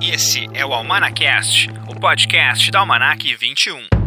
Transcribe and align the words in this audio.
Esse 0.00 0.48
é 0.54 0.64
o 0.64 0.72
Almanacast, 0.72 1.70
o 1.88 1.98
podcast 1.98 2.70
da 2.70 2.80
Almanac 2.80 3.34
21. 3.34 4.02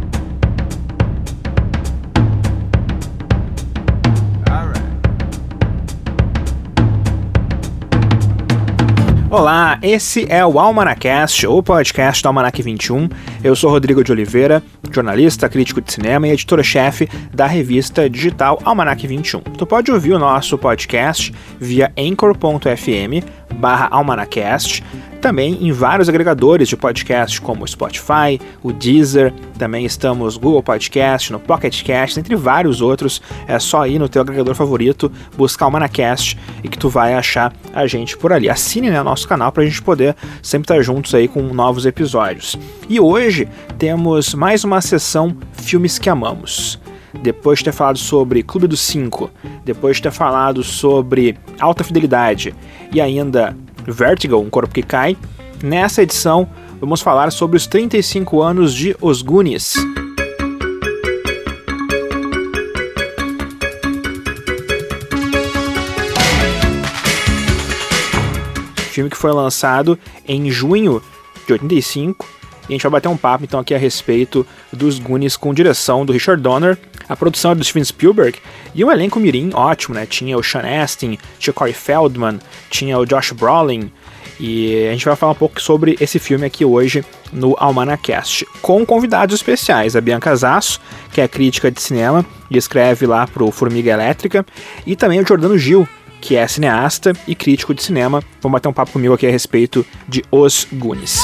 Olá, 9.35 9.77
esse 9.81 10.25
é 10.29 10.45
o 10.45 10.57
Almanacast, 10.57 11.45
o 11.45 11.61
podcast 11.61 12.23
do 12.23 12.27
Almanac 12.27 12.61
21. 12.61 13.09
Eu 13.43 13.53
sou 13.53 13.69
Rodrigo 13.69 14.01
de 14.01 14.09
Oliveira, 14.09 14.63
jornalista, 14.89 15.49
crítico 15.49 15.81
de 15.81 15.91
cinema 15.91 16.25
e 16.25 16.31
editora-chefe 16.31 17.09
da 17.33 17.45
revista 17.45 18.09
digital 18.09 18.61
Almanac 18.63 19.05
21. 19.05 19.41
Tu 19.41 19.65
pode 19.65 19.91
ouvir 19.91 20.13
o 20.13 20.19
nosso 20.19 20.57
podcast 20.57 21.33
via 21.59 21.91
anchor.fm 21.97 23.27
barra 23.53 23.87
almanacast, 23.91 24.83
também 25.21 25.57
em 25.59 25.71
vários 25.71 26.07
agregadores 26.07 26.67
de 26.67 26.77
podcast 26.77 27.41
como 27.41 27.63
o 27.63 27.67
Spotify, 27.67 28.39
o 28.61 28.71
Deezer, 28.71 29.33
também 29.57 29.83
estamos 29.83 30.35
no 30.35 30.39
Google 30.39 30.61
Podcast, 30.61 31.31
no 31.31 31.39
Pocket 31.39 31.83
Cast, 31.83 32.19
entre 32.19 32.35
vários 32.35 32.79
outros. 32.79 33.21
É 33.47 33.57
só 33.57 33.87
ir 33.87 33.97
no 33.97 34.07
teu 34.07 34.21
agregador 34.21 34.53
favorito, 34.53 35.11
buscar 35.35 35.65
o 35.67 35.71
Manacast 35.71 36.37
e 36.63 36.69
que 36.69 36.77
tu 36.77 36.89
vai 36.89 37.15
achar 37.15 37.51
a 37.73 37.87
gente 37.87 38.15
por 38.15 38.31
ali. 38.31 38.49
Assine 38.49 38.91
né, 38.91 39.01
nosso 39.01 39.27
canal 39.27 39.51
para 39.51 39.63
a 39.63 39.65
gente 39.65 39.81
poder 39.81 40.15
sempre 40.43 40.65
estar 40.65 40.81
juntos 40.83 41.15
aí 41.15 41.27
com 41.27 41.41
novos 41.41 41.87
episódios. 41.87 42.55
E 42.87 42.99
hoje 42.99 43.47
temos 43.79 44.35
mais 44.35 44.63
uma 44.63 44.79
sessão 44.79 45.35
Filmes 45.53 45.97
que 45.97 46.09
Amamos 46.09 46.79
depois 47.21 47.59
de 47.59 47.65
ter 47.65 47.71
falado 47.71 47.97
sobre 47.97 48.43
Clube 48.43 48.67
dos 48.67 48.79
Cinco, 48.79 49.29
depois 49.63 49.97
de 49.97 50.03
ter 50.03 50.11
falado 50.11 50.63
sobre 50.63 51.37
Alta 51.59 51.83
Fidelidade 51.83 52.53
e 52.91 53.01
ainda 53.01 53.55
Vertigo, 53.87 54.37
Um 54.37 54.49
Corpo 54.49 54.73
que 54.73 54.83
Cai, 54.83 55.17
nessa 55.63 56.01
edição 56.01 56.47
vamos 56.79 57.01
falar 57.01 57.31
sobre 57.31 57.57
os 57.57 57.67
35 57.67 58.41
anos 58.41 58.73
de 58.73 58.95
Os 59.01 59.21
Goonies. 59.21 59.75
Filme 68.91 69.09
que 69.09 69.17
foi 69.17 69.33
lançado 69.33 69.99
em 70.25 70.49
junho 70.49 71.01
de 71.45 71.53
85 71.53 72.25
e 72.67 72.73
a 72.73 72.75
gente 72.75 72.83
vai 72.83 72.91
bater 72.91 73.07
um 73.07 73.17
papo 73.17 73.43
então 73.43 73.59
aqui 73.59 73.73
a 73.73 73.77
respeito 73.77 74.45
dos 74.71 74.99
Goonies 74.99 75.37
com 75.37 75.53
direção 75.53 76.05
do 76.05 76.13
Richard 76.13 76.41
Donner, 76.41 76.77
a 77.07 77.15
produção 77.15 77.51
é 77.51 77.55
do 77.55 77.63
Steven 77.63 77.83
Spielberg 77.83 78.39
e 78.73 78.83
um 78.83 78.91
elenco 78.91 79.19
mirim 79.19 79.51
ótimo, 79.53 79.95
né? 79.95 80.05
Tinha 80.05 80.37
o 80.37 80.43
Sean 80.43 80.81
Astin, 80.81 81.17
tinha 81.39 81.51
o 81.51 81.53
Corey 81.53 81.73
Feldman, 81.73 82.39
tinha 82.69 82.97
o 82.97 83.05
Josh 83.05 83.31
Brolin 83.31 83.91
e 84.39 84.87
a 84.87 84.91
gente 84.91 85.05
vai 85.05 85.15
falar 85.15 85.31
um 85.31 85.35
pouco 85.35 85.61
sobre 85.61 85.95
esse 85.99 86.19
filme 86.19 86.45
aqui 86.45 86.65
hoje 86.65 87.05
no 87.31 87.55
Almanacast, 87.57 88.45
com 88.61 88.85
convidados 88.85 89.35
especiais, 89.35 89.95
a 89.95 90.01
Bianca 90.01 90.35
Zasso, 90.35 90.81
que 91.13 91.21
é 91.21 91.27
crítica 91.27 91.71
de 91.71 91.81
cinema 91.81 92.25
e 92.49 92.57
escreve 92.57 93.05
lá 93.05 93.27
pro 93.27 93.49
Formiga 93.51 93.91
Elétrica, 93.91 94.45
e 94.85 94.95
também 94.95 95.21
o 95.21 95.27
Jordano 95.27 95.57
Gil, 95.57 95.87
que 96.19 96.35
é 96.35 96.47
cineasta 96.47 97.13
e 97.27 97.35
crítico 97.35 97.73
de 97.73 97.83
cinema. 97.83 98.21
Vamos 98.41 98.53
bater 98.53 98.67
um 98.67 98.73
papo 98.73 98.91
comigo 98.91 99.13
aqui 99.13 99.25
a 99.27 99.31
respeito 99.31 99.85
de 100.07 100.23
Os 100.31 100.67
Goonies. 100.73 101.21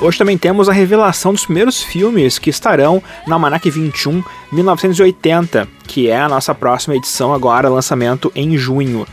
Hoje 0.00 0.16
também 0.16 0.38
temos 0.38 0.68
a 0.68 0.72
revelação 0.72 1.32
dos 1.32 1.44
primeiros 1.44 1.82
filmes 1.82 2.38
que 2.38 2.50
estarão 2.50 3.02
na 3.26 3.36
Manac 3.36 3.68
21 3.68 4.22
1980, 4.52 5.66
que 5.88 6.08
é 6.08 6.16
a 6.16 6.28
nossa 6.28 6.54
próxima 6.54 6.94
edição 6.94 7.34
agora, 7.34 7.68
lançamento 7.68 8.30
em 8.32 8.56
junho. 8.56 9.04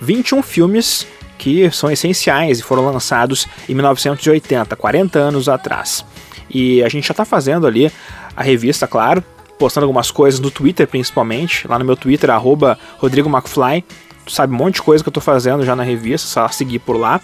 21 0.00 0.42
filmes 0.42 1.06
que 1.36 1.70
são 1.70 1.90
essenciais 1.90 2.58
e 2.58 2.62
foram 2.62 2.86
lançados 2.86 3.46
em 3.68 3.74
1980, 3.74 4.74
40 4.76 5.18
anos 5.18 5.46
atrás. 5.46 6.06
E 6.48 6.82
a 6.82 6.88
gente 6.88 7.06
já 7.06 7.12
está 7.12 7.26
fazendo 7.26 7.66
ali 7.66 7.92
a 8.34 8.42
revista, 8.42 8.86
claro, 8.86 9.22
postando 9.58 9.84
algumas 9.84 10.10
coisas 10.10 10.40
no 10.40 10.50
Twitter 10.50 10.88
principalmente, 10.88 11.68
lá 11.68 11.78
no 11.78 11.84
meu 11.84 11.96
Twitter, 11.96 12.30
arroba 12.30 12.78
Rodrigo 12.96 13.28
McFly. 13.28 13.84
Tu 14.24 14.32
sabe 14.32 14.54
um 14.54 14.56
monte 14.56 14.76
de 14.76 14.82
coisa 14.82 15.04
que 15.04 15.08
eu 15.08 15.10
estou 15.10 15.22
fazendo 15.22 15.66
já 15.66 15.76
na 15.76 15.82
revista, 15.82 16.26
só 16.26 16.48
seguir 16.48 16.78
por 16.78 16.96
lá. 16.96 17.20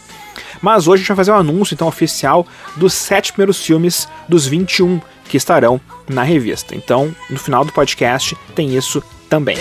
Mas 0.60 0.86
hoje 0.86 0.94
a 0.94 1.02
gente 1.02 1.08
vai 1.08 1.16
fazer 1.16 1.32
um 1.32 1.36
anúncio 1.36 1.74
então 1.74 1.88
oficial 1.88 2.46
dos 2.76 2.92
sete 2.94 3.32
primeiros 3.32 3.64
filmes 3.64 4.08
dos 4.28 4.46
21 4.46 5.00
que 5.28 5.36
estarão 5.36 5.80
na 6.08 6.22
revista. 6.22 6.74
Então, 6.74 7.14
no 7.28 7.38
final 7.38 7.64
do 7.64 7.72
podcast 7.72 8.36
tem 8.54 8.76
isso 8.76 9.02
também. 9.28 9.56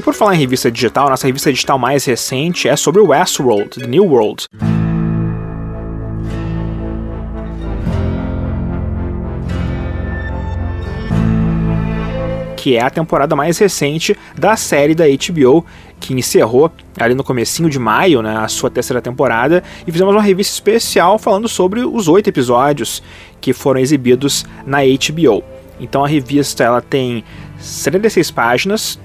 E 0.00 0.02
por 0.02 0.14
falar 0.14 0.34
em 0.34 0.38
revista 0.38 0.70
digital, 0.70 1.10
nossa 1.10 1.26
revista 1.26 1.52
digital 1.52 1.78
mais 1.78 2.06
recente 2.06 2.66
é 2.66 2.74
sobre 2.74 3.02
Westworld, 3.02 3.78
The 3.78 3.86
New 3.86 4.06
World. 4.06 4.46
que 12.56 12.76
é 12.76 12.82
a 12.82 12.90
temporada 12.90 13.34
mais 13.34 13.58
recente 13.58 14.16
da 14.38 14.54
série 14.54 14.94
da 14.94 15.04
HBO, 15.06 15.64
que 15.98 16.12
encerrou 16.12 16.70
ali 16.98 17.14
no 17.14 17.24
comecinho 17.24 17.70
de 17.70 17.78
maio, 17.78 18.20
né, 18.20 18.36
a 18.36 18.48
sua 18.48 18.70
terceira 18.70 19.00
temporada, 19.00 19.62
e 19.86 19.92
fizemos 19.92 20.14
uma 20.14 20.22
revista 20.22 20.52
especial 20.52 21.18
falando 21.18 21.48
sobre 21.48 21.80
os 21.80 22.06
oito 22.06 22.28
episódios 22.28 23.02
que 23.40 23.54
foram 23.54 23.80
exibidos 23.80 24.44
na 24.66 24.78
HBO. 24.78 25.42
Então 25.78 26.04
a 26.04 26.08
revista 26.08 26.62
ela 26.62 26.82
tem 26.82 27.24
76 27.58 28.30
páginas, 28.30 28.98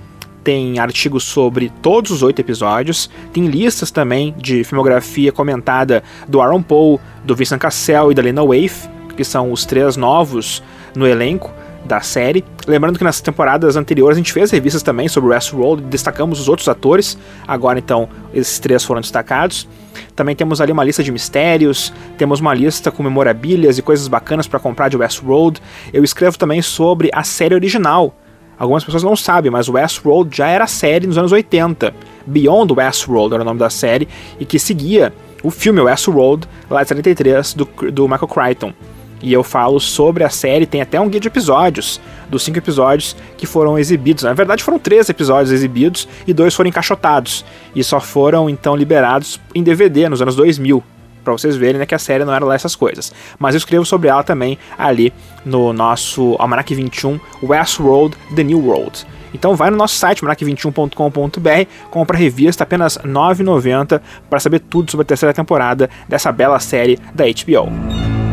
tem 0.46 0.78
artigos 0.78 1.24
sobre 1.24 1.72
todos 1.82 2.12
os 2.12 2.22
oito 2.22 2.40
episódios, 2.40 3.10
tem 3.34 3.48
listas 3.48 3.90
também 3.90 4.34
de 4.38 4.64
filmografia 4.64 5.32
comentada 5.32 6.04
do 6.28 6.40
Aaron 6.40 6.62
Paul, 6.62 7.02
do 7.24 7.36
Vincent 7.36 7.60
Cassel 7.60 8.12
e 8.12 8.16
da 8.16 8.22
Lena 8.22 8.44
Waithe, 8.44 8.88
que 9.18 9.24
são 9.24 9.52
os 9.52 9.66
três 9.66 9.98
novos 9.98 10.62
no 10.96 11.08
elenco 11.08 11.52
da 11.84 12.00
série. 12.00 12.46
Lembrando 12.68 13.00
que 13.00 13.04
nas 13.04 13.20
temporadas 13.22 13.76
anteriores 13.76 14.18
a 14.18 14.20
gente 14.20 14.32
fez 14.32 14.52
revistas 14.52 14.84
também 14.84 15.08
sobre 15.08 15.32
Westworld 15.32 15.84
destacamos 15.86 16.40
os 16.40 16.48
outros 16.48 16.70
atores. 16.70 17.18
Agora 17.48 17.80
então 17.80 18.08
esses 18.32 18.60
três 18.60 18.84
foram 18.84 19.02
destacados. 19.02 19.68
Também 20.16 20.36
temos 20.36 20.62
ali 20.62 20.72
uma 20.72 20.84
lista 20.84 21.04
de 21.04 21.12
mistérios, 21.12 21.92
temos 22.20 22.40
uma 22.40 22.54
lista 22.54 22.92
com 22.92 23.02
memorabilias 23.02 23.80
e 23.80 23.82
coisas 23.82 24.08
bacanas 24.08 24.48
para 24.48 24.60
comprar 24.60 24.90
de 24.90 24.98
Westworld. 24.98 25.60
Eu 25.92 26.04
escrevo 26.04 26.38
também 26.38 26.62
sobre 26.62 27.10
a 27.12 27.24
série 27.24 27.56
original 27.56 28.14
Algumas 28.58 28.84
pessoas 28.84 29.04
não 29.04 29.16
sabem, 29.16 29.52
mas 29.52 29.68
Westworld 29.68 30.36
já 30.36 30.48
era 30.48 30.68
série 30.68 31.08
nos 31.08 31.18
anos 31.18 31.32
80. 31.32 31.94
Beyond 32.26 32.74
Westworld 32.74 33.34
era 33.34 33.44
o 33.44 33.46
nome 33.46 33.60
da 33.60 33.70
série 33.70 34.08
e 34.40 34.46
que 34.46 34.58
seguia 34.58 35.14
o 35.44 35.52
filme 35.52 35.82
Westworld 35.82 36.48
lá 36.70 36.82
de 36.82 36.90
73 36.90 37.54
do, 37.54 37.66
do 37.92 38.08
Michael 38.08 38.28
Crichton. 38.28 38.74
E 39.22 39.34
eu 39.34 39.44
falo 39.44 39.80
sobre 39.80 40.24
a 40.24 40.30
série, 40.30 40.66
tem 40.66 40.82
até 40.82 41.00
um 41.00 41.10
guia 41.10 41.20
de 41.20 41.28
episódios, 41.28 42.00
dos 42.30 42.44
cinco 42.44 42.60
episódios 42.60 43.16
que 43.38 43.46
foram 43.46 43.78
exibidos. 43.78 44.24
Na 44.24 44.34
verdade, 44.34 44.64
foram 44.64 44.78
três 44.78 45.10
episódios 45.10 45.52
exibidos 45.52 46.08
e 46.28 46.34
dois 46.34 46.54
foram 46.54 46.70
encaixotados. 46.70 47.44
E 47.76 47.84
só 47.84 48.00
foram 48.00 48.50
então 48.50 48.76
liberados 48.76 49.40
em 49.54 49.64
DVD 49.64 50.10
nos 50.10 50.22
anos 50.22 50.36
2000 50.36 50.84
para 51.26 51.34
vocês 51.34 51.58
verem 51.58 51.80
né, 51.80 51.86
que 51.86 51.94
a 51.94 52.00
série 52.00 52.24
não 52.24 52.34
era 52.34 52.46
lá 52.46 52.56
essas 52.56 52.76
coisas. 52.76 53.12
Mas 53.38 53.54
eu 53.54 53.58
escrevo 53.58 53.84
sobre 53.84 54.08
ela 54.08 54.24
também 54.24 54.58
ali 54.78 55.12
no 55.44 55.74
nosso 55.74 56.36
Almanac 56.40 56.74
21 56.74 57.20
Westworld 57.44 58.16
The 58.34 58.44
New 58.44 58.66
World. 58.66 59.06
Então 59.34 59.54
vai 59.54 59.70
no 59.70 59.76
nosso 59.76 59.96
site, 59.96 60.24
manac21.com.br, 60.24 61.70
compra 61.92 62.16
a 62.16 62.20
revista 62.20 62.64
apenas 62.64 62.96
R$ 62.96 63.10
9,90 63.10 64.02
para 64.30 64.40
saber 64.40 64.60
tudo 64.60 64.90
sobre 64.90 65.04
a 65.04 65.08
terceira 65.08 65.34
temporada 65.34 65.90
dessa 66.08 66.32
bela 66.32 66.60
série 66.60 66.98
da 67.14 67.26
HBO. 67.26 68.25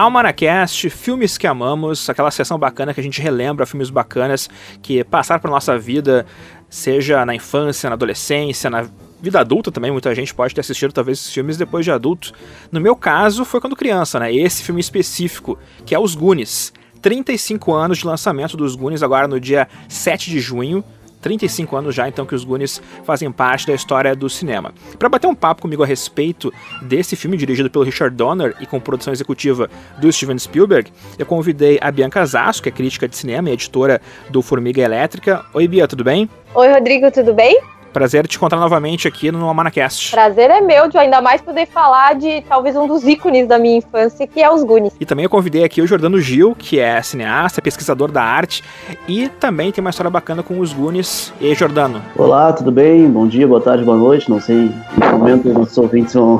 Almanacast, 0.00 0.88
filmes 0.88 1.36
que 1.36 1.46
amamos, 1.46 2.08
aquela 2.08 2.30
sessão 2.30 2.58
bacana 2.58 2.94
que 2.94 3.00
a 3.00 3.02
gente 3.02 3.20
relembra 3.20 3.66
filmes 3.66 3.90
bacanas 3.90 4.48
que 4.80 5.04
passaram 5.04 5.40
pela 5.42 5.52
nossa 5.52 5.78
vida, 5.78 6.24
seja 6.70 7.26
na 7.26 7.34
infância, 7.34 7.90
na 7.90 7.94
adolescência, 7.94 8.70
na 8.70 8.88
vida 9.20 9.40
adulta 9.40 9.70
também, 9.70 9.90
muita 9.90 10.14
gente 10.14 10.34
pode 10.34 10.54
ter 10.54 10.62
assistido 10.62 10.92
talvez 10.92 11.18
esses 11.18 11.32
filmes 11.32 11.58
depois 11.58 11.84
de 11.84 11.90
adulto. 11.90 12.32
No 12.72 12.80
meu 12.80 12.96
caso, 12.96 13.44
foi 13.44 13.60
quando 13.60 13.76
criança, 13.76 14.18
né? 14.18 14.34
Esse 14.34 14.62
filme 14.62 14.80
específico, 14.80 15.58
que 15.84 15.94
é 15.94 15.98
Os 15.98 16.14
Goonies. 16.14 16.72
35 17.02 17.72
anos 17.74 17.98
de 17.98 18.06
lançamento 18.06 18.56
dos 18.56 18.74
Goonies 18.74 19.02
agora 19.02 19.28
no 19.28 19.38
dia 19.38 19.68
7 19.86 20.30
de 20.30 20.40
junho. 20.40 20.82
35 21.20 21.76
anos 21.76 21.94
já, 21.94 22.08
então, 22.08 22.26
que 22.26 22.34
os 22.34 22.44
Goonies 22.44 22.80
fazem 23.04 23.30
parte 23.30 23.66
da 23.66 23.74
história 23.74 24.14
do 24.14 24.28
cinema. 24.28 24.72
Para 24.98 25.08
bater 25.08 25.26
um 25.26 25.34
papo 25.34 25.62
comigo 25.62 25.82
a 25.82 25.86
respeito 25.86 26.52
desse 26.82 27.16
filme 27.16 27.36
dirigido 27.36 27.70
pelo 27.70 27.84
Richard 27.84 28.14
Donner 28.14 28.56
e 28.60 28.66
com 28.66 28.80
produção 28.80 29.12
executiva 29.12 29.68
do 29.98 30.12
Steven 30.12 30.38
Spielberg, 30.38 30.90
eu 31.18 31.26
convidei 31.26 31.78
a 31.80 31.90
Bianca 31.90 32.24
Zasco, 32.24 32.64
que 32.64 32.68
é 32.68 32.72
crítica 32.72 33.08
de 33.08 33.16
cinema 33.16 33.50
e 33.50 33.52
editora 33.52 34.00
do 34.30 34.42
Formiga 34.42 34.80
Elétrica. 34.82 35.44
Oi, 35.52 35.68
Bia, 35.68 35.86
tudo 35.86 36.04
bem? 36.04 36.28
Oi, 36.54 36.72
Rodrigo, 36.72 37.10
tudo 37.10 37.34
bem? 37.34 37.60
Prazer 37.92 38.26
te 38.28 38.36
encontrar 38.36 38.60
novamente 38.60 39.08
aqui 39.08 39.32
no 39.32 39.48
Amanacast. 39.48 40.12
Prazer 40.12 40.48
é 40.48 40.60
meu 40.60 40.88
de 40.88 40.96
ainda 40.96 41.20
mais 41.20 41.40
poder 41.40 41.66
falar 41.66 42.14
de 42.14 42.40
talvez 42.42 42.76
um 42.76 42.86
dos 42.86 43.02
ícones 43.04 43.48
da 43.48 43.58
minha 43.58 43.78
infância, 43.78 44.26
que 44.28 44.40
é 44.40 44.48
os 44.48 44.62
Goonies. 44.62 44.94
E 45.00 45.04
também 45.04 45.24
eu 45.24 45.30
convidei 45.30 45.64
aqui 45.64 45.82
o 45.82 45.86
Jordano 45.86 46.20
Gil, 46.20 46.54
que 46.56 46.78
é 46.78 47.02
cineasta, 47.02 47.60
pesquisador 47.60 48.12
da 48.12 48.22
arte, 48.22 48.62
e 49.08 49.28
também 49.28 49.72
tem 49.72 49.82
uma 49.82 49.90
história 49.90 50.10
bacana 50.10 50.40
com 50.40 50.60
os 50.60 50.72
Goonies. 50.72 51.32
E 51.40 51.48
aí, 51.48 51.54
Jordano? 51.54 52.00
Olá, 52.16 52.52
tudo 52.52 52.70
bem? 52.70 53.10
Bom 53.10 53.26
dia, 53.26 53.46
boa 53.46 53.60
tarde, 53.60 53.82
boa 53.82 53.96
noite. 53.96 54.30
Não 54.30 54.40
sei 54.40 54.66
em 54.66 55.00
que 55.00 55.08
momento 55.08 55.48
os 55.48 55.54
nossos 55.54 55.76
ouvintes 55.76 56.14
vão, 56.14 56.38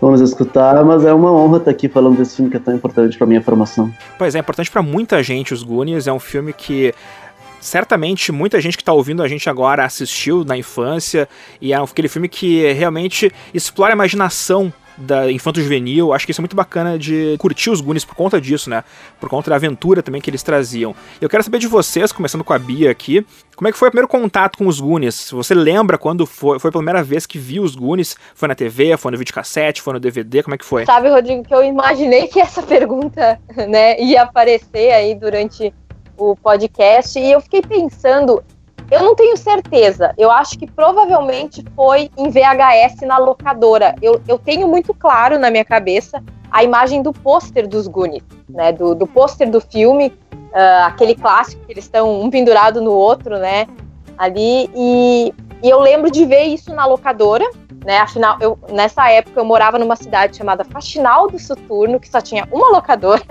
vão 0.00 0.10
nos 0.10 0.20
escutar, 0.20 0.84
mas 0.84 1.06
é 1.06 1.14
uma 1.14 1.32
honra 1.32 1.58
estar 1.58 1.70
aqui 1.70 1.88
falando 1.88 2.18
desse 2.18 2.36
filme 2.36 2.50
que 2.50 2.58
é 2.58 2.60
tão 2.60 2.74
importante 2.74 3.16
para 3.16 3.26
minha 3.26 3.40
formação. 3.40 3.90
Pois 4.18 4.34
é, 4.34 4.38
é 4.38 4.40
importante 4.40 4.70
para 4.70 4.82
muita 4.82 5.22
gente 5.22 5.54
os 5.54 5.62
Goonies. 5.62 6.06
É 6.06 6.12
um 6.12 6.20
filme 6.20 6.52
que 6.52 6.92
certamente 7.60 8.32
muita 8.32 8.60
gente 8.60 8.76
que 8.76 8.82
está 8.82 8.92
ouvindo 8.92 9.22
a 9.22 9.28
gente 9.28 9.48
agora 9.48 9.84
assistiu 9.84 10.44
na 10.44 10.56
infância 10.56 11.28
e 11.60 11.72
é 11.72 11.76
aquele 11.76 12.08
filme 12.08 12.28
que 12.28 12.72
realmente 12.72 13.32
explora 13.52 13.92
a 13.92 13.94
imaginação 13.94 14.72
da 15.00 15.30
infanto 15.30 15.60
juvenil. 15.60 16.12
Acho 16.12 16.26
que 16.26 16.32
isso 16.32 16.40
é 16.40 16.42
muito 16.42 16.56
bacana 16.56 16.98
de 16.98 17.36
curtir 17.38 17.70
os 17.70 17.80
Goonies 17.80 18.04
por 18.04 18.14
conta 18.14 18.40
disso, 18.40 18.68
né? 18.68 18.84
Por 19.18 19.28
conta 19.28 19.50
da 19.50 19.56
aventura 19.56 20.02
também 20.02 20.20
que 20.20 20.28
eles 20.28 20.42
traziam. 20.42 20.94
Eu 21.20 21.28
quero 21.28 21.42
saber 21.42 21.58
de 21.58 21.66
vocês, 21.66 22.12
começando 22.12 22.44
com 22.44 22.52
a 22.52 22.58
Bia 22.58 22.90
aqui, 22.90 23.24
como 23.56 23.68
é 23.68 23.72
que 23.72 23.78
foi 23.78 23.88
o 23.88 23.90
primeiro 23.90 24.08
contato 24.08 24.58
com 24.58 24.66
os 24.66 24.80
Goonies? 24.80 25.30
Você 25.30 25.54
lembra 25.54 25.96
quando 25.96 26.26
foi, 26.26 26.58
foi 26.58 26.68
a 26.68 26.72
primeira 26.72 27.02
vez 27.02 27.26
que 27.26 27.38
viu 27.38 27.62
os 27.62 27.74
Goonies? 27.74 28.16
Foi 28.34 28.48
na 28.48 28.54
TV, 28.54 28.96
foi 28.96 29.12
no 29.12 29.18
videocassete, 29.18 29.80
foi 29.80 29.94
no 29.94 30.00
DVD? 30.00 30.42
Como 30.42 30.54
é 30.54 30.58
que 30.58 30.64
foi? 30.64 30.84
Sabe, 30.84 31.08
Rodrigo, 31.08 31.44
que 31.44 31.54
eu 31.54 31.64
imaginei 31.64 32.26
que 32.26 32.40
essa 32.40 32.62
pergunta, 32.64 33.40
né, 33.68 34.00
ia 34.00 34.22
aparecer 34.22 34.92
aí 34.92 35.14
durante 35.14 35.72
o 36.20 36.36
podcast 36.36 37.18
e 37.18 37.32
eu 37.32 37.40
fiquei 37.40 37.62
pensando, 37.62 38.44
eu 38.90 39.02
não 39.02 39.14
tenho 39.14 39.36
certeza, 39.36 40.12
eu 40.18 40.30
acho 40.30 40.58
que 40.58 40.66
provavelmente 40.66 41.64
foi 41.74 42.10
em 42.16 42.28
VHS 42.28 43.00
na 43.02 43.16
locadora. 43.16 43.94
Eu, 44.02 44.20
eu 44.28 44.38
tenho 44.38 44.68
muito 44.68 44.92
claro 44.92 45.38
na 45.38 45.50
minha 45.50 45.64
cabeça 45.64 46.22
a 46.50 46.62
imagem 46.62 47.00
do 47.00 47.12
pôster 47.12 47.66
dos 47.66 47.86
Goonies, 47.86 48.24
né, 48.48 48.72
do, 48.72 48.94
do 48.94 49.06
pôster 49.06 49.48
do 49.48 49.60
filme, 49.60 50.08
uh, 50.32 50.86
aquele 50.86 51.14
clássico 51.14 51.64
que 51.64 51.72
eles 51.72 51.84
estão 51.84 52.20
um 52.20 52.28
pendurado 52.28 52.80
no 52.82 52.92
outro, 52.92 53.38
né, 53.38 53.66
ali, 54.18 54.68
e, 54.74 55.32
e 55.62 55.70
eu 55.70 55.80
lembro 55.80 56.10
de 56.10 56.26
ver 56.26 56.42
isso 56.42 56.74
na 56.74 56.84
locadora, 56.84 57.48
né, 57.84 57.98
afinal, 57.98 58.36
eu, 58.40 58.58
nessa 58.72 59.08
época 59.10 59.40
eu 59.40 59.44
morava 59.44 59.78
numa 59.78 59.96
cidade 59.96 60.36
chamada 60.36 60.64
Faxinal 60.64 61.30
do 61.30 61.38
Soturno, 61.38 62.00
que 62.00 62.10
só 62.10 62.20
tinha 62.20 62.46
uma 62.50 62.68
locadora. 62.70 63.22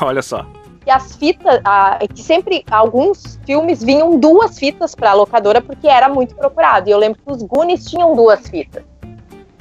Olha 0.00 0.22
só 0.22 0.46
que 0.82 0.90
as 0.90 1.14
fitas, 1.14 1.60
a, 1.64 1.98
que 2.06 2.22
sempre 2.22 2.64
alguns 2.70 3.38
filmes 3.44 3.82
vinham 3.82 4.18
duas 4.18 4.58
fitas 4.58 4.94
para 4.94 5.10
a 5.10 5.14
locadora 5.14 5.60
porque 5.60 5.86
era 5.86 6.08
muito 6.08 6.34
procurado. 6.34 6.88
E 6.88 6.92
eu 6.92 6.98
lembro 6.98 7.20
que 7.24 7.30
os 7.30 7.42
Goonies 7.42 7.84
tinham 7.84 8.16
duas 8.16 8.48
fitas. 8.48 8.82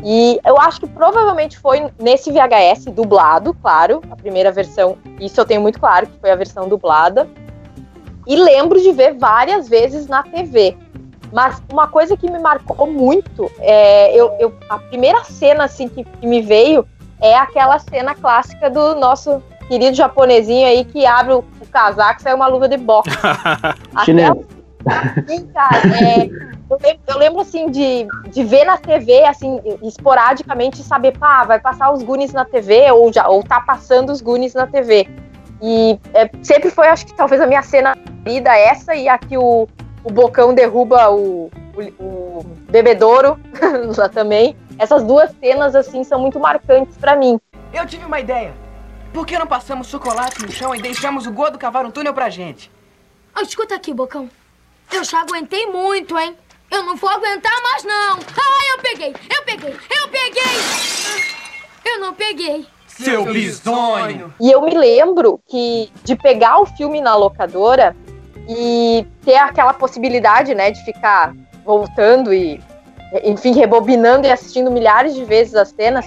E 0.02 0.40
eu 0.46 0.58
acho 0.58 0.80
que 0.80 0.88
provavelmente 0.88 1.60
foi 1.60 1.90
nesse 2.00 2.32
VHS 2.32 2.86
dublado, 2.86 3.54
claro, 3.54 4.02
a 4.10 4.16
primeira 4.16 4.52
versão. 4.52 4.98
Isso 5.20 5.40
eu 5.40 5.46
tenho 5.46 5.62
muito 5.62 5.80
claro 5.80 6.08
que 6.08 6.18
foi 6.20 6.32
a 6.32 6.36
versão 6.36 6.70
dublada. 6.70 7.28
E 8.26 8.36
lembro 8.36 8.80
de 8.80 8.92
ver 8.94 9.16
várias 9.16 9.68
vezes 9.68 10.08
na 10.08 10.24
TV. 10.24 10.78
Mas 11.34 11.62
uma 11.72 11.88
coisa 11.88 12.16
que 12.16 12.30
me 12.30 12.40
marcou 12.40 12.88
muito 12.88 13.52
é 13.60 14.16
eu, 14.16 14.32
eu 14.40 14.54
a 14.70 14.80
primeira 14.80 15.24
cena 15.26 15.66
assim 15.66 15.88
que, 15.88 16.04
que 16.04 16.26
me 16.26 16.42
veio 16.42 16.88
é 17.22 17.36
aquela 17.36 17.78
cena 17.78 18.16
clássica 18.16 18.70
do 18.70 18.96
nosso 18.96 19.44
querido 19.70 19.96
japonesinho 19.96 20.68
aí 20.68 20.84
que 20.84 21.06
abre 21.06 21.34
o, 21.34 21.40
o 21.40 21.68
casaco 21.72 22.20
e 22.20 22.24
sai 22.24 22.34
uma 22.34 22.48
luva 22.48 22.68
de 22.68 22.76
boxe. 22.76 23.12
Chinelo. 24.04 24.46
Sim, 25.28 25.46
cara, 25.48 25.78
é, 25.78 26.26
eu, 26.70 26.78
lembro, 26.82 27.02
eu, 27.08 27.18
lembro, 27.18 27.42
assim 27.42 27.70
de, 27.70 28.08
de 28.32 28.44
ver 28.44 28.66
na 28.66 28.78
TV, 28.78 29.24
assim, 29.26 29.60
esporadicamente, 29.84 30.82
saber, 30.82 31.18
pá, 31.18 31.44
vai 31.44 31.60
passar 31.60 31.92
os 31.92 32.02
Goonies 32.02 32.34
na 32.34 32.46
TV, 32.46 32.90
ou, 32.92 33.12
já, 33.14 33.28
ou 33.28 33.44
tá 33.44 33.60
passando 33.62 34.12
os 34.12 34.22
Goonies 34.22 34.54
na 34.54 34.66
TV. 34.66 35.08
E 35.62 36.00
é, 36.14 36.30
sempre 36.42 36.72
foi, 36.72 36.88
acho 36.88 37.06
que 37.06 37.14
talvez 37.14 37.42
a 37.42 37.46
minha 37.46 37.62
cena 37.62 37.96
vida 38.24 38.58
essa, 38.58 38.96
e 38.96 39.08
aqui 39.08 39.38
o, 39.38 39.68
o 40.04 40.12
Bocão 40.12 40.54
derruba 40.54 41.10
o, 41.12 41.52
o, 41.76 42.04
o 42.04 42.46
bebedouro 42.70 43.38
lá 43.98 44.08
também. 44.08 44.56
Essas 44.80 45.04
duas 45.04 45.30
cenas, 45.42 45.76
assim, 45.76 46.06
são 46.06 46.20
muito 46.20 46.40
marcantes 46.40 46.98
para 46.98 47.16
mim. 47.18 47.38
Eu 47.74 47.86
tive 47.86 48.06
uma 48.06 48.20
ideia. 48.20 48.54
Por 49.14 49.26
que 49.26 49.38
não 49.38 49.48
passamos 49.48 49.88
chocolate 49.88 50.42
no 50.42 50.52
chão 50.52 50.74
e 50.76 50.82
deixamos 50.82 51.26
o 51.26 51.32
gordo 51.32 51.58
cavar 51.58 51.86
um 51.86 51.92
túnel 51.92 52.14
pra 52.14 52.30
gente? 52.30 52.72
Oh, 53.36 53.42
escuta 53.42 53.76
aqui, 53.76 53.94
Bocão. 53.94 54.30
Eu 54.92 55.04
já 55.04 55.22
aguentei 55.22 55.68
muito, 55.68 56.18
hein? 56.18 56.36
Eu 56.70 56.84
não 56.84 56.96
vou 56.96 57.10
aguentar 57.10 57.52
mais, 57.62 57.84
não. 57.84 58.20
Ah, 58.20 58.76
eu 58.76 58.80
peguei, 58.82 59.16
eu 59.36 59.44
peguei, 59.44 59.72
eu 59.72 60.08
peguei. 60.10 61.24
Eu 61.86 62.00
não 62.00 62.14
peguei. 62.14 62.68
Seu 62.86 63.26
bisonho. 63.26 64.34
E 64.40 64.52
eu 64.52 64.62
me 64.62 64.78
lembro 64.78 65.40
que 65.48 65.92
de 66.04 66.16
pegar 66.16 66.60
o 66.60 66.66
filme 66.66 67.02
na 67.02 67.16
locadora 67.16 67.96
e 68.48 69.08
ter 69.24 69.38
aquela 69.38 69.74
possibilidade, 69.74 70.54
né, 70.54 70.70
de 70.70 70.84
ficar 70.84 71.34
voltando 71.66 72.34
e, 72.34 72.62
enfim, 73.24 73.54
rebobinando 73.54 74.28
e 74.28 74.32
assistindo 74.32 74.70
milhares 74.70 75.16
de 75.16 75.24
vezes 75.24 75.56
as 75.56 75.70
cenas. 75.70 76.06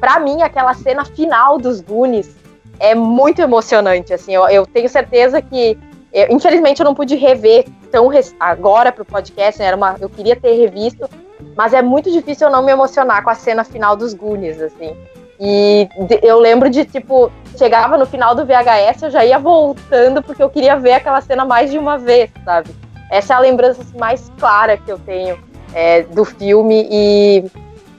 Para 0.00 0.18
mim, 0.18 0.42
aquela 0.42 0.74
cena 0.74 1.04
final 1.04 1.58
dos 1.58 1.80
Goonies 1.80 2.41
é 2.82 2.96
muito 2.96 3.40
emocionante, 3.40 4.12
assim, 4.12 4.34
eu, 4.34 4.48
eu 4.48 4.66
tenho 4.66 4.88
certeza 4.88 5.40
que, 5.40 5.78
eu, 6.12 6.26
infelizmente 6.30 6.80
eu 6.80 6.84
não 6.84 6.96
pude 6.96 7.14
rever 7.14 7.64
tão 7.92 8.10
agora 8.40 8.90
pro 8.90 9.04
podcast, 9.04 9.60
né, 9.60 9.66
era 9.66 9.76
uma, 9.76 9.96
eu 10.00 10.08
queria 10.08 10.34
ter 10.34 10.52
revisto, 10.54 11.08
mas 11.56 11.72
é 11.72 11.80
muito 11.80 12.10
difícil 12.10 12.48
eu 12.48 12.52
não 12.52 12.64
me 12.64 12.72
emocionar 12.72 13.22
com 13.22 13.30
a 13.30 13.34
cena 13.36 13.62
final 13.62 13.94
dos 13.94 14.14
Goonies, 14.14 14.60
assim, 14.60 14.96
e 15.38 15.88
eu 16.22 16.40
lembro 16.40 16.68
de, 16.68 16.84
tipo, 16.84 17.30
chegava 17.56 17.96
no 17.96 18.04
final 18.04 18.34
do 18.34 18.44
VHS, 18.44 19.02
eu 19.02 19.10
já 19.10 19.24
ia 19.24 19.38
voltando 19.38 20.20
porque 20.20 20.42
eu 20.42 20.50
queria 20.50 20.76
ver 20.76 20.94
aquela 20.94 21.20
cena 21.20 21.44
mais 21.44 21.70
de 21.70 21.78
uma 21.78 21.96
vez, 21.98 22.30
sabe? 22.44 22.70
Essa 23.10 23.34
é 23.34 23.36
a 23.36 23.40
lembrança 23.40 23.82
assim, 23.82 23.96
mais 23.96 24.28
clara 24.38 24.76
que 24.76 24.90
eu 24.90 24.98
tenho 24.98 25.38
é, 25.72 26.02
do 26.02 26.24
filme 26.24 26.88
e, 26.90 27.44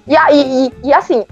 e, 0.08 0.16
e, 0.34 0.74
e, 0.84 0.94
assim, 0.94 1.26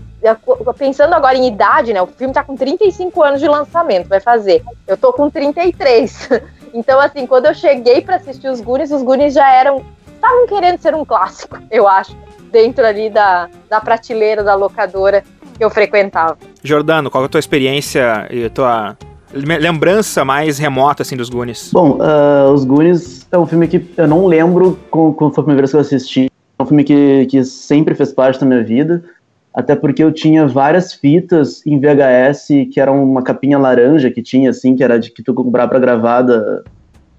pensando 0.77 1.13
agora 1.13 1.35
em 1.35 1.47
idade, 1.47 1.93
né? 1.93 2.01
O 2.01 2.07
filme 2.07 2.33
tá 2.33 2.43
com 2.43 2.55
35 2.55 3.23
anos 3.23 3.39
de 3.39 3.47
lançamento, 3.47 4.07
vai 4.07 4.19
fazer. 4.19 4.63
Eu 4.87 4.97
tô 4.97 5.11
com 5.13 5.29
33. 5.29 6.29
Então, 6.73 7.01
assim, 7.01 7.27
quando 7.27 7.47
eu 7.47 7.53
cheguei 7.53 7.99
para 7.99 8.15
assistir 8.15 8.47
os 8.47 8.61
Goonies, 8.61 8.91
os 8.91 9.03
Goonies 9.03 9.33
já 9.33 9.51
eram. 9.51 9.83
estavam 10.15 10.47
querendo 10.47 10.79
ser 10.79 10.95
um 10.95 11.03
clássico, 11.03 11.57
eu 11.69 11.85
acho. 11.85 12.15
Dentro 12.49 12.85
ali 12.85 13.09
da, 13.09 13.49
da 13.69 13.81
prateleira 13.81 14.41
da 14.41 14.55
locadora 14.55 15.21
que 15.57 15.61
eu 15.61 15.69
frequentava. 15.69 16.37
Jordano, 16.63 17.11
qual 17.11 17.23
é 17.23 17.25
a 17.25 17.29
tua 17.29 17.39
experiência 17.39 18.25
e 18.31 18.45
a 18.45 18.49
tua 18.49 18.97
lembrança 19.33 20.23
mais 20.23 20.57
remota, 20.57 21.01
assim, 21.01 21.17
dos 21.17 21.29
Goonies? 21.29 21.71
Bom, 21.73 21.97
uh, 21.97 22.53
os 22.53 22.63
Goonies 22.63 23.27
é 23.29 23.37
um 23.37 23.45
filme 23.45 23.67
que 23.67 23.85
eu 23.97 24.07
não 24.07 24.25
lembro 24.25 24.79
quando 24.89 25.33
foi 25.33 25.41
a 25.41 25.45
primeira 25.45 25.61
vez 25.63 25.71
que 25.71 25.75
eu 25.75 25.81
assisti. 25.81 26.31
É 26.57 26.63
um 26.63 26.65
filme 26.65 26.85
que, 26.85 27.25
que 27.25 27.43
sempre 27.43 27.95
fez 27.95 28.13
parte 28.13 28.39
da 28.39 28.45
minha 28.45 28.63
vida 28.63 29.03
até 29.53 29.75
porque 29.75 30.03
eu 30.03 30.11
tinha 30.11 30.47
várias 30.47 30.93
fitas 30.93 31.65
em 31.65 31.79
VHS 31.79 32.47
que 32.71 32.79
eram 32.79 33.03
uma 33.03 33.21
capinha 33.21 33.57
laranja 33.57 34.09
que 34.09 34.21
tinha, 34.21 34.49
assim, 34.49 34.75
que 34.75 34.83
era 34.83 34.97
de 34.97 35.11
que 35.11 35.21
tu 35.21 35.33
comprava 35.33 35.69
para 35.69 35.79
gravada 35.79 36.63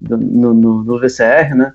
no, 0.01 0.53
no, 0.53 0.83
no, 0.83 0.99
VCR, 0.99 1.55
né? 1.55 1.73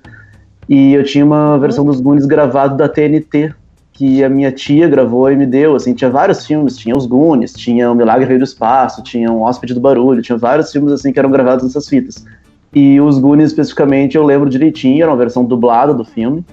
E 0.67 0.93
eu 0.93 1.03
tinha 1.03 1.25
uma 1.25 1.57
versão 1.57 1.85
dos 1.85 2.01
Goonies 2.01 2.25
gravado 2.25 2.75
da 2.75 2.89
TNT, 2.89 3.53
que 3.93 4.23
a 4.23 4.29
minha 4.29 4.51
tia 4.51 4.87
gravou 4.87 5.31
e 5.31 5.35
me 5.35 5.45
deu, 5.45 5.75
assim, 5.75 5.93
tinha 5.93 6.09
vários 6.09 6.45
filmes, 6.45 6.77
tinha 6.77 6.95
os 6.95 7.05
Goonies, 7.05 7.53
tinha 7.53 7.89
O 7.91 7.95
Milagre 7.95 8.25
Veio 8.25 8.39
do 8.39 8.45
Espaço, 8.45 9.01
tinha 9.01 9.31
O 9.31 9.41
Hóspede 9.41 9.73
do 9.73 9.79
Barulho, 9.79 10.21
tinha 10.21 10.37
vários 10.37 10.71
filmes, 10.71 10.91
assim, 10.91 11.11
que 11.11 11.19
eram 11.19 11.31
gravados 11.31 11.63
nessas 11.63 11.87
fitas. 11.87 12.25
E 12.73 12.99
os 12.99 13.17
Goonies, 13.17 13.49
especificamente, 13.49 14.15
eu 14.15 14.23
lembro 14.23 14.49
direitinho, 14.49 15.03
era 15.03 15.11
uma 15.11 15.17
versão 15.17 15.43
dublada 15.43 15.93
do 15.93 16.05
filme, 16.05 16.45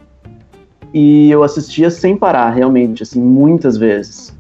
e 0.92 1.30
eu 1.30 1.42
assistia 1.42 1.90
sem 1.90 2.16
parar, 2.16 2.50
realmente, 2.50 3.02
assim, 3.02 3.20
muitas 3.20 3.76
vezes. 3.76 4.36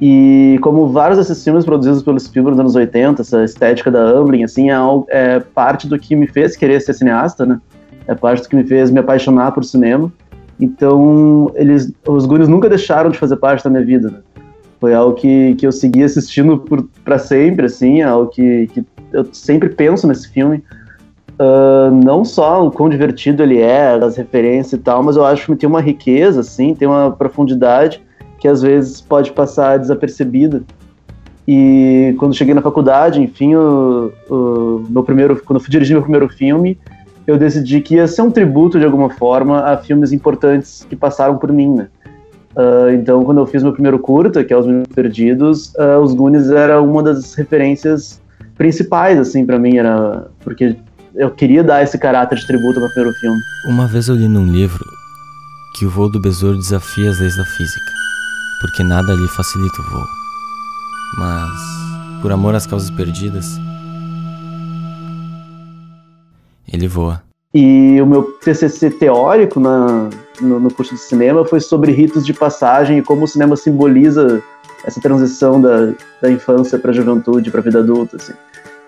E 0.00 0.58
como 0.60 0.88
vários 0.88 1.18
desses 1.18 1.42
filmes 1.42 1.64
produzidos 1.64 2.02
pelo 2.02 2.18
Spielberg 2.18 2.56
nos 2.56 2.60
anos 2.60 2.74
80, 2.74 3.22
essa 3.22 3.44
estética 3.44 3.90
da 3.90 4.00
Amblin, 4.00 4.44
assim, 4.44 4.70
é, 4.70 4.76
é, 5.08 5.40
parte 5.40 5.86
do 5.86 5.98
que 5.98 6.16
me 6.16 6.26
fez 6.26 6.56
querer 6.56 6.80
ser 6.80 6.94
cineasta, 6.94 7.46
né? 7.46 7.60
É 8.06 8.14
parte 8.14 8.42
do 8.42 8.48
que 8.48 8.56
me 8.56 8.64
fez 8.64 8.90
me 8.90 8.98
apaixonar 8.98 9.52
por 9.52 9.64
cinema. 9.64 10.12
Então, 10.60 11.50
eles, 11.54 11.92
os 12.06 12.26
Goonies 12.26 12.48
nunca 12.48 12.68
deixaram 12.68 13.10
de 13.10 13.18
fazer 13.18 13.36
parte 13.36 13.64
da 13.64 13.70
minha 13.70 13.84
vida, 13.84 14.10
né? 14.10 14.18
Foi 14.80 14.92
algo 14.92 15.14
que, 15.14 15.54
que 15.54 15.66
eu 15.66 15.72
segui 15.72 16.02
assistindo 16.02 16.62
para 17.04 17.18
sempre, 17.18 17.66
assim, 17.66 18.02
é 18.02 18.04
algo 18.04 18.30
que, 18.30 18.66
que 18.66 18.84
eu 19.12 19.26
sempre 19.32 19.68
penso 19.70 20.06
nesse 20.06 20.28
filme. 20.28 20.62
Uh, 21.34 21.90
não 22.04 22.24
só 22.24 22.64
o 22.64 22.70
quão 22.70 22.88
divertido 22.88 23.42
ele 23.42 23.58
é, 23.58 23.90
as 23.90 24.16
referências 24.16 24.74
e 24.74 24.78
tal, 24.78 25.02
mas 25.02 25.16
eu 25.16 25.24
acho 25.24 25.46
que 25.46 25.56
tem 25.56 25.68
uma 25.68 25.80
riqueza, 25.80 26.40
assim, 26.40 26.74
tem 26.74 26.86
uma 26.86 27.10
profundidade 27.10 28.00
que 28.38 28.46
às 28.46 28.62
vezes 28.62 29.00
pode 29.00 29.32
passar 29.32 29.78
desapercebida. 29.78 30.62
E 31.46 32.14
quando 32.18 32.34
cheguei 32.34 32.54
na 32.54 32.62
faculdade, 32.62 33.20
enfim, 33.20 33.54
o, 33.54 34.12
o 34.30 34.86
meu 34.88 35.02
primeiro, 35.02 35.42
quando 35.44 35.58
eu 35.58 35.60
fui 35.60 35.70
dirigir 35.70 35.94
meu 35.94 36.02
primeiro 36.02 36.28
filme, 36.28 36.78
eu 37.26 37.36
decidi 37.36 37.80
que 37.80 37.96
ia 37.96 38.06
ser 38.06 38.22
um 38.22 38.30
tributo 38.30 38.78
de 38.78 38.84
alguma 38.84 39.10
forma 39.10 39.60
a 39.60 39.76
filmes 39.76 40.12
importantes 40.12 40.86
que 40.88 40.94
passaram 40.94 41.36
por 41.36 41.50
mim, 41.52 41.74
né? 41.74 41.88
Uh, 42.54 42.90
então, 42.94 43.24
quando 43.24 43.38
eu 43.38 43.46
fiz 43.46 43.62
meu 43.62 43.72
primeiro 43.72 43.98
curta, 43.98 44.44
que 44.44 44.52
é 44.52 44.56
Os 44.56 44.66
Meninos 44.66 44.88
Perdidos, 44.94 45.74
uh, 45.74 45.98
Os 46.00 46.14
Goonies 46.14 46.50
era 46.50 46.80
uma 46.80 47.02
das 47.02 47.34
referências 47.34 48.22
principais, 48.56 49.18
assim, 49.18 49.44
para 49.44 49.58
mim, 49.58 49.76
era 49.78 50.28
porque 50.40 50.76
eu 51.16 51.30
queria 51.30 51.62
dar 51.62 51.82
esse 51.82 51.98
caráter 51.98 52.38
de 52.38 52.46
tributo 52.46 52.80
ao 52.80 52.88
primeiro 52.90 53.16
filme. 53.18 53.40
Uma 53.68 53.86
vez 53.86 54.08
eu 54.08 54.14
li 54.14 54.28
num 54.28 54.46
livro 54.46 54.84
que 55.76 55.86
o 55.86 55.90
voo 55.90 56.08
do 56.08 56.20
besouro 56.20 56.56
desafia 56.56 57.10
as 57.10 57.18
leis 57.18 57.36
da 57.36 57.44
física 57.44 57.94
porque 58.64 58.82
nada 58.82 59.12
lhe 59.12 59.28
facilita 59.28 59.78
o 59.82 59.84
voo. 59.84 60.06
Mas, 61.18 62.22
por 62.22 62.32
amor 62.32 62.54
às 62.54 62.66
causas 62.66 62.90
perdidas, 62.90 63.60
ele 66.72 66.88
voa. 66.88 67.22
E 67.52 68.00
o 68.00 68.06
meu 68.06 68.22
TCC 68.22 68.88
teórico 68.90 69.60
na, 69.60 70.08
no, 70.40 70.58
no 70.58 70.72
curso 70.72 70.94
de 70.94 71.00
cinema 71.00 71.44
foi 71.44 71.60
sobre 71.60 71.92
ritos 71.92 72.24
de 72.24 72.32
passagem 72.32 72.98
e 72.98 73.02
como 73.02 73.24
o 73.24 73.28
cinema 73.28 73.54
simboliza 73.54 74.42
essa 74.82 74.98
transição 74.98 75.60
da, 75.60 75.92
da 76.22 76.30
infância 76.30 76.78
para 76.78 76.90
a 76.90 76.94
juventude, 76.94 77.50
para 77.50 77.60
a 77.60 77.64
vida 77.64 77.80
adulta. 77.80 78.16
Assim. 78.16 78.32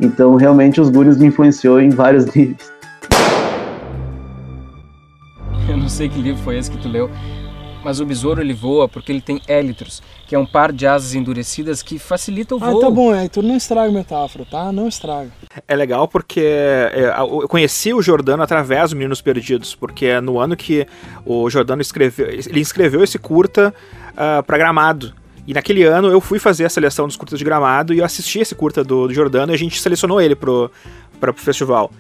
Então, 0.00 0.34
realmente, 0.36 0.80
os 0.80 0.90
Goonies 0.90 1.16
me 1.16 1.26
influenciou 1.26 1.80
em 1.80 1.90
vários 1.90 2.26
níveis. 2.34 2.72
Eu 5.68 5.76
não 5.76 5.88
sei 5.88 6.08
que 6.08 6.20
livro 6.20 6.42
foi 6.42 6.58
esse 6.58 6.70
que 6.70 6.78
tu 6.78 6.88
leu, 6.88 7.10
mas 7.82 7.98
o 7.98 8.04
besouro 8.04 8.40
ele 8.40 8.52
voa 8.52 8.88
porque 8.88 9.10
ele 9.10 9.20
tem 9.20 9.40
élitros, 9.48 10.02
que 10.26 10.34
é 10.34 10.38
um 10.38 10.44
par 10.44 10.70
de 10.70 10.86
asas 10.86 11.14
endurecidas 11.14 11.82
que 11.82 11.98
facilita 11.98 12.54
o 12.54 12.58
voo. 12.58 12.78
Ah, 12.78 12.80
tá 12.80 12.90
bom, 12.90 13.14
é, 13.14 13.24
então 13.24 13.42
não 13.42 13.56
estraga 13.56 13.88
a 13.88 13.92
metáfora, 13.92 14.44
tá? 14.44 14.70
Não 14.70 14.86
estraga. 14.86 15.30
É 15.66 15.74
legal 15.74 16.06
porque 16.06 16.40
é, 16.40 17.14
eu 17.18 17.48
conheci 17.48 17.94
o 17.94 18.02
Jordano 18.02 18.42
através 18.42 18.90
do 18.90 18.96
Meninos 18.96 19.22
Perdidos, 19.22 19.74
porque 19.74 20.06
é 20.06 20.20
no 20.20 20.38
ano 20.38 20.56
que 20.56 20.86
o 21.24 21.48
Jordano 21.48 21.80
escreveu, 21.80 22.28
ele 22.28 22.60
escreveu 22.60 23.02
esse 23.02 23.18
curta 23.18 23.72
uh, 24.12 24.42
para 24.42 24.58
Gramado. 24.58 25.14
E 25.46 25.54
naquele 25.54 25.84
ano 25.84 26.08
eu 26.08 26.20
fui 26.20 26.38
fazer 26.38 26.64
a 26.64 26.68
seleção 26.68 27.06
dos 27.06 27.16
curtas 27.16 27.38
de 27.38 27.44
Gramado 27.44 27.94
e 27.94 27.98
eu 27.98 28.04
assisti 28.04 28.40
esse 28.40 28.54
curta 28.54 28.82
do, 28.82 29.06
do 29.06 29.14
Jordano 29.14 29.52
e 29.52 29.54
a 29.54 29.58
gente 29.58 29.80
selecionou 29.80 30.20
ele 30.20 30.34
pro, 30.34 30.70
pro 31.20 31.32
festival. 31.34 31.90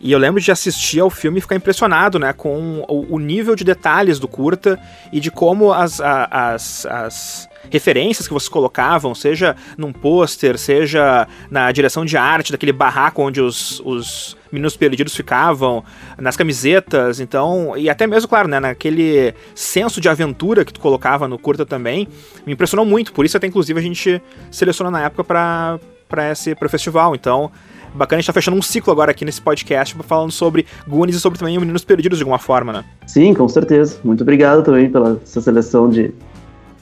E 0.00 0.10
eu 0.10 0.18
lembro 0.18 0.40
de 0.40 0.50
assistir 0.50 1.00
ao 1.00 1.08
filme 1.08 1.38
e 1.38 1.40
ficar 1.40 1.54
impressionado, 1.54 2.18
né, 2.18 2.32
com 2.32 2.84
o, 2.88 3.14
o 3.14 3.18
nível 3.20 3.54
de 3.54 3.62
detalhes 3.62 4.18
do 4.18 4.26
curta 4.26 4.78
e 5.12 5.20
de 5.20 5.30
como 5.30 5.72
as, 5.72 6.00
as, 6.00 6.86
as 6.86 7.48
referências 7.70 8.26
que 8.26 8.34
vocês 8.34 8.48
colocavam, 8.48 9.14
seja 9.14 9.56
num 9.76 9.92
pôster, 9.92 10.58
seja 10.58 11.26
na 11.50 11.70
direção 11.72 12.04
de 12.04 12.16
arte 12.16 12.52
daquele 12.52 12.72
barraco 12.72 13.22
onde 13.22 13.40
os, 13.40 13.80
os 13.84 14.36
meninos 14.50 14.76
perdidos 14.76 15.16
ficavam, 15.16 15.82
nas 16.18 16.36
camisetas, 16.36 17.20
então, 17.20 17.74
e 17.76 17.88
até 17.88 18.06
mesmo, 18.06 18.28
claro, 18.28 18.48
né, 18.48 18.60
naquele 18.60 19.34
senso 19.54 20.00
de 20.00 20.08
aventura 20.08 20.64
que 20.64 20.72
tu 20.72 20.80
colocava 20.80 21.26
no 21.26 21.38
curta 21.38 21.64
também, 21.64 22.06
me 22.46 22.52
impressionou 22.52 22.84
muito, 22.84 23.12
por 23.12 23.24
isso 23.24 23.36
até 23.36 23.46
inclusive 23.46 23.78
a 23.78 23.82
gente 23.82 24.20
selecionou 24.50 24.90
na 24.90 25.02
época 25.02 25.24
para 25.24 25.80
para 26.08 26.30
esse 26.30 26.54
pro 26.54 26.68
festival, 26.68 27.14
então 27.14 27.50
bacana 27.94 28.18
a 28.18 28.20
gente 28.20 28.26
tá 28.26 28.34
fechando 28.34 28.54
um 28.54 28.60
ciclo 28.60 28.92
agora 28.92 29.10
aqui 29.10 29.24
nesse 29.24 29.40
podcast 29.40 29.96
falando 30.02 30.30
sobre 30.30 30.66
Goonies 30.86 31.16
e 31.16 31.20
sobre 31.20 31.38
também 31.38 31.58
Meninos 31.58 31.86
Perdidos 31.86 32.18
de 32.18 32.22
alguma 32.22 32.38
forma, 32.38 32.70
né? 32.70 32.84
Sim, 33.06 33.32
com 33.32 33.48
certeza. 33.48 33.98
Muito 34.04 34.20
obrigado 34.20 34.62
também 34.62 34.90
pela 34.90 35.18
sua 35.24 35.40
seleção 35.40 35.88
de 35.88 36.12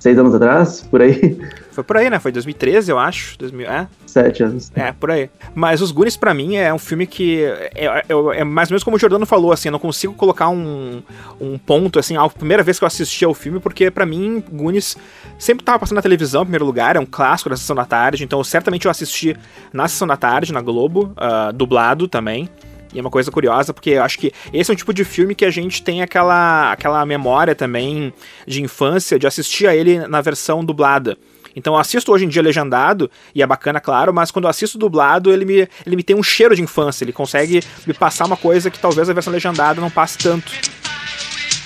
seis 0.00 0.19
anos 0.19 0.35
atrás, 0.35 0.83
por 0.90 1.02
aí. 1.02 1.38
Foi 1.71 1.85
por 1.85 1.97
aí, 1.97 2.11
né? 2.11 2.19
Foi 2.19 2.33
2013, 2.33 2.90
eu 2.90 2.99
acho. 2.99 3.38
2000, 3.38 3.71
é? 3.71 3.87
Sete 4.07 4.42
anos. 4.42 4.73
É, 4.75 4.90
por 4.92 5.11
aí. 5.11 5.30
Mas 5.54 5.80
Os 5.80 5.92
Goonies, 5.92 6.16
para 6.16 6.35
mim, 6.35 6.57
é 6.57 6.73
um 6.75 6.78
filme 6.78 7.07
que. 7.07 7.45
É, 7.45 8.02
é, 8.09 8.40
é, 8.40 8.45
mais 8.45 8.69
ou 8.71 8.73
menos 8.73 8.83
como 8.83 8.97
o 8.97 8.99
Jordano 8.99 9.25
falou, 9.25 9.52
assim, 9.52 9.69
eu 9.69 9.73
não 9.73 9.78
consigo 9.78 10.14
colocar 10.14 10.49
um, 10.49 11.02
um 11.40 11.57
ponto, 11.59 11.99
assim, 11.99 12.16
a 12.16 12.28
primeira 12.28 12.62
vez 12.62 12.78
que 12.78 12.85
eu 12.85 12.87
assisti 12.87 13.25
ao 13.25 13.35
filme, 13.35 13.61
porque 13.61 13.90
para 13.90 14.04
mim, 14.04 14.42
Goonies 14.50 14.97
sempre 15.38 15.64
tava 15.64 15.78
passando 15.78 15.97
na 15.97 16.02
televisão, 16.02 16.42
em 16.42 16.47
primeiro 16.47 16.64
lugar, 16.64 16.97
é 16.97 17.00
um 17.00 17.07
clássico 17.07 17.50
da 17.50 17.57
sessão 17.57 17.76
da 17.76 17.85
tarde, 17.85 18.25
então 18.25 18.42
certamente 18.42 18.87
eu 18.87 18.90
assisti 18.90 19.37
na 19.73 19.87
sessão 19.87 20.09
da 20.09 20.16
tarde, 20.16 20.52
na 20.52 20.61
Globo, 20.61 21.14
uh, 21.16 21.52
dublado 21.52 22.09
também. 22.09 22.49
E 22.92 22.99
é 22.99 23.00
uma 23.00 23.11
coisa 23.11 23.30
curiosa, 23.30 23.73
porque 23.73 23.90
eu 23.90 24.02
acho 24.02 24.18
que 24.18 24.32
esse 24.52 24.70
é 24.70 24.75
um 24.75 24.76
tipo 24.76 24.92
de 24.92 25.04
filme 25.04 25.35
que 25.35 25.44
a 25.44 25.50
gente 25.50 25.82
tem 25.82 26.02
aquela, 26.02 26.73
aquela 26.73 27.06
memória 27.06 27.54
também 27.54 28.12
de 28.47 28.62
infância 28.62 29.18
de 29.18 29.26
assistir 29.26 29.66
a 29.66 29.75
ele 29.75 30.06
na 30.09 30.20
versão 30.20 30.64
dublada. 30.64 31.16
Então 31.54 31.75
eu 31.75 31.80
assisto 31.80 32.12
hoje 32.12 32.25
em 32.25 32.28
dia 32.28 32.42
legendado, 32.42 33.11
e 33.35 33.42
é 33.42 33.47
bacana, 33.47 33.80
claro, 33.80 34.12
mas 34.12 34.30
quando 34.30 34.44
eu 34.44 34.50
assisto 34.50 34.78
dublado, 34.78 35.32
ele 35.32 35.44
me, 35.44 35.68
ele 35.87 35.97
me 35.97 36.02
tem 36.02 36.16
um 36.16 36.23
cheiro 36.23 36.54
de 36.54 36.62
infância, 36.62 37.04
ele 37.04 37.12
consegue 37.12 37.62
me 37.87 37.94
passar 37.94 38.26
uma 38.26 38.37
coisa 38.37 38.70
que 38.70 38.78
talvez 38.78 39.09
a 39.09 39.12
versão 39.12 39.32
legendada 39.32 39.80
não 39.80 39.90
passe 39.90 40.18
tanto. 40.18 40.52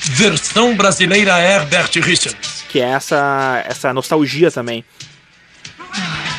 Versão 0.07 0.77
brasileira 0.77 1.39
Herbert 1.41 1.91
Richards. 2.03 2.65
Que 2.69 2.81
é 2.81 2.91
essa, 2.91 3.63
essa 3.67 3.93
nostalgia 3.93 4.51
também. 4.51 4.85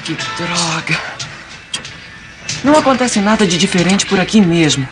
Que 0.03 0.13
droga. 0.13 1.24
Não 2.65 2.75
acontece 2.75 3.21
nada 3.21 3.45
de 3.45 3.59
diferente 3.59 4.07
por 4.07 4.19
aqui 4.19 4.41
mesmo. 4.41 4.89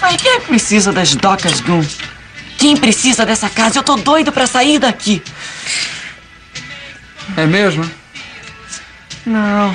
Ai, 0.00 0.16
quem 0.16 0.30
é 0.30 0.38
que 0.38 0.46
precisa 0.46 0.92
das 0.92 1.12
docas 1.16 1.60
Goon? 1.60 1.82
Quem 2.56 2.76
precisa 2.76 3.26
dessa 3.26 3.50
casa? 3.50 3.80
Eu 3.80 3.82
tô 3.82 3.96
doido 3.96 4.30
pra 4.30 4.46
sair 4.46 4.78
daqui. 4.78 5.20
É 7.36 7.44
mesmo? 7.44 7.84
Não. 9.26 9.74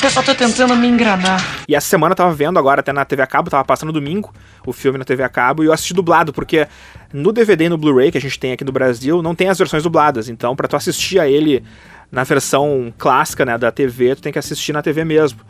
Eu 0.00 0.10
só 0.10 0.22
tô 0.22 0.32
tentando 0.32 0.76
me 0.76 0.86
engranar. 0.86 1.44
E 1.66 1.74
essa 1.74 1.88
semana 1.88 2.12
eu 2.12 2.16
tava 2.16 2.32
vendo 2.32 2.56
agora, 2.56 2.78
até 2.78 2.92
na 2.92 3.04
TV 3.04 3.22
a 3.22 3.26
cabo, 3.26 3.50
tava 3.50 3.64
passando 3.64 3.92
domingo 3.92 4.32
o 4.64 4.72
filme 4.72 4.98
na 4.98 5.04
TV 5.04 5.24
a 5.24 5.28
cabo, 5.28 5.64
e 5.64 5.66
eu 5.66 5.72
assisti 5.72 5.92
dublado, 5.92 6.32
porque 6.32 6.68
no 7.12 7.32
DVD 7.32 7.64
e 7.64 7.68
no 7.68 7.76
Blu-ray 7.76 8.12
que 8.12 8.18
a 8.18 8.20
gente 8.20 8.38
tem 8.38 8.52
aqui 8.52 8.62
no 8.62 8.70
Brasil, 8.70 9.22
não 9.22 9.34
tem 9.34 9.48
as 9.48 9.58
versões 9.58 9.82
dubladas. 9.82 10.28
Então, 10.28 10.54
para 10.54 10.68
tu 10.68 10.76
assistir 10.76 11.18
a 11.18 11.28
ele 11.28 11.64
na 12.12 12.22
versão 12.22 12.94
clássica, 12.96 13.44
né, 13.44 13.58
da 13.58 13.72
TV, 13.72 14.14
tu 14.14 14.22
tem 14.22 14.32
que 14.32 14.38
assistir 14.38 14.72
na 14.72 14.82
TV 14.82 15.04
mesmo. 15.04 15.40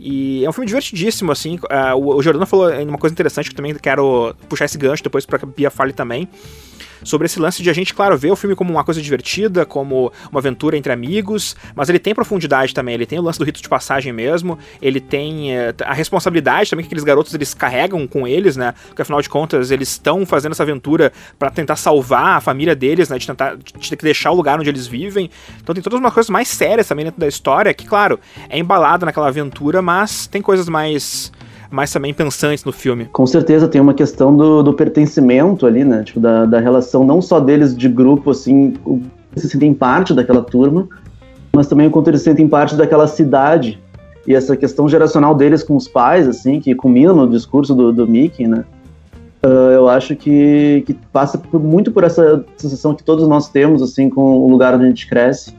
E 0.00 0.44
é 0.44 0.48
um 0.48 0.52
filme 0.52 0.66
divertidíssimo, 0.66 1.32
assim. 1.32 1.56
Uh, 1.56 2.16
o 2.16 2.22
Jordano 2.22 2.46
falou 2.46 2.70
uma 2.84 2.98
coisa 2.98 3.12
interessante 3.12 3.46
que 3.46 3.52
eu 3.52 3.56
também 3.56 3.74
quero 3.74 4.34
puxar 4.48 4.64
esse 4.64 4.78
gancho 4.78 5.02
depois 5.02 5.26
pra 5.26 5.38
Bia 5.44 5.70
fale 5.70 5.92
também 5.92 6.28
sobre 7.04 7.26
esse 7.26 7.38
lance 7.38 7.62
de 7.62 7.70
a 7.70 7.72
gente, 7.72 7.94
claro, 7.94 8.16
ver 8.16 8.30
o 8.30 8.36
filme 8.36 8.54
como 8.54 8.72
uma 8.72 8.84
coisa 8.84 9.00
divertida, 9.00 9.64
como 9.64 10.12
uma 10.30 10.40
aventura 10.40 10.76
entre 10.76 10.92
amigos, 10.92 11.56
mas 11.74 11.88
ele 11.88 11.98
tem 11.98 12.14
profundidade 12.14 12.74
também, 12.74 12.94
ele 12.94 13.06
tem 13.06 13.18
o 13.18 13.22
lance 13.22 13.38
do 13.38 13.44
rito 13.44 13.60
de 13.62 13.68
passagem 13.68 14.12
mesmo, 14.12 14.58
ele 14.80 15.00
tem 15.00 15.56
é, 15.56 15.74
a 15.84 15.92
responsabilidade 15.92 16.70
também 16.70 16.84
que 16.84 16.88
aqueles 16.88 17.04
garotos 17.04 17.34
eles 17.34 17.54
carregam 17.54 18.06
com 18.06 18.26
eles, 18.26 18.56
né? 18.56 18.74
Porque 18.88 19.02
afinal 19.02 19.20
de 19.20 19.28
contas 19.28 19.70
eles 19.70 19.88
estão 19.88 20.24
fazendo 20.26 20.52
essa 20.52 20.62
aventura 20.62 21.12
para 21.38 21.50
tentar 21.50 21.76
salvar 21.76 22.36
a 22.36 22.40
família 22.40 22.74
deles, 22.74 23.08
né? 23.08 23.18
De 23.18 23.26
tentar 23.26 23.56
de 23.56 23.96
deixar 23.96 24.30
o 24.30 24.34
lugar 24.34 24.58
onde 24.58 24.68
eles 24.68 24.86
vivem. 24.86 25.30
Então 25.60 25.74
tem 25.74 25.82
todas 25.82 25.98
umas 25.98 26.12
coisas 26.12 26.30
mais 26.30 26.48
sérias 26.48 26.86
também 26.86 27.04
dentro 27.04 27.20
da 27.20 27.28
história, 27.28 27.72
que, 27.74 27.86
claro, 27.86 28.18
é 28.48 28.58
embalada 28.58 29.06
naquela 29.06 29.28
aventura, 29.28 29.80
mas 29.82 30.26
tem 30.26 30.42
coisas 30.42 30.68
mais 30.68 31.32
mais 31.70 31.92
também 31.92 32.14
pensantes 32.14 32.64
no 32.64 32.72
filme. 32.72 33.06
Com 33.06 33.26
certeza 33.26 33.68
tem 33.68 33.80
uma 33.80 33.94
questão 33.94 34.36
do, 34.36 34.62
do 34.62 34.72
pertencimento 34.72 35.66
ali, 35.66 35.84
né? 35.84 36.02
Tipo, 36.02 36.20
da, 36.20 36.44
da 36.46 36.60
relação 36.60 37.04
não 37.04 37.20
só 37.20 37.40
deles 37.40 37.76
de 37.76 37.88
grupo, 37.88 38.30
assim, 38.30 38.74
se 39.36 39.48
sentem 39.48 39.74
parte 39.74 40.14
daquela 40.14 40.42
turma, 40.42 40.88
mas 41.52 41.66
também 41.66 41.86
o 41.86 41.90
quanto 41.90 42.08
eles 42.08 42.22
sentem 42.22 42.48
parte 42.48 42.74
daquela 42.74 43.06
cidade. 43.06 43.80
E 44.26 44.34
essa 44.34 44.56
questão 44.56 44.88
geracional 44.88 45.34
deles 45.34 45.62
com 45.62 45.76
os 45.76 45.88
pais, 45.88 46.28
assim, 46.28 46.60
que 46.60 46.74
culmina 46.74 47.12
no 47.12 47.28
discurso 47.28 47.74
do, 47.74 47.92
do 47.92 48.06
Mickey, 48.06 48.46
né? 48.46 48.64
Uh, 49.42 49.70
eu 49.72 49.88
acho 49.88 50.16
que, 50.16 50.82
que 50.84 50.94
passa 51.12 51.38
por, 51.38 51.62
muito 51.62 51.92
por 51.92 52.02
essa 52.02 52.44
sensação 52.56 52.94
que 52.94 53.04
todos 53.04 53.26
nós 53.28 53.48
temos, 53.48 53.80
assim, 53.82 54.10
com 54.10 54.36
o 54.36 54.50
lugar 54.50 54.74
onde 54.74 54.84
a 54.84 54.88
gente 54.88 55.08
cresce 55.08 55.54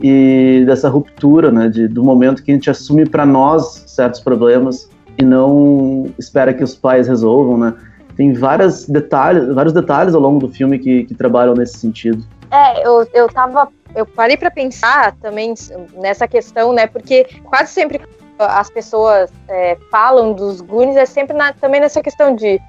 e 0.00 0.64
dessa 0.66 0.88
ruptura, 0.88 1.50
né, 1.50 1.68
de, 1.68 1.86
do 1.86 2.02
momento 2.02 2.42
que 2.42 2.50
a 2.50 2.54
gente 2.54 2.68
assume 2.70 3.06
para 3.06 3.24
nós 3.24 3.84
certos 3.86 4.20
problemas 4.20 4.88
não 5.24 6.06
espera 6.18 6.52
que 6.52 6.62
os 6.62 6.74
pais 6.74 7.08
resolvam, 7.08 7.58
né? 7.58 7.74
tem 8.16 8.32
várias 8.32 8.86
detalhes, 8.86 9.52
vários 9.54 9.72
detalhes 9.72 10.14
ao 10.14 10.20
longo 10.20 10.38
do 10.38 10.48
filme 10.48 10.78
que, 10.78 11.04
que 11.04 11.14
trabalham 11.14 11.54
nesse 11.54 11.78
sentido. 11.78 12.24
É, 12.50 12.86
eu, 12.86 13.06
eu 13.12 13.28
tava. 13.28 13.68
Eu 13.94 14.06
parei 14.06 14.36
para 14.36 14.50
pensar 14.50 15.12
também 15.20 15.54
nessa 15.94 16.26
questão, 16.26 16.72
né? 16.72 16.86
Porque 16.86 17.26
quase 17.44 17.72
sempre 17.72 18.00
as 18.38 18.70
pessoas 18.70 19.30
é, 19.48 19.76
falam 19.90 20.32
dos 20.32 20.60
Goonies 20.60 20.96
é 20.96 21.06
sempre 21.06 21.36
na, 21.36 21.52
também 21.52 21.80
nessa 21.80 22.02
questão 22.02 22.34
de, 22.34 22.60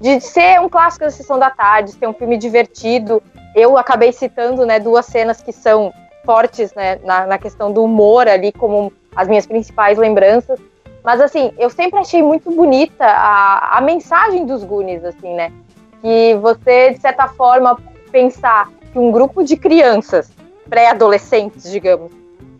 de 0.00 0.20
ser 0.20 0.60
um 0.60 0.68
clássico 0.68 1.04
da 1.04 1.10
sessão 1.10 1.38
da 1.38 1.50
tarde, 1.50 1.92
ser 1.92 2.08
um 2.08 2.12
filme 2.12 2.36
divertido. 2.36 3.22
Eu 3.54 3.78
acabei 3.78 4.12
citando 4.12 4.66
né, 4.66 4.80
duas 4.80 5.06
cenas 5.06 5.40
que 5.40 5.52
são 5.52 5.92
fortes 6.24 6.74
né, 6.74 6.98
na, 7.04 7.26
na 7.26 7.38
questão 7.38 7.72
do 7.72 7.84
humor 7.84 8.26
ali, 8.26 8.50
como 8.50 8.92
as 9.14 9.28
minhas 9.28 9.46
principais 9.46 9.96
lembranças. 9.96 10.58
Mas, 11.04 11.20
assim, 11.20 11.52
eu 11.58 11.68
sempre 11.68 12.00
achei 12.00 12.22
muito 12.22 12.50
bonita 12.50 13.04
a, 13.04 13.76
a 13.76 13.80
mensagem 13.82 14.46
dos 14.46 14.64
Goonies, 14.64 15.04
assim, 15.04 15.34
né? 15.34 15.52
Que 16.00 16.34
você, 16.36 16.92
de 16.92 16.98
certa 16.98 17.28
forma, 17.28 17.78
pensar 18.10 18.70
que 18.90 18.98
um 18.98 19.12
grupo 19.12 19.44
de 19.44 19.54
crianças, 19.54 20.32
pré-adolescentes, 20.68 21.70
digamos, 21.70 22.10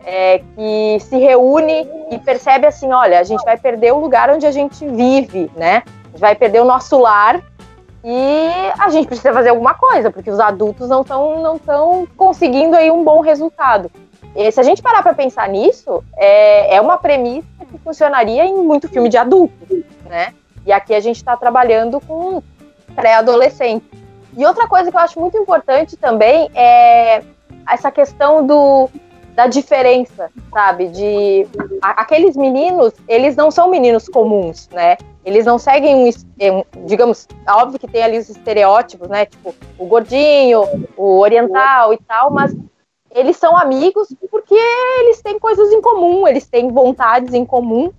é, 0.05 0.43
que 0.55 0.99
se 0.99 1.17
reúne 1.17 1.87
e 2.11 2.19
percebe 2.19 2.67
assim, 2.67 2.91
olha, 2.93 3.19
a 3.19 3.23
gente 3.23 3.43
vai 3.43 3.57
perder 3.57 3.91
o 3.93 3.99
lugar 3.99 4.29
onde 4.29 4.45
a 4.45 4.51
gente 4.51 4.87
vive, 4.87 5.49
né? 5.55 5.81
A 5.87 6.07
gente 6.09 6.21
vai 6.21 6.35
perder 6.35 6.61
o 6.61 6.65
nosso 6.65 6.99
lar 6.99 7.41
e 8.03 8.49
a 8.77 8.89
gente 8.89 9.07
precisa 9.07 9.33
fazer 9.33 9.49
alguma 9.49 9.73
coisa, 9.73 10.11
porque 10.11 10.29
os 10.29 10.39
adultos 10.39 10.87
não 10.87 11.01
estão 11.01 11.41
não 11.41 12.07
conseguindo 12.15 12.75
aí 12.75 12.91
um 12.91 13.03
bom 13.03 13.21
resultado. 13.21 13.89
E 14.35 14.51
se 14.51 14.59
a 14.59 14.63
gente 14.63 14.81
parar 14.81 15.01
para 15.01 15.13
pensar 15.13 15.47
nisso, 15.47 16.03
é, 16.17 16.75
é 16.75 16.81
uma 16.81 16.97
premissa 16.97 17.47
que 17.71 17.77
funcionaria 17.77 18.45
em 18.45 18.55
muito 18.55 18.89
filme 18.89 19.07
de 19.07 19.17
adulto, 19.17 19.53
né? 20.05 20.33
E 20.65 20.71
aqui 20.73 20.93
a 20.93 20.99
gente 20.99 21.17
está 21.17 21.37
trabalhando 21.37 22.01
com 22.01 22.43
pré-adolescente. 22.93 23.85
E 24.35 24.45
outra 24.45 24.67
coisa 24.67 24.91
que 24.91 24.97
eu 24.97 25.01
acho 25.01 25.19
muito 25.19 25.37
importante 25.37 25.95
também 25.95 26.49
é 26.53 27.23
essa 27.67 27.89
questão 27.89 28.45
do, 28.45 28.89
da 29.33 29.47
diferença, 29.47 30.29
sabe? 30.51 30.87
De 30.89 31.47
a, 31.81 32.01
aqueles 32.01 32.35
meninos, 32.35 32.93
eles 33.07 33.35
não 33.35 33.49
são 33.49 33.69
meninos 33.69 34.09
comuns, 34.09 34.67
né? 34.69 34.97
Eles 35.23 35.45
não 35.45 35.57
seguem 35.57 35.95
um, 35.95 36.09
um, 36.09 36.85
digamos, 36.85 37.27
óbvio 37.47 37.79
que 37.79 37.87
tem 37.87 38.03
ali 38.03 38.17
os 38.17 38.29
estereótipos, 38.29 39.07
né? 39.07 39.25
Tipo, 39.25 39.55
o 39.77 39.85
gordinho, 39.85 40.63
o 40.97 41.19
oriental 41.19 41.93
e 41.93 41.97
tal, 41.97 42.31
mas 42.31 42.53
eles 43.15 43.37
são 43.37 43.55
amigos 43.57 44.13
porque 44.29 44.53
eles 44.99 45.21
têm 45.21 45.39
coisas 45.39 45.71
em 45.71 45.81
comum, 45.81 46.27
eles 46.27 46.45
têm 46.45 46.69
vontades 46.69 47.33
em 47.33 47.45
comum 47.45 47.91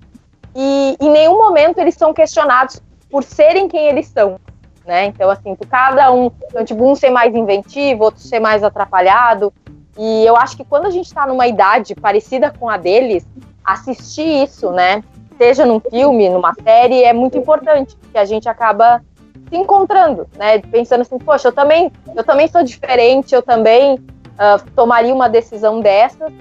e 0.54 0.94
em 1.00 1.10
nenhum 1.10 1.38
momento 1.38 1.78
eles 1.78 1.94
são 1.94 2.12
questionados 2.12 2.82
por 3.10 3.24
serem 3.24 3.66
quem 3.66 3.86
eles 3.88 4.08
são, 4.08 4.38
né? 4.84 5.06
Então, 5.06 5.30
assim, 5.30 5.56
cada 5.70 6.12
um, 6.12 6.30
então, 6.44 6.62
tipo, 6.64 6.84
um 6.84 6.94
ser 6.94 7.08
mais 7.08 7.34
inventivo, 7.34 8.04
outro 8.04 8.20
ser 8.20 8.40
mais 8.40 8.62
atrapalhado. 8.62 9.52
E 9.98 10.26
eu 10.26 10.36
acho 10.36 10.54
que 10.54 10.64
quando 10.64 10.84
a 10.84 10.90
gente 10.90 11.06
está 11.06 11.26
numa 11.26 11.46
idade 11.46 11.94
parecida 11.94 12.52
com 12.58 12.68
a 12.68 12.76
deles, 12.76 13.26
assistir 13.64 14.44
isso, 14.44 14.70
né? 14.70 15.02
Seja 15.38 15.64
num 15.64 15.80
filme, 15.80 16.28
numa 16.28 16.52
série, 16.62 17.02
é 17.02 17.14
muito 17.14 17.38
importante, 17.38 17.96
porque 17.96 18.18
a 18.18 18.24
gente 18.26 18.48
acaba 18.48 19.02
se 19.48 19.56
encontrando, 19.56 20.26
né? 20.36 20.58
Pensando 20.58 21.00
assim, 21.02 21.18
poxa, 21.18 21.48
eu 21.48 21.52
também, 21.52 21.90
eu 22.14 22.24
também 22.24 22.48
sou 22.48 22.62
diferente, 22.62 23.34
eu 23.34 23.42
também 23.42 23.98
uh, 24.36 24.70
tomaria 24.74 25.14
uma 25.14 25.28
decisão 25.28 25.80
dessas. 25.80 26.32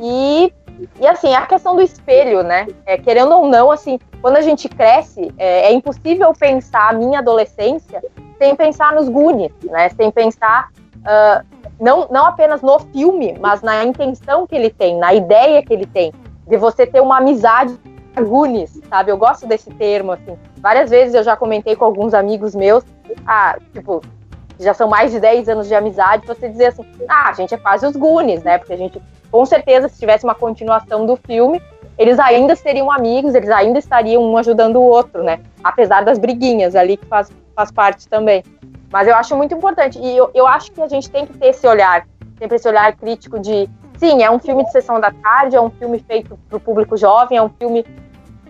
E, 0.00 0.52
e 1.00 1.06
assim, 1.06 1.34
a 1.34 1.46
questão 1.46 1.74
do 1.74 1.82
espelho, 1.82 2.42
né? 2.42 2.68
É, 2.86 2.96
querendo 2.96 3.34
ou 3.34 3.48
não, 3.48 3.70
assim, 3.70 3.98
quando 4.20 4.36
a 4.36 4.42
gente 4.42 4.68
cresce, 4.68 5.32
é, 5.36 5.66
é, 5.66 5.72
impossível 5.72 6.32
pensar 6.32 6.90
a 6.90 6.92
minha 6.92 7.18
adolescência 7.18 8.02
sem 8.38 8.54
pensar 8.54 8.92
nos 8.92 9.08
Goonies, 9.08 9.52
né? 9.64 9.88
Sem 9.90 10.10
pensar 10.10 10.68
uh, 10.98 11.44
não, 11.80 12.08
não 12.10 12.26
apenas 12.26 12.62
no 12.62 12.78
filme, 12.78 13.36
mas 13.40 13.62
na 13.62 13.84
intenção 13.84 14.46
que 14.46 14.54
ele 14.54 14.70
tem, 14.70 14.98
na 14.98 15.14
ideia 15.14 15.62
que 15.62 15.72
ele 15.72 15.86
tem, 15.86 16.12
de 16.46 16.56
você 16.56 16.86
ter 16.86 17.00
uma 17.00 17.18
amizade 17.18 17.78
Goonies, 18.16 18.80
sabe? 18.88 19.12
Eu 19.12 19.16
gosto 19.16 19.46
desse 19.46 19.70
termo, 19.70 20.12
assim. 20.12 20.36
Várias 20.56 20.90
vezes 20.90 21.14
eu 21.14 21.22
já 21.22 21.36
comentei 21.36 21.76
com 21.76 21.84
alguns 21.84 22.14
amigos 22.14 22.52
meus, 22.52 22.84
ah, 23.24 23.56
tipo, 23.72 24.02
já 24.58 24.74
são 24.74 24.88
mais 24.88 25.12
de 25.12 25.20
10 25.20 25.48
anos 25.48 25.68
de 25.68 25.74
amizade, 25.74 26.26
você 26.26 26.48
dizer 26.48 26.66
assim, 26.66 26.84
ah, 27.08 27.28
a 27.28 27.32
gente 27.32 27.54
é 27.54 27.56
quase 27.56 27.86
os 27.86 27.96
Goonies, 27.96 28.42
né? 28.42 28.58
Porque 28.58 28.72
a 28.72 28.76
gente, 28.76 29.00
com 29.30 29.46
certeza, 29.46 29.88
se 29.88 29.98
tivesse 29.98 30.24
uma 30.24 30.34
continuação 30.34 31.06
do 31.06 31.16
filme, 31.16 31.62
eles 31.96 32.18
ainda 32.18 32.54
seriam 32.54 32.90
amigos, 32.90 33.34
eles 33.34 33.50
ainda 33.50 33.78
estariam 33.78 34.22
um 34.22 34.36
ajudando 34.36 34.76
o 34.76 34.82
outro, 34.82 35.22
né? 35.22 35.40
Apesar 35.62 36.04
das 36.04 36.18
briguinhas 36.18 36.74
ali 36.74 36.96
que 36.96 37.06
faz, 37.06 37.30
faz 37.54 37.70
parte 37.70 38.08
também. 38.08 38.42
Mas 38.90 39.06
eu 39.06 39.14
acho 39.14 39.36
muito 39.36 39.54
importante, 39.54 39.98
e 39.98 40.16
eu, 40.16 40.30
eu 40.34 40.46
acho 40.46 40.72
que 40.72 40.80
a 40.80 40.88
gente 40.88 41.10
tem 41.10 41.26
que 41.26 41.36
ter 41.36 41.48
esse 41.48 41.66
olhar, 41.66 42.06
sempre 42.38 42.56
esse 42.56 42.66
olhar 42.66 42.96
crítico 42.96 43.38
de, 43.38 43.68
sim, 43.98 44.22
é 44.22 44.30
um 44.30 44.38
filme 44.38 44.64
de 44.64 44.72
sessão 44.72 45.00
da 45.00 45.10
tarde, 45.10 45.56
é 45.56 45.60
um 45.60 45.70
filme 45.70 45.98
feito 45.98 46.38
para 46.48 46.56
o 46.56 46.60
público 46.60 46.96
jovem, 46.96 47.36
é 47.36 47.42
um 47.42 47.50
filme 47.50 47.84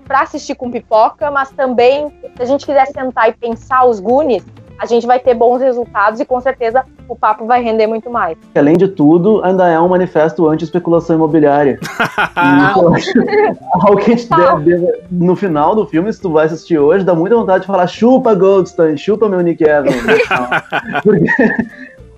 para 0.04 0.20
assistir 0.20 0.54
com 0.54 0.70
pipoca, 0.70 1.30
mas 1.30 1.50
também, 1.50 2.08
se 2.36 2.42
a 2.42 2.44
gente 2.44 2.64
quiser 2.64 2.86
sentar 2.86 3.28
e 3.28 3.32
pensar 3.32 3.84
os 3.84 3.98
Goonies, 3.98 4.44
a 4.78 4.86
gente 4.86 5.06
vai 5.06 5.18
ter 5.18 5.34
bons 5.34 5.60
resultados 5.60 6.20
e 6.20 6.24
com 6.24 6.40
certeza 6.40 6.84
o 7.08 7.16
papo 7.16 7.46
vai 7.46 7.62
render 7.62 7.86
muito 7.86 8.08
mais. 8.08 8.38
Além 8.54 8.76
de 8.76 8.88
tudo, 8.88 9.42
ainda 9.44 9.68
é 9.68 9.80
um 9.80 9.88
manifesto 9.88 10.48
anti-especulação 10.48 11.16
imobiliária. 11.16 11.78
algo 12.36 13.96
que 13.96 14.12
a 14.12 14.16
gente 14.16 14.28
deve, 14.28 15.02
no 15.10 15.34
final 15.34 15.74
do 15.74 15.86
filme, 15.86 16.12
se 16.12 16.20
tu 16.20 16.30
vai 16.30 16.46
assistir 16.46 16.78
hoje, 16.78 17.04
dá 17.04 17.14
muita 17.14 17.36
vontade 17.36 17.62
de 17.62 17.66
falar 17.66 17.86
chupa 17.86 18.34
Goldstein, 18.34 18.96
chupa 18.96 19.28
meu 19.28 19.40
Nick 19.40 19.64
Evans. 19.64 19.96
Porque 21.02 21.26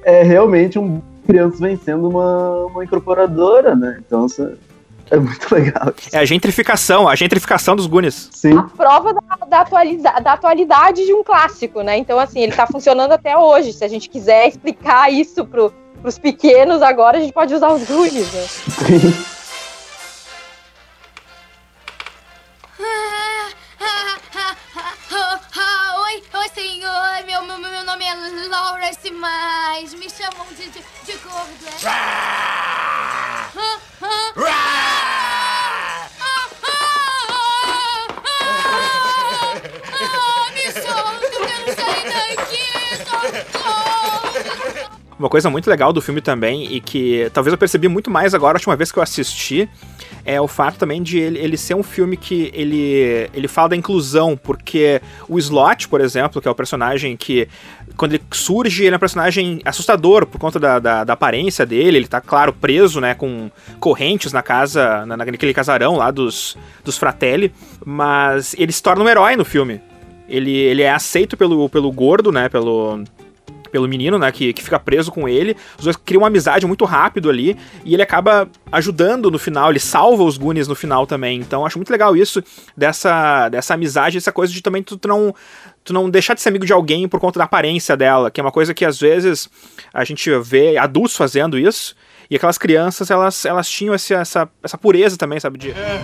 é 0.05 0.23
realmente 0.23 0.79
um 0.79 1.01
criança 1.27 1.59
vencendo 1.61 2.09
uma, 2.09 2.67
uma 2.67 2.85
incorporadora, 2.85 3.77
né? 3.77 3.99
Então, 4.05 4.27
é 5.11 5.17
muito 5.17 5.53
legal. 5.55 5.93
É 6.13 6.19
a 6.19 6.25
gentrificação, 6.25 7.09
a 7.09 7.17
gentrificação 7.17 7.75
dos 7.75 7.87
Goonies. 7.87 8.29
Sim. 8.33 8.57
A 8.57 8.63
prova 8.63 9.13
da, 9.13 9.21
da, 9.47 9.61
atualiza, 9.61 10.11
da 10.21 10.33
atualidade 10.33 11.05
de 11.05 11.13
um 11.13 11.25
clássico, 11.25 11.83
né? 11.83 11.97
Então, 11.99 12.19
assim, 12.19 12.41
ele 12.41 12.53
tá 12.53 12.67
funcionando 12.67 13.13
até 13.13 13.37
hoje. 13.37 13.73
Se 13.73 13.85
a 13.85 13.89
gente 13.89 14.09
quiser 14.09 14.49
explicar 14.49 15.13
isso 15.13 15.45
pro, 15.45 15.73
pros 16.01 16.19
pequenos 16.19 16.81
agora, 16.81 17.19
a 17.19 17.21
gente 17.21 17.33
pode 17.33 17.53
usar 17.53 17.73
os 17.73 17.85
Goonies, 17.85 18.33
né? 18.33 18.47
Sim. 18.47 19.25
Oi, 26.03 26.23
oi, 26.35 26.49
senhor. 26.55 27.25
Meu, 27.27 27.43
meu, 27.45 27.59
meu 27.59 27.85
nome 27.85 28.05
é 28.05 28.15
Lawrence, 33.57 33.81
mas 39.91 40.53
me 40.55 40.67
chamam 40.73 41.19
de, 41.19 41.29
de, 41.29 41.39
de 42.47 43.05
gordo. 43.11 44.00
Uma 45.21 45.29
coisa 45.29 45.51
muito 45.51 45.69
legal 45.69 45.93
do 45.93 46.01
filme 46.01 46.23
também, 46.23 46.75
e 46.75 46.81
que 46.81 47.29
talvez 47.35 47.53
eu 47.53 47.59
percebi 47.59 47.89
muito 47.89 48.11
mais 48.11 48.33
agora, 48.33 48.57
a 48.57 48.59
última 48.59 48.75
vez 48.75 48.91
que 48.91 48.99
eu 48.99 49.03
assisti, 49.03 49.69
é 50.25 50.41
o 50.41 50.49
fato 50.49 50.79
também 50.79 51.03
de 51.03 51.19
ele, 51.19 51.39
ele 51.39 51.59
ser 51.59 51.75
um 51.75 51.83
filme 51.83 52.17
que 52.17 52.51
ele, 52.55 53.29
ele 53.35 53.47
fala 53.47 53.69
da 53.69 53.77
inclusão, 53.77 54.35
porque 54.35 55.03
o 55.29 55.39
Slot, 55.39 55.89
por 55.89 56.01
exemplo, 56.01 56.41
que 56.41 56.49
é 56.49 56.51
o 56.51 56.55
personagem 56.55 57.19
que, 57.19 57.47
quando 57.99 58.15
ele 58.15 58.23
surge, 58.33 58.85
ele 58.85 58.95
é 58.95 58.97
um 58.97 58.99
personagem 58.99 59.61
assustador 59.63 60.25
por 60.25 60.39
conta 60.39 60.59
da, 60.59 60.79
da, 60.79 61.05
da 61.05 61.13
aparência 61.13 61.67
dele, 61.67 61.99
ele 61.99 62.09
tá, 62.09 62.23
claro, 62.23 62.55
preso, 62.55 62.99
né, 62.99 63.13
com 63.13 63.51
correntes 63.79 64.33
na 64.33 64.41
casa, 64.43 65.05
na, 65.05 65.19
naquele 65.19 65.53
casarão 65.53 65.99
lá 65.99 66.11
dos, 66.11 66.57
dos 66.83 66.97
Fratelli, 66.97 67.53
mas 67.85 68.57
ele 68.59 68.73
se 68.73 68.83
torna 68.83 69.05
um 69.05 69.09
herói 69.09 69.37
no 69.37 69.45
filme. 69.45 69.83
Ele, 70.27 70.51
ele 70.51 70.81
é 70.81 70.91
aceito 70.91 71.37
pelo, 71.37 71.69
pelo 71.69 71.93
gordo, 71.93 72.33
né, 72.33 72.49
pelo 72.49 73.05
pelo 73.71 73.89
menino, 73.89 74.19
né, 74.19 74.31
que, 74.33 74.53
que 74.53 74.63
fica 74.63 74.79
preso 74.79 75.11
com 75.11 75.29
ele. 75.29 75.57
Os 75.79 75.85
dois 75.85 75.97
criam 75.97 76.23
uma 76.23 76.29
amizade 76.29 76.67
muito 76.67 76.85
rápido 76.85 77.31
ali 77.31 77.57
e 77.85 77.95
ele 77.95 78.03
acaba 78.03 78.49
ajudando 78.71 79.31
no 79.31 79.39
final, 79.39 79.71
ele 79.71 79.79
salva 79.79 80.23
os 80.23 80.37
Goonies 80.37 80.69
no 80.69 80.75
final 80.75 81.07
também. 81.07 81.39
Então 81.39 81.65
acho 81.65 81.79
muito 81.79 81.91
legal 81.91 82.17
isso 82.17 82.43
dessa 82.77 83.49
dessa 83.49 83.75
amizade, 83.75 84.19
essa 84.19 84.33
coisa 84.33 84.53
de 84.53 84.63
também 84.63 84.83
tu, 84.83 84.97
tu 84.97 85.09
não 85.09 85.35
tu 85.85 85.93
não 85.93 86.11
deixar 86.11 86.35
de 86.35 86.41
ser 86.41 86.51
amigo 86.51 86.67
de 86.67 86.73
alguém 86.73 87.09
por 87.09 87.21
conta 87.21 87.39
da 87.39 87.45
aparência 87.45 87.97
dela, 87.97 88.31
que 88.31 88.41
é 88.41 88.45
uma 88.45 88.53
coisa 88.53 88.75
que 88.75 88.85
às 88.85 88.99
vezes 88.99 89.49
a 89.93 90.05
gente 90.05 90.31
vê 90.41 90.77
adultos 90.77 91.17
fazendo 91.17 91.59
isso. 91.59 91.95
E 92.31 92.37
aquelas 92.37 92.59
crianças, 92.59 93.11
elas, 93.11 93.45
elas 93.45 93.69
tinham 93.69 93.93
esse, 93.93 94.15
essa, 94.15 94.49
essa 94.63 94.79
pureza 94.79 95.17
também, 95.17 95.41
sabe? 95.41 95.59
De... 95.59 95.71
É, 95.73 96.01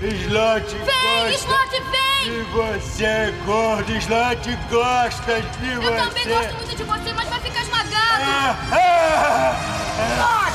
Slot 0.00 0.76
vem, 0.84 1.34
Slot, 1.34 1.70
vem! 1.90 2.15
E 2.26 2.42
você, 2.52 3.32
gordo, 3.44 3.92
Slot 3.92 4.58
gosta 4.68 5.40
de 5.40 5.70
Eu 5.70 5.80
você. 5.80 5.86
Eu 5.86 6.06
também 6.06 6.28
gosto 6.28 6.54
muito 6.56 6.76
de 6.76 6.82
você, 6.82 7.12
mas 7.12 7.28
vai 7.28 7.38
ficar 7.38 7.62
esmagado. 7.62 8.24
Ah, 8.24 8.56
ah, 8.72 9.54
Slot! 10.10 10.50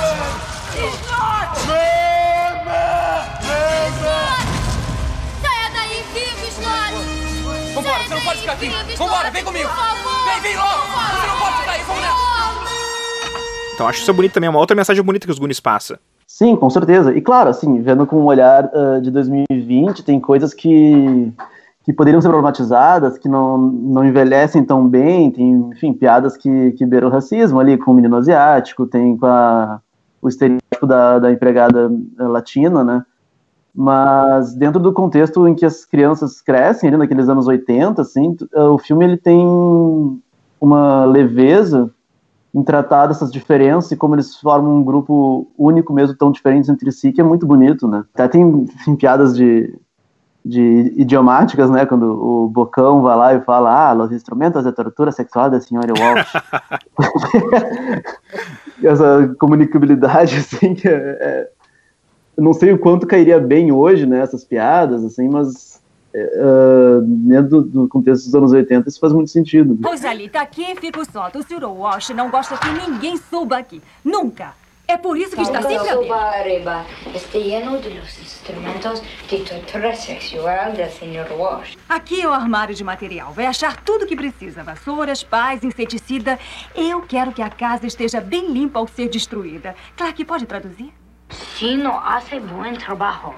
Slot! 0.75 1.67
Mama! 1.67 3.23
Slot! 3.87 4.43
Saia 5.41 5.69
daí 5.73 6.03
vivo, 6.13 6.45
Slot! 6.49 7.73
Vambora, 7.73 8.03
você 8.03 8.15
não 8.15 8.21
pode 8.21 8.39
ficar 8.41 8.51
aqui. 8.51 8.69
Vambora, 8.97 9.31
vem 9.31 9.43
comigo. 9.45 9.69
Vem, 10.25 10.41
vem 10.41 10.57
logo. 10.57 10.69
Você 10.69 11.27
não 11.27 11.39
pode 11.39 11.57
ficar 11.57 11.71
aí, 11.71 11.83
vamos 11.83 12.01
nessa. 12.01 12.31
Então 13.75 13.87
acho 13.87 14.01
isso 14.01 14.13
bonito 14.13 14.33
também, 14.33 14.47
é 14.47 14.49
uma 14.49 14.59
outra 14.59 14.75
mensagem 14.75 15.01
bonita 15.01 15.25
que 15.25 15.31
os 15.31 15.39
Goonies 15.39 15.61
passa. 15.61 15.97
Sim, 16.27 16.55
com 16.55 16.69
certeza. 16.69 17.15
E 17.15 17.21
claro, 17.21 17.49
assim, 17.49 17.81
vendo 17.81 18.05
com 18.05 18.17
um 18.17 18.25
olhar 18.25 18.65
uh, 18.65 19.01
de 19.01 19.11
2020, 19.11 20.03
tem 20.03 20.19
coisas 20.19 20.53
que, 20.53 21.31
que 21.91 21.97
poderiam 21.97 22.21
ser 22.21 22.29
problematizadas, 22.29 23.17
que 23.17 23.27
não, 23.27 23.57
não 23.57 24.05
envelhecem 24.05 24.63
tão 24.63 24.87
bem, 24.87 25.29
tem, 25.29 25.51
enfim, 25.71 25.93
piadas 25.93 26.37
que, 26.37 26.71
que 26.71 26.85
beiram 26.85 27.09
racismo 27.09 27.59
ali, 27.59 27.77
com 27.77 27.91
o 27.91 27.93
menino 27.93 28.15
asiático, 28.15 28.87
tem 28.87 29.17
com 29.17 29.25
a, 29.25 29.81
o 30.21 30.29
estereótipo 30.29 30.87
da, 30.87 31.19
da 31.19 31.31
empregada 31.31 31.91
latina, 32.17 32.83
né? 32.83 33.05
Mas 33.75 34.53
dentro 34.53 34.79
do 34.79 34.93
contexto 34.93 35.47
em 35.47 35.53
que 35.53 35.65
as 35.65 35.85
crianças 35.85 36.41
crescem, 36.41 36.89
ali 36.89 36.97
naqueles 36.97 37.29
anos 37.29 37.47
80, 37.47 38.01
assim, 38.01 38.35
o 38.53 38.77
filme 38.77 39.05
ele 39.05 39.17
tem 39.17 39.45
uma 40.59 41.05
leveza 41.05 41.89
em 42.53 42.63
tratar 42.63 43.07
dessas 43.07 43.31
diferenças 43.31 43.91
e 43.91 43.95
como 43.95 44.15
eles 44.15 44.35
formam 44.35 44.77
um 44.77 44.83
grupo 44.83 45.47
único 45.57 45.93
mesmo, 45.93 46.15
tão 46.17 46.31
diferentes 46.31 46.69
entre 46.69 46.91
si, 46.91 47.13
que 47.13 47.21
é 47.21 47.23
muito 47.23 47.45
bonito, 47.45 47.87
né? 47.87 48.03
Até 48.13 48.27
tem, 48.27 48.65
tem 48.85 48.95
piadas 48.95 49.35
de, 49.35 49.73
de 50.43 50.93
idiomáticas, 50.97 51.69
né? 51.69 51.85
Quando 51.85 52.03
o 52.03 52.47
Bocão 52.47 53.01
vai 53.01 53.15
lá 53.15 53.33
e 53.35 53.41
fala, 53.41 53.91
ah, 53.91 53.93
os 53.93 54.11
instrumentos 54.11 54.63
de 54.63 54.71
tortura 54.71 55.11
sexual 55.11 55.49
da 55.49 55.59
senhora 55.59 55.93
Walsh. 55.97 56.33
Essa 58.83 59.35
comunicabilidade, 59.37 60.37
assim, 60.37 60.73
que 60.73 60.87
é, 60.87 60.91
é, 60.91 61.49
eu 62.35 62.43
não 62.43 62.53
sei 62.53 62.73
o 62.73 62.79
quanto 62.79 63.05
cairia 63.05 63.39
bem 63.39 63.71
hoje, 63.71 64.05
né? 64.05 64.19
Essas 64.19 64.43
piadas, 64.43 65.03
assim, 65.03 65.29
mas 65.29 65.71
Uh, 66.13 66.99
dentro 67.01 67.61
do, 67.61 67.87
contexto 67.87 68.25
dos 68.25 68.35
anos 68.35 68.51
80, 68.51 68.89
isso 68.89 68.99
faz 68.99 69.13
muito 69.13 69.31
sentido. 69.31 69.79
Pois 69.81 70.03
ali, 70.03 70.27
tá 70.27 70.41
aqui 70.41 70.75
fico 70.75 71.09
solto. 71.09 71.39
O 71.39 71.41
Sr. 71.41 71.63
Walsh 71.63 72.09
não 72.09 72.29
gosta 72.29 72.57
que 72.57 72.67
ninguém 72.67 73.15
suba 73.15 73.57
aqui. 73.57 73.81
Nunca. 74.03 74.53
É 74.91 74.97
por 74.97 75.17
isso 75.17 75.33
que 75.37 75.41
está 75.41 75.61
sempre 75.61 75.89
aberto. 75.89 76.85
Esté 77.15 77.39
lleno 77.39 77.77
de 77.77 77.91
los 77.91 78.19
instrumentos 78.19 79.01
de 79.29 79.37
tortura 79.39 79.95
sexual 79.95 80.73
del 80.73 80.89
Sr. 80.91 81.31
Walsh. 81.31 81.77
Aqui 81.87 82.21
é 82.21 82.27
o 82.27 82.33
armário 82.33 82.75
de 82.75 82.83
material. 82.83 83.31
Vai 83.31 83.45
achar 83.45 83.77
tudo 83.77 84.05
que 84.05 84.17
precisa: 84.17 84.65
vassouras, 84.65 85.23
pás, 85.23 85.63
inseticida. 85.63 86.37
Eu 86.75 87.03
quero 87.03 87.31
que 87.31 87.41
a 87.41 87.49
casa 87.49 87.87
esteja 87.87 88.19
bem 88.19 88.51
limpa 88.51 88.79
ao 88.79 88.87
ser 88.87 89.07
destruída. 89.07 89.77
Clark, 89.95 90.25
pode 90.25 90.45
traduzir? 90.45 90.91
Si 91.55 91.77
no 91.77 91.97
hace 91.97 92.41
buen 92.41 92.75
trabajo, 92.75 93.33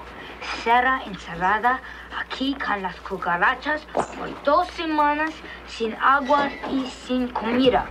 será 0.64 1.02
encerrada 1.06 1.80
aquí 2.18 2.56
con 2.56 2.82
las 2.82 2.96
cucarachas 2.96 3.86
por 3.92 4.42
dos 4.42 4.66
semanas 4.74 5.32
sin 5.68 5.94
agua 6.02 6.50
y 6.68 6.84
sin 7.06 7.28
comida. 7.28 7.86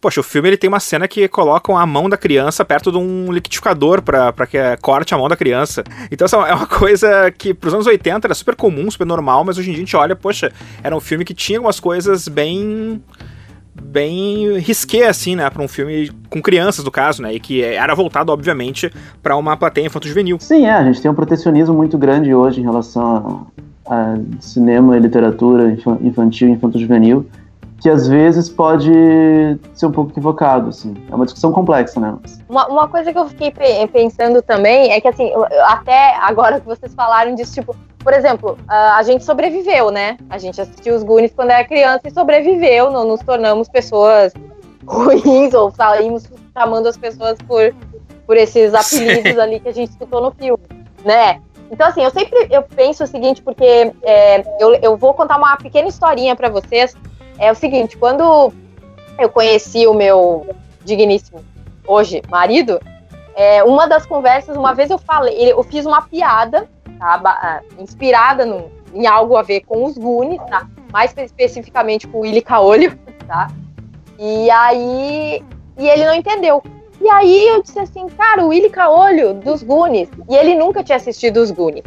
Poxa, 0.00 0.20
o 0.20 0.24
filme 0.24 0.48
ele 0.48 0.56
tem 0.56 0.68
uma 0.68 0.80
cena 0.80 1.06
que 1.06 1.28
colocam 1.28 1.76
a 1.76 1.84
mão 1.84 2.08
da 2.08 2.16
criança 2.16 2.64
perto 2.64 2.90
de 2.90 2.96
um 2.96 3.30
liquidificador 3.30 4.00
para 4.00 4.46
que 4.46 4.58
corte 4.80 5.14
a 5.14 5.18
mão 5.18 5.28
da 5.28 5.36
criança. 5.36 5.84
Então, 6.10 6.24
essa 6.24 6.36
é 6.36 6.54
uma 6.54 6.66
coisa 6.66 7.30
que 7.30 7.52
pros 7.52 7.74
anos 7.74 7.86
80 7.86 8.26
era 8.26 8.34
super 8.34 8.56
comum, 8.56 8.90
super 8.90 9.06
normal, 9.06 9.44
mas 9.44 9.58
hoje 9.58 9.68
em 9.68 9.72
dia 9.72 9.82
a 9.82 9.84
gente 9.84 9.96
olha, 9.96 10.16
poxa, 10.16 10.50
era 10.82 10.96
um 10.96 11.00
filme 11.00 11.22
que 11.22 11.34
tinha 11.34 11.58
algumas 11.58 11.78
coisas 11.78 12.28
bem 12.28 13.02
bem 13.82 14.58
risqué, 14.58 15.08
assim, 15.08 15.36
né, 15.36 15.48
para 15.48 15.62
um 15.62 15.68
filme 15.68 16.10
com 16.28 16.42
crianças, 16.42 16.84
no 16.84 16.90
caso, 16.90 17.22
né, 17.22 17.34
e 17.34 17.40
que 17.40 17.62
era 17.62 17.94
voltado, 17.94 18.32
obviamente, 18.32 18.92
para 19.22 19.36
uma 19.36 19.56
plateia 19.56 19.86
infanto-juvenil. 19.86 20.38
Sim, 20.40 20.66
é, 20.66 20.72
a 20.72 20.84
gente 20.84 21.00
tem 21.00 21.10
um 21.10 21.14
protecionismo 21.14 21.74
muito 21.74 21.96
grande 21.96 22.34
hoje 22.34 22.60
em 22.60 22.64
relação 22.64 23.46
a, 23.86 24.12
a 24.12 24.18
cinema 24.40 24.96
e 24.96 25.00
literatura 25.00 25.76
infantil 26.02 26.48
e 26.48 26.52
infanto-juvenil, 26.52 27.26
que 27.80 27.88
às 27.88 28.06
vezes 28.06 28.48
pode 28.48 28.92
ser 29.72 29.86
um 29.86 29.90
pouco 29.90 30.10
equivocado, 30.10 30.68
assim. 30.68 30.94
É 31.10 31.14
uma 31.14 31.24
discussão 31.24 31.50
complexa, 31.50 31.98
né? 31.98 32.14
Uma, 32.48 32.66
uma 32.68 32.88
coisa 32.88 33.10
que 33.10 33.18
eu 33.18 33.26
fiquei 33.28 33.52
pensando 33.90 34.42
também 34.42 34.92
é 34.92 35.00
que, 35.00 35.08
assim, 35.08 35.32
até 35.66 36.14
agora 36.16 36.60
que 36.60 36.66
vocês 36.66 36.94
falaram 36.94 37.34
disso, 37.34 37.54
tipo, 37.54 37.74
por 37.98 38.12
exemplo, 38.12 38.58
a 38.68 39.02
gente 39.02 39.24
sobreviveu, 39.24 39.90
né? 39.90 40.18
A 40.28 40.36
gente 40.36 40.60
assistiu 40.60 40.94
os 40.94 41.02
Goonies 41.02 41.32
quando 41.34 41.50
era 41.50 41.64
criança 41.64 42.02
e 42.06 42.10
sobreviveu, 42.10 42.90
não 42.90 43.06
nos 43.06 43.20
tornamos 43.20 43.68
pessoas 43.68 44.34
ruins 44.86 45.54
ou 45.54 45.70
saímos 45.70 46.24
chamando 46.52 46.86
as 46.86 46.98
pessoas 46.98 47.38
por, 47.46 47.74
por 48.26 48.36
esses 48.36 48.74
apelidos 48.74 49.32
Sim. 49.32 49.40
ali 49.40 49.60
que 49.60 49.68
a 49.68 49.72
gente 49.72 49.90
escutou 49.90 50.20
no 50.20 50.30
filme, 50.32 50.62
né? 51.04 51.40
Então, 51.70 51.86
assim, 51.86 52.02
eu 52.02 52.10
sempre 52.10 52.48
eu 52.50 52.62
penso 52.62 53.04
o 53.04 53.06
seguinte, 53.06 53.40
porque 53.42 53.92
é, 54.02 54.42
eu, 54.58 54.74
eu 54.82 54.96
vou 54.96 55.14
contar 55.14 55.36
uma 55.36 55.56
pequena 55.56 55.88
historinha 55.88 56.34
para 56.34 56.48
vocês 56.48 56.96
é 57.40 57.50
o 57.50 57.54
seguinte, 57.54 57.96
quando 57.96 58.52
eu 59.18 59.28
conheci 59.30 59.86
o 59.86 59.94
meu 59.94 60.46
digníssimo, 60.84 61.42
hoje, 61.86 62.22
marido, 62.28 62.78
é, 63.34 63.64
uma 63.64 63.88
das 63.88 64.04
conversas, 64.04 64.56
uma 64.56 64.74
vez 64.74 64.90
eu 64.90 64.98
falei, 64.98 65.50
eu 65.50 65.62
fiz 65.62 65.86
uma 65.86 66.02
piada, 66.02 66.68
tá, 66.98 67.20
ah, 67.24 67.60
inspirada 67.78 68.44
no, 68.44 68.70
em 68.94 69.06
algo 69.06 69.36
a 69.36 69.42
ver 69.42 69.62
com 69.62 69.84
os 69.86 69.96
Goonies, 69.96 70.42
tá? 70.50 70.68
Mais 70.92 71.16
especificamente 71.16 72.06
com 72.06 72.18
o 72.18 72.20
Willy 72.20 72.42
Caolho, 72.42 72.96
tá? 73.26 73.48
E 74.18 74.50
aí, 74.50 75.42
e 75.78 75.88
ele 75.88 76.04
não 76.04 76.14
entendeu. 76.14 76.62
E 77.00 77.08
aí 77.08 77.48
eu 77.48 77.62
disse 77.62 77.78
assim, 77.78 78.06
cara, 78.08 78.44
o 78.44 78.48
Willy 78.48 78.68
Caolho 78.68 79.32
dos 79.32 79.62
Goonies, 79.62 80.10
e 80.28 80.36
ele 80.36 80.54
nunca 80.54 80.84
tinha 80.84 80.96
assistido 80.96 81.38
os 81.38 81.50
Goonies. 81.50 81.84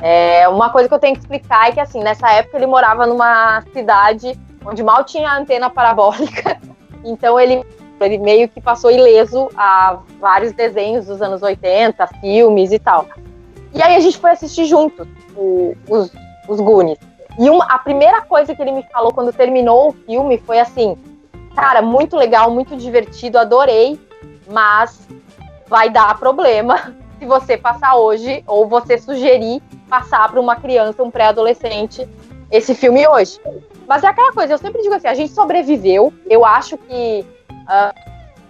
É, 0.00 0.48
uma 0.48 0.70
coisa 0.70 0.88
que 0.88 0.94
eu 0.94 0.98
tenho 0.98 1.14
que 1.14 1.20
explicar 1.20 1.68
é 1.68 1.72
que, 1.72 1.80
assim, 1.80 2.02
nessa 2.02 2.30
época 2.32 2.56
ele 2.56 2.66
morava 2.66 3.06
numa 3.06 3.62
cidade 3.74 4.38
onde 4.66 4.82
mal 4.82 5.04
tinha 5.04 5.32
antena 5.32 5.70
parabólica. 5.70 6.60
Então 7.08 7.38
ele, 7.38 7.64
ele 8.00 8.18
meio 8.18 8.48
que 8.48 8.60
passou 8.60 8.90
ileso 8.90 9.48
a 9.56 10.00
vários 10.18 10.50
desenhos 10.50 11.06
dos 11.06 11.22
anos 11.22 11.40
80, 11.40 12.04
filmes 12.20 12.72
e 12.72 12.80
tal. 12.80 13.06
E 13.72 13.80
aí 13.80 13.94
a 13.94 14.00
gente 14.00 14.18
foi 14.18 14.32
assistir 14.32 14.64
juntos 14.64 15.06
o, 15.36 15.76
os, 15.88 16.10
os 16.48 16.60
Goonies. 16.60 16.98
E 17.38 17.48
uma, 17.48 17.64
a 17.66 17.78
primeira 17.78 18.22
coisa 18.22 18.56
que 18.56 18.60
ele 18.60 18.72
me 18.72 18.82
falou 18.90 19.12
quando 19.12 19.32
terminou 19.32 19.90
o 19.90 19.92
filme 19.92 20.36
foi 20.38 20.58
assim: 20.58 20.96
Cara, 21.54 21.80
muito 21.80 22.16
legal, 22.16 22.50
muito 22.50 22.76
divertido, 22.76 23.38
adorei, 23.38 24.00
mas 24.48 25.06
vai 25.68 25.88
dar 25.88 26.18
problema 26.18 26.92
se 27.20 27.26
você 27.26 27.56
passar 27.56 27.94
hoje 27.94 28.42
ou 28.48 28.66
você 28.66 28.98
sugerir 28.98 29.62
passar 29.88 30.28
para 30.30 30.40
uma 30.40 30.56
criança, 30.56 31.02
um 31.02 31.10
pré-adolescente, 31.10 32.08
esse 32.50 32.74
filme 32.74 33.06
hoje. 33.06 33.40
Mas 33.86 34.02
é 34.02 34.08
aquela 34.08 34.32
coisa, 34.32 34.54
eu 34.54 34.58
sempre 34.58 34.82
digo 34.82 34.94
assim, 34.94 35.08
a 35.08 35.14
gente 35.14 35.32
sobreviveu. 35.32 36.12
Eu 36.28 36.44
acho 36.44 36.76
que, 36.76 37.24
uh, 37.50 37.94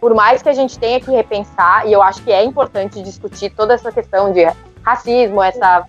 por 0.01 0.14
mais 0.14 0.42
que 0.42 0.49
a 0.49 0.53
gente 0.53 0.79
tenha 0.79 1.01
que 1.01 1.11
repensar, 1.11 1.87
e 1.87 1.92
eu 1.92 2.03
acho 2.03 2.22
que 2.22 2.33
é 2.33 2.42
importante 2.42 3.03
discutir 3.03 3.51
toda 3.51 3.75
essa 3.75 3.92
questão 3.92 4.33
de 4.33 4.46
racismo, 4.83 5.42
essa 5.42 5.85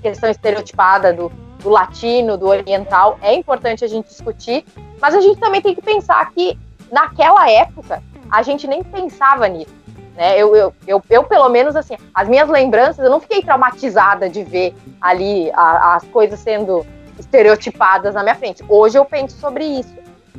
questão 0.00 0.30
estereotipada 0.30 1.12
do, 1.12 1.30
do 1.60 1.68
latino, 1.68 2.36
do 2.36 2.46
oriental, 2.46 3.18
é 3.22 3.34
importante 3.34 3.84
a 3.84 3.88
gente 3.88 4.08
discutir, 4.08 4.64
mas 5.00 5.14
a 5.14 5.20
gente 5.20 5.38
também 5.40 5.60
tem 5.60 5.74
que 5.74 5.82
pensar 5.82 6.30
que 6.30 6.58
naquela 6.90 7.50
época 7.50 8.02
a 8.30 8.42
gente 8.42 8.66
nem 8.66 8.82
pensava 8.82 9.48
nisso. 9.48 9.82
Né? 10.14 10.38
Eu, 10.38 10.54
eu, 10.54 10.74
eu, 10.86 11.02
eu, 11.08 11.22
pelo 11.22 11.48
menos, 11.48 11.74
assim, 11.74 11.96
as 12.14 12.28
minhas 12.28 12.48
lembranças, 12.48 12.98
eu 12.98 13.10
não 13.10 13.20
fiquei 13.20 13.42
traumatizada 13.42 14.28
de 14.28 14.44
ver 14.44 14.74
ali 15.00 15.50
a, 15.52 15.96
as 15.96 16.04
coisas 16.04 16.38
sendo 16.38 16.86
estereotipadas 17.18 18.14
na 18.14 18.22
minha 18.22 18.34
frente. 18.34 18.64
Hoje 18.68 18.98
eu 18.98 19.04
penso 19.04 19.38
sobre 19.38 19.64
isso. 19.64 19.94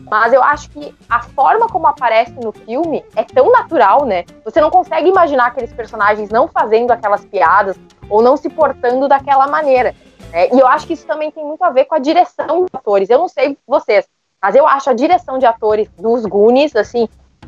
Mas 0.09 0.33
eu 0.33 0.43
acho 0.43 0.69
que 0.69 0.93
a 1.09 1.21
forma 1.21 1.67
como 1.67 1.87
aparece 1.87 2.33
no 2.33 2.51
filme 2.51 3.03
é 3.15 3.23
tão 3.23 3.51
natural, 3.51 4.05
né? 4.05 4.25
Você 4.43 4.59
não 4.59 4.69
consegue 4.69 5.07
imaginar 5.07 5.47
aqueles 5.47 5.71
personagens 5.71 6.29
não 6.29 6.47
fazendo 6.47 6.91
aquelas 6.91 7.23
piadas 7.25 7.77
ou 8.09 8.21
não 8.21 8.35
se 8.35 8.49
portando 8.49 9.07
daquela 9.07 9.47
maneira. 9.47 9.95
Né? 10.31 10.49
E 10.51 10.59
eu 10.59 10.67
acho 10.67 10.87
que 10.87 10.93
isso 10.93 11.05
também 11.05 11.31
tem 11.31 11.45
muito 11.45 11.63
a 11.63 11.69
ver 11.69 11.85
com 11.85 11.95
a 11.95 11.99
direção 11.99 12.61
dos 12.61 12.69
atores. 12.73 13.09
Eu 13.09 13.19
não 13.19 13.27
sei 13.27 13.57
vocês, 13.67 14.07
mas 14.41 14.55
eu 14.55 14.67
acho 14.67 14.89
a 14.89 14.93
direção 14.93 15.37
de 15.37 15.45
atores 15.45 15.87
dos 15.97 16.25
Goonies, 16.25 16.75
assim, 16.75 17.07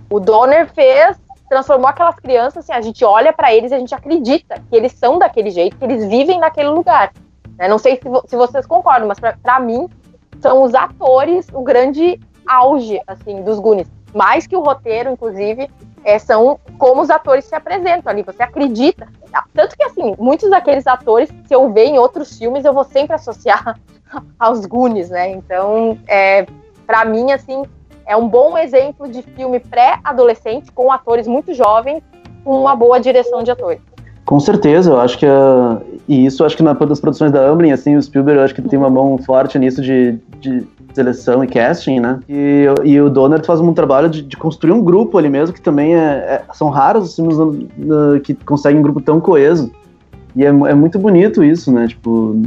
o 0.09 0.19
Donner 0.19 0.71
fez, 0.71 1.17
transformou 1.49 1.87
aquelas 1.87 2.15
crianças, 2.15 2.63
assim, 2.63 2.73
a 2.73 2.81
gente 2.81 3.03
olha 3.03 3.33
para 3.33 3.53
eles 3.53 3.71
e 3.71 3.75
a 3.75 3.79
gente 3.79 3.93
acredita 3.93 4.61
que 4.69 4.75
eles 4.75 4.93
são 4.93 5.17
daquele 5.17 5.49
jeito, 5.49 5.77
que 5.77 5.83
eles 5.83 6.05
vivem 6.05 6.39
naquele 6.39 6.69
lugar. 6.69 7.11
Né? 7.57 7.67
Não 7.67 7.77
sei 7.77 7.95
se, 7.95 8.29
se 8.29 8.35
vocês 8.35 8.65
concordam, 8.65 9.07
mas 9.07 9.19
para 9.19 9.59
mim 9.59 9.87
são 10.39 10.63
os 10.63 10.73
atores 10.73 11.47
o 11.53 11.61
grande 11.61 12.19
auge 12.47 13.01
assim 13.07 13.41
dos 13.41 13.59
Goonies. 13.59 13.89
Mais 14.13 14.47
que 14.47 14.55
o 14.55 14.61
roteiro, 14.61 15.11
inclusive, 15.11 15.69
é, 16.03 16.19
são 16.19 16.59
como 16.77 17.01
os 17.01 17.09
atores 17.09 17.45
se 17.45 17.55
apresentam 17.55 18.11
ali. 18.11 18.23
Você 18.23 18.43
acredita. 18.43 19.07
Tanto 19.53 19.75
que, 19.75 19.83
assim, 19.83 20.15
muitos 20.17 20.49
daqueles 20.49 20.87
atores, 20.87 21.29
se 21.45 21.53
eu 21.53 21.73
ver 21.73 21.85
em 21.85 21.97
outros 21.97 22.37
filmes, 22.37 22.63
eu 22.63 22.73
vou 22.73 22.85
sempre 22.85 23.15
associar 23.15 23.77
aos 24.39 24.65
Goonies, 24.65 25.09
né? 25.09 25.31
Então, 25.31 25.97
é, 26.07 26.45
para 26.85 27.03
mim, 27.03 27.31
assim, 27.33 27.63
é 28.05 28.15
um 28.15 28.29
bom 28.29 28.57
exemplo 28.57 29.09
de 29.09 29.21
filme 29.21 29.59
pré-adolescente 29.59 30.71
com 30.71 30.91
atores 30.91 31.27
muito 31.27 31.53
jovens 31.53 32.01
com 32.43 32.61
uma 32.61 32.75
boa 32.75 32.99
direção 32.99 33.41
de 33.41 33.51
atores. 33.51 33.81
Com 34.25 34.39
certeza, 34.39 34.89
eu 34.89 34.99
acho 34.99 35.19
que 35.19 35.25
e 36.07 36.25
isso 36.25 36.43
acho 36.43 36.57
que 36.57 36.63
na 36.63 36.73
das 36.73 36.99
produções 36.99 37.31
da 37.31 37.47
Amblin, 37.47 37.71
assim, 37.71 37.95
o 37.95 38.01
Spielberg 38.01 38.41
acho 38.41 38.55
que 38.55 38.61
tem 38.61 38.77
uma 38.77 38.89
mão 38.89 39.17
forte 39.17 39.57
nisso 39.57 39.81
de, 39.81 40.17
de 40.39 40.63
seleção 40.93 41.43
e 41.43 41.47
casting, 41.47 41.99
né? 41.99 42.19
E, 42.29 42.65
e 42.83 43.01
o 43.01 43.09
Donner 43.09 43.43
faz 43.43 43.59
um 43.59 43.73
trabalho 43.73 44.09
de, 44.09 44.21
de, 44.21 44.37
construir 44.37 44.71
um 44.71 44.83
grupo 44.83 45.17
ali 45.17 45.29
mesmo, 45.29 45.53
que 45.53 45.61
também 45.61 45.95
é, 45.95 45.99
é 45.99 46.43
são 46.53 46.69
raros 46.69 47.09
os 47.09 47.15
filmes 47.15 47.37
uh, 47.37 48.19
que 48.23 48.33
conseguem 48.33 48.79
um 48.79 48.83
grupo 48.83 49.01
tão 49.01 49.19
coeso. 49.19 49.71
E 50.35 50.43
é, 50.43 50.47
é 50.47 50.73
muito 50.73 50.99
bonito 50.99 51.43
isso, 51.43 51.71
né? 51.71 51.87
Tipo, 51.87 52.09
uh, 52.11 52.43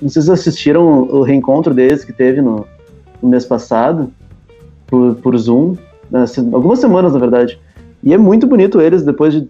não 0.00 0.08
sei 0.08 0.22
se 0.22 0.28
vocês 0.28 0.30
assistiram 0.30 1.02
o 1.02 1.22
reencontro 1.22 1.74
deles 1.74 2.04
que 2.04 2.12
teve 2.12 2.40
no, 2.40 2.66
no 3.22 3.28
mês 3.28 3.44
passado, 3.44 4.10
por, 4.86 5.14
por 5.16 5.36
Zoom, 5.36 5.76
assim, 6.12 6.48
algumas 6.52 6.78
semanas, 6.78 7.12
na 7.12 7.18
verdade. 7.18 7.58
E 8.02 8.12
é 8.12 8.18
muito 8.18 8.46
bonito 8.46 8.80
eles, 8.80 9.02
depois 9.02 9.32
de 9.32 9.48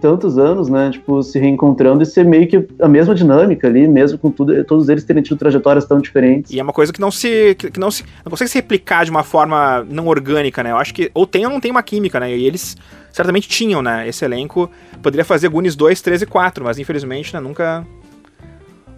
tantos 0.00 0.38
anos, 0.38 0.68
né, 0.68 0.90
tipo, 0.90 1.22
se 1.22 1.38
reencontrando 1.38 2.02
e 2.02 2.06
ser 2.06 2.24
meio 2.24 2.46
que 2.46 2.66
a 2.80 2.88
mesma 2.88 3.14
dinâmica 3.14 3.66
ali, 3.66 3.86
mesmo 3.86 4.18
com 4.18 4.30
tudo, 4.30 4.64
todos 4.64 4.88
eles 4.88 5.04
terem 5.04 5.22
tido 5.22 5.36
trajetórias 5.36 5.84
tão 5.84 6.00
diferentes. 6.00 6.52
E 6.52 6.58
é 6.58 6.62
uma 6.62 6.72
coisa 6.72 6.92
que 6.92 7.00
não 7.00 7.10
se, 7.10 7.54
que, 7.56 7.70
que 7.70 7.80
não 7.80 7.90
se, 7.90 8.04
não 8.24 8.30
consegue 8.30 8.50
se 8.50 8.58
replicar 8.58 9.04
de 9.04 9.10
uma 9.10 9.22
forma 9.22 9.84
não 9.88 10.06
orgânica, 10.06 10.62
né, 10.62 10.70
eu 10.70 10.76
acho 10.76 10.94
que 10.94 11.10
ou 11.14 11.26
tem 11.26 11.44
ou 11.44 11.52
não 11.52 11.60
tem 11.60 11.70
uma 11.70 11.82
química, 11.82 12.18
né, 12.20 12.34
e 12.36 12.46
eles 12.46 12.76
certamente 13.12 13.48
tinham, 13.48 13.82
né, 13.82 14.08
esse 14.08 14.24
elenco 14.24 14.70
poderia 15.02 15.24
fazer 15.24 15.48
Goonies 15.48 15.76
2, 15.76 16.00
3 16.00 16.22
e 16.22 16.26
4, 16.26 16.64
mas 16.64 16.78
infelizmente, 16.78 17.34
né, 17.34 17.40
nunca... 17.40 17.84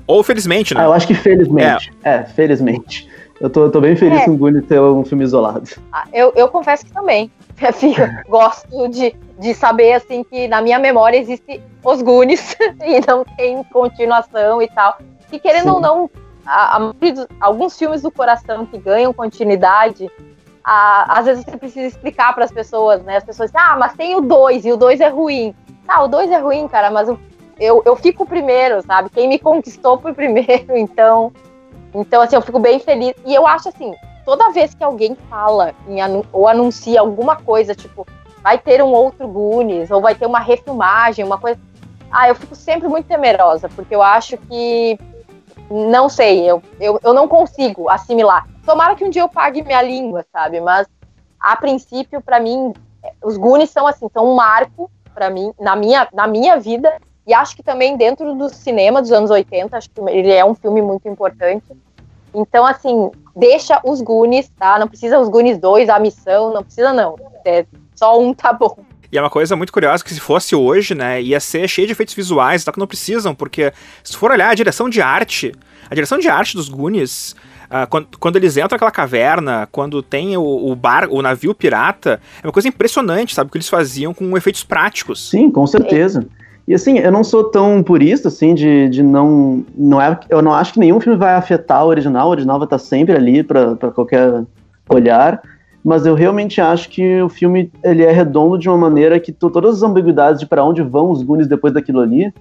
Ou 0.07 0.25
felizmente, 0.25 0.75
né? 0.75 0.81
Ah, 0.81 0.85
eu 0.85 0.93
acho 0.93 1.07
que 1.07 1.15
felizmente, 1.15 1.93
é, 2.03 2.17
é 2.17 2.25
felizmente. 2.25 3.09
Eu 3.41 3.49
tô, 3.49 3.65
eu 3.65 3.71
tô 3.71 3.81
bem 3.81 3.97
feliz 3.97 4.21
é. 4.21 4.25
com 4.25 4.37
Goonies 4.37 4.67
ter 4.67 4.81
um 4.81 5.05
filme 5.05 5.25
isolado. 5.25 5.71
Ah, 5.93 6.05
eu, 6.13 6.33
eu 6.37 6.49
confesso 6.49 6.85
que 6.85 6.93
também. 6.93 7.31
Eu 8.25 8.31
gosto 8.31 8.89
de, 8.89 9.15
de 9.39 9.55
saber, 9.55 9.93
assim, 9.93 10.25
que 10.25 10.49
na 10.49 10.61
minha 10.63 10.79
memória 10.79 11.19
existe 11.19 11.63
os 11.85 12.03
Goonies 12.03 12.57
e 12.85 13.07
não 13.07 13.25
tem 13.25 13.63
continuação 13.65 14.63
e 14.63 14.69
tal. 14.69 14.99
E 15.31 15.39
querendo 15.39 15.65
Sim. 15.65 15.71
ou 15.71 15.81
não, 15.81 16.11
a, 16.45 16.79
a, 16.79 16.93
alguns 17.41 17.79
filmes 17.79 18.03
do 18.03 18.11
coração 18.11 18.67
que 18.67 18.79
ganham 18.79 19.13
continuidade, 19.13 20.11
a, 20.65 21.19
às 21.19 21.27
vezes 21.27 21.45
você 21.45 21.57
precisa 21.57 21.87
explicar 21.87 22.35
para 22.35 22.45
as 22.45 22.53
pessoas, 22.53 23.03
né? 23.03 23.17
As 23.17 23.25
pessoas 23.25 23.51
dizem, 23.51 23.67
ah, 23.67 23.77
mas 23.77 23.95
tem 23.95 24.17
o 24.17 24.21
2 24.21 24.65
e 24.65 24.73
o 24.73 24.77
2 24.77 25.01
é 25.01 25.09
ruim. 25.09 25.55
Ah, 25.87 26.03
o 26.03 26.09
2 26.09 26.31
é 26.31 26.39
ruim, 26.39 26.67
cara, 26.69 26.91
mas 26.91 27.09
eu, 27.09 27.19
eu, 27.59 27.83
eu 27.85 27.97
fico 27.97 28.25
primeiro, 28.27 28.83
sabe? 28.83 29.11
Quem 29.11 29.29
me 29.29 29.39
conquistou 29.39 29.99
foi 29.99 30.13
primeiro, 30.13 30.65
então. 30.77 31.33
Então, 31.93 32.23
assim, 32.23 32.37
eu 32.37 32.43
fico 32.43 32.61
bem 32.61 32.79
feliz. 32.79 33.15
E 33.27 33.35
eu 33.35 33.47
acho 33.47 33.69
assim, 33.69 33.93
toda 34.25 34.51
vez 34.51 34.75
que 34.75 34.85
alguém 34.85 35.17
fala 35.29 35.75
em, 35.89 35.99
ou 36.33 36.49
anuncia 36.49 37.01
alguma 37.01 37.37
coisa, 37.37 37.75
tipo, 37.75 38.07
vai 38.43 38.59
ter 38.59 38.83
um 38.83 38.93
outro 38.93 39.29
Goonies, 39.29 39.91
ou 39.91 40.01
vai 40.01 40.15
ter 40.15 40.27
uma 40.27 40.41
refilmagem, 40.41 41.25
uma 41.25 41.39
coisa. 41.39 41.59
Ah, 42.11 42.29
eu 42.29 42.35
fico 42.35 42.55
sempre 42.55 42.89
muito 42.89 43.07
temerosa, 43.07 43.69
porque 43.69 43.95
eu 43.95 44.03
acho 44.03 44.37
que. 44.37 44.99
Não 45.71 46.09
sei, 46.09 46.51
eu, 46.51 46.61
eu, 46.81 46.99
eu 47.01 47.15
não 47.15 47.29
consigo 47.29 47.89
assimilar. 47.89 48.49
Tomara 48.67 48.97
que 48.97 49.05
um 49.05 49.11
dia 49.11 49.23
eu 49.23 49.29
pague 49.29 49.63
minha 49.63 49.81
língua, 49.81 50.27
sabe? 50.33 50.61
Mas, 50.61 50.89
a 51.39 51.55
princípio, 51.55 52.21
para 52.21 52.41
mim, 52.41 52.73
os 53.23 53.37
Goonies 53.37 53.71
são 53.71 53.87
assim, 53.87 54.09
são 54.13 54.33
um 54.33 54.35
marco 54.35 54.91
para 55.15 55.31
mim, 55.31 55.53
na 55.61 55.77
minha, 55.77 56.09
na 56.13 56.27
minha 56.27 56.59
vida, 56.59 56.93
e 57.27 57.35
acho 57.35 57.55
que 57.55 57.63
também 57.63 57.97
dentro 57.97 58.35
do 58.35 58.49
cinema 58.49 59.01
dos 59.01 59.13
anos 59.13 59.31
80, 59.31 59.77
acho 59.77 59.91
que 59.91 60.01
ele 60.01 60.33
é 60.33 60.45
um 60.45 60.55
filme 60.55 60.83
muito 60.83 61.09
importante. 61.09 61.65
Então, 62.35 62.65
assim, 62.65 63.11
deixa 63.35 63.81
os 63.85 64.01
Goonies, 64.01 64.51
tá? 64.59 64.79
Não 64.79 64.89
precisa 64.89 65.19
os 65.19 65.29
Goonies 65.29 65.59
2, 65.59 65.89
a 65.89 65.99
missão, 65.99 66.53
não 66.53 66.63
precisa 66.63 66.93
não. 66.93 67.17
É, 67.45 67.65
só 67.95 68.21
um 68.21 68.33
tá 68.33 68.53
bom. 68.53 68.77
E 69.13 69.19
é 69.19 69.21
uma 69.21 69.31
coisa 69.31 69.57
muito 69.57 69.73
curiosa 69.73 70.05
que 70.05 70.15
se 70.15 70.21
fosse 70.21 70.55
hoje, 70.55 70.95
né, 70.95 71.21
ia 71.21 71.41
ser 71.41 71.67
cheio 71.69 71.87
de 71.87 71.93
efeitos 71.93 72.15
visuais, 72.15 72.63
só 72.63 72.71
que 72.71 72.79
não 72.79 72.87
precisam, 72.87 73.35
porque 73.35 73.73
se 74.05 74.17
for 74.17 74.31
olhar 74.31 74.51
a 74.51 74.55
direção 74.55 74.89
de 74.89 75.03
arte, 75.03 75.53
a 75.91 75.95
direção 75.95 76.19
de 76.19 76.29
arte 76.29 76.55
dos 76.55 76.69
Goonies, 76.69 77.35
uh, 77.67 77.89
quando, 77.91 78.07
quando, 78.21 78.37
eles 78.37 78.57
entram 78.57 78.77
naquela 78.77 78.91
caverna, 78.93 79.69
quando 79.73 80.01
tem 80.01 80.37
o, 80.37 80.43
o, 80.43 80.77
bar, 80.77 81.09
o 81.11 81.21
navio 81.21 81.53
pirata, 81.53 82.21
é 82.41 82.47
uma 82.47 82.53
coisa 82.53 82.69
impressionante, 82.69 83.35
sabe, 83.35 83.49
o 83.49 83.51
que 83.51 83.59
eles 83.59 83.69
faziam 83.69 84.15
com 84.15 84.37
efeitos 84.37 84.63
práticos. 84.63 85.29
Sim, 85.29 85.51
com 85.51 85.67
certeza. 85.67 86.25
E 86.71 86.75
assim, 86.75 86.99
eu 86.99 87.11
não 87.11 87.25
sou 87.25 87.43
tão 87.43 87.83
purista, 87.83 88.29
assim, 88.29 88.55
de, 88.55 88.89
de 88.89 89.03
não. 89.03 89.65
não 89.77 90.01
é, 90.01 90.17
eu 90.29 90.41
não 90.41 90.55
acho 90.55 90.75
que 90.75 90.79
nenhum 90.79 91.01
filme 91.01 91.19
vai 91.19 91.35
afetar 91.35 91.85
o 91.85 91.89
original, 91.89 92.29
o 92.29 92.31
original 92.31 92.61
vai 92.61 92.67
estar 92.67 92.79
sempre 92.79 93.13
ali 93.13 93.43
para 93.43 93.75
qualquer 93.93 94.45
olhar. 94.89 95.43
Mas 95.85 96.07
eu 96.07 96.15
realmente 96.15 96.61
acho 96.61 96.89
que 96.89 97.21
o 97.23 97.29
filme 97.29 97.73
ele 97.83 98.05
é 98.05 98.13
redondo 98.13 98.57
de 98.57 98.69
uma 98.69 98.79
maneira 98.79 99.19
que 99.19 99.33
todas 99.33 99.79
as 99.79 99.83
ambiguidades 99.83 100.39
de 100.39 100.47
para 100.47 100.65
onde 100.65 100.81
vão 100.81 101.11
os 101.11 101.25
Goonies 101.25 101.49
depois 101.49 101.75
daquilo 101.75 101.99
ali 101.99 102.33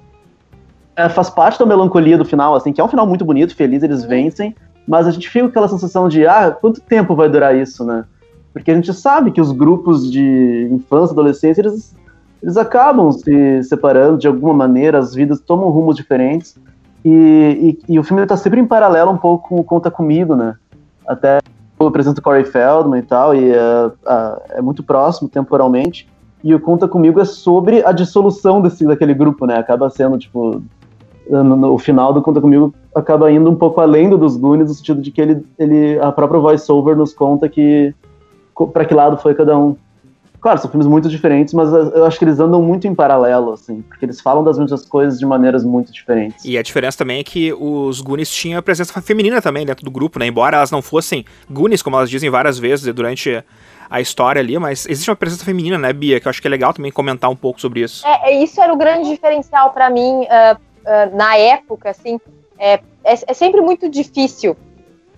é, 0.95 1.09
faz 1.09 1.31
parte 1.31 1.57
da 1.57 1.65
melancolia 1.65 2.15
do 2.15 2.23
final, 2.23 2.53
assim, 2.53 2.71
que 2.71 2.79
é 2.79 2.83
um 2.83 2.87
final 2.87 3.07
muito 3.07 3.25
bonito, 3.25 3.55
feliz, 3.55 3.81
eles 3.81 4.05
vencem, 4.05 4.55
mas 4.87 5.07
a 5.07 5.11
gente 5.11 5.27
fica 5.27 5.45
com 5.45 5.49
aquela 5.49 5.67
sensação 5.67 6.07
de, 6.07 6.27
ah, 6.27 6.51
quanto 6.51 6.81
tempo 6.81 7.15
vai 7.15 7.27
durar 7.29 7.57
isso, 7.57 7.83
né? 7.83 8.05
Porque 8.53 8.69
a 8.69 8.75
gente 8.75 8.93
sabe 8.93 9.31
que 9.31 9.41
os 9.41 9.51
grupos 9.51 10.11
de 10.11 10.69
infância, 10.71 11.13
adolescência, 11.13 11.61
eles 11.63 11.97
eles 12.41 12.57
acabam 12.57 13.11
se 13.11 13.63
separando 13.63 14.17
de 14.17 14.27
alguma 14.27 14.53
maneira, 14.53 14.97
as 14.97 15.13
vidas 15.13 15.39
tomam 15.39 15.69
rumos 15.69 15.95
diferentes. 15.95 16.57
E, 17.03 17.77
e, 17.87 17.93
e 17.93 17.99
o 17.99 18.03
filme 18.03 18.23
está 18.23 18.35
sempre 18.35 18.59
em 18.59 18.65
paralelo 18.65 19.11
um 19.11 19.17
pouco 19.17 19.49
com 19.49 19.55
o 19.55 19.63
Conta 19.63 19.89
Comigo, 19.89 20.35
né? 20.35 20.55
Até 21.07 21.39
apresenta 21.79 22.19
o 22.19 22.23
Corey 22.23 22.43
Feldman 22.43 22.99
e 22.99 23.03
tal, 23.03 23.33
e 23.33 23.51
é, 23.51 23.91
é, 24.55 24.61
muito 24.61 24.83
próximo 24.83 25.29
temporalmente. 25.29 26.09
E 26.43 26.53
o 26.53 26.59
Conta 26.59 26.87
Comigo 26.87 27.19
é 27.19 27.25
sobre 27.25 27.83
a 27.85 27.91
dissolução 27.91 28.61
desse, 28.61 28.85
daquele 28.85 29.13
grupo, 29.13 29.45
né? 29.45 29.57
Acaba 29.57 29.89
sendo, 29.89 30.17
tipo, 30.17 30.61
no, 31.29 31.43
no, 31.43 31.73
o 31.73 31.77
final 31.77 32.13
do 32.13 32.21
Conta 32.21 32.41
Comigo 32.41 32.73
acaba 32.93 33.31
indo 33.31 33.49
um 33.49 33.55
pouco 33.55 33.79
além 33.79 34.09
do 34.09 34.17
dos 34.17 34.35
Goonies, 34.35 34.69
no 34.69 34.75
sentido 34.75 35.01
de 35.01 35.11
que 35.11 35.21
ele, 35.21 35.45
ele 35.57 35.99
a 35.99 36.11
própria 36.11 36.39
voiceover 36.39 36.95
nos 36.95 37.13
conta 37.13 37.47
que 37.47 37.93
para 38.73 38.83
que 38.83 38.93
lado 38.93 39.17
foi 39.17 39.33
cada 39.33 39.57
um. 39.57 39.75
Claro, 40.41 40.57
são 40.59 40.69
filmes 40.69 40.87
muito 40.87 41.09
diferentes, 41.09 41.53
mas 41.53 41.69
eu 41.71 42.05
acho 42.05 42.17
que 42.17 42.23
eles 42.23 42.39
andam 42.39 42.61
muito 42.61 42.87
em 42.87 42.95
paralelo, 42.95 43.51
assim, 43.51 43.81
porque 43.81 44.05
eles 44.05 44.21
falam 44.21 44.41
das 44.41 44.57
mesmas 44.57 44.85
coisas 44.85 45.19
de 45.19 45.25
maneiras 45.25 45.65
muito 45.65 45.91
diferentes. 45.91 46.45
E 46.45 46.57
a 46.57 46.61
diferença 46.61 46.97
também 46.97 47.19
é 47.19 47.23
que 47.23 47.51
os 47.53 47.99
Goonies 47.99 48.31
tinham 48.31 48.61
presença 48.61 49.01
feminina 49.01 49.41
também 49.41 49.65
dentro 49.65 49.83
do 49.83 49.91
grupo, 49.91 50.17
né? 50.17 50.27
Embora 50.27 50.57
elas 50.57 50.71
não 50.71 50.81
fossem 50.81 51.25
Goonies, 51.49 51.81
como 51.81 51.97
elas 51.97 52.09
dizem 52.09 52.29
várias 52.29 52.57
vezes 52.57 52.93
durante 52.93 53.43
a 53.89 53.99
história 53.99 54.39
ali, 54.39 54.57
mas 54.57 54.85
existe 54.87 55.09
uma 55.09 55.15
presença 55.15 55.43
feminina, 55.43 55.77
né, 55.77 55.91
Bia? 55.91 56.21
Que 56.21 56.27
eu 56.27 56.29
acho 56.29 56.41
que 56.41 56.47
é 56.47 56.51
legal 56.51 56.73
também 56.73 56.91
comentar 56.91 57.29
um 57.29 57.35
pouco 57.35 57.59
sobre 57.59 57.81
isso. 57.81 58.07
É, 58.07 58.31
é 58.31 58.43
isso 58.43 58.61
era 58.61 58.71
o 58.73 58.77
grande 58.77 59.09
diferencial 59.09 59.71
para 59.71 59.89
mim 59.89 60.21
uh, 60.21 60.55
uh, 60.55 61.17
na 61.17 61.35
época, 61.35 61.89
assim. 61.89 62.17
É, 62.57 62.75
é, 63.03 63.13
é 63.27 63.33
sempre 63.33 63.59
muito 63.59 63.89
difícil, 63.89 64.55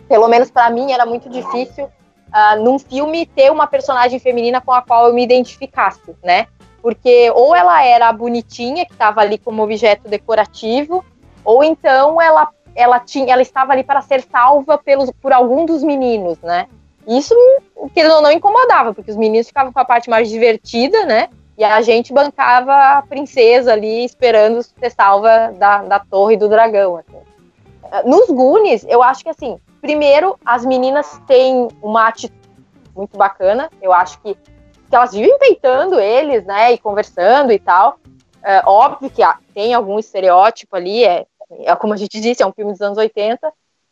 pelo 0.09 0.27
menos 0.27 0.49
para 0.49 0.69
mim 0.71 0.91
era 0.91 1.05
muito 1.05 1.29
difícil 1.29 1.87
uh, 2.33 2.63
num 2.63 2.79
filme 2.79 3.25
ter 3.25 3.51
uma 3.51 3.67
personagem 3.67 4.19
feminina 4.19 4.61
com 4.61 4.71
a 4.71 4.81
qual 4.81 5.07
eu 5.07 5.13
me 5.13 5.23
identificasse, 5.23 6.15
né? 6.23 6.47
Porque 6.81 7.31
ou 7.35 7.55
ela 7.55 7.83
era 7.83 8.07
a 8.07 8.13
bonitinha 8.13 8.85
que 8.85 8.93
estava 8.93 9.21
ali 9.21 9.37
como 9.37 9.61
objeto 9.61 10.07
decorativo, 10.07 11.05
ou 11.43 11.63
então 11.63 12.21
ela 12.21 12.49
ela 12.73 12.99
tinha 12.99 13.33
ela 13.33 13.41
estava 13.41 13.73
ali 13.73 13.83
para 13.83 14.01
ser 14.01 14.21
salva 14.21 14.77
pelos 14.77 15.11
por 15.21 15.31
algum 15.31 15.65
dos 15.65 15.83
meninos, 15.83 16.39
né? 16.39 16.67
Isso 17.07 17.35
que 17.93 18.03
não, 18.03 18.21
não 18.21 18.31
incomodava, 18.31 18.93
porque 18.93 19.11
os 19.11 19.17
meninos 19.17 19.47
ficavam 19.47 19.73
com 19.73 19.79
a 19.79 19.85
parte 19.85 20.09
mais 20.09 20.29
divertida, 20.29 21.05
né? 21.05 21.29
E 21.57 21.63
a 21.63 21.81
gente 21.81 22.13
bancava 22.13 22.73
a 22.73 23.01
princesa 23.01 23.73
ali 23.73 24.05
esperando 24.05 24.63
ser 24.63 24.91
salva 24.91 25.53
da, 25.57 25.83
da 25.83 25.99
torre 25.99 26.37
do 26.37 26.47
dragão. 26.47 26.97
Assim. 26.97 27.17
Nos 28.05 28.29
Goonies, 28.29 28.85
eu 28.87 29.03
acho 29.03 29.23
que 29.23 29.29
assim, 29.29 29.59
Primeiro, 29.81 30.37
as 30.45 30.63
meninas 30.63 31.19
têm 31.25 31.67
uma 31.81 32.07
atitude 32.07 32.39
muito 32.95 33.17
bacana. 33.17 33.69
Eu 33.81 33.91
acho 33.91 34.21
que, 34.21 34.35
que 34.35 34.95
elas 34.95 35.11
vivem 35.11 35.37
peitando 35.39 35.99
eles, 35.99 36.45
né? 36.45 36.71
E 36.71 36.77
conversando 36.77 37.51
e 37.51 37.59
tal. 37.59 37.97
É, 38.43 38.61
óbvio 38.65 39.09
que 39.09 39.21
tem 39.53 39.73
algum 39.73 39.99
estereótipo 39.99 40.75
ali, 40.75 41.03
é, 41.03 41.25
é, 41.59 41.75
como 41.75 41.93
a 41.93 41.97
gente 41.97 42.19
disse, 42.19 42.41
é 42.41 42.45
um 42.45 42.53
filme 42.53 42.71
dos 42.71 42.81
anos 42.81 42.97
80. 42.97 43.51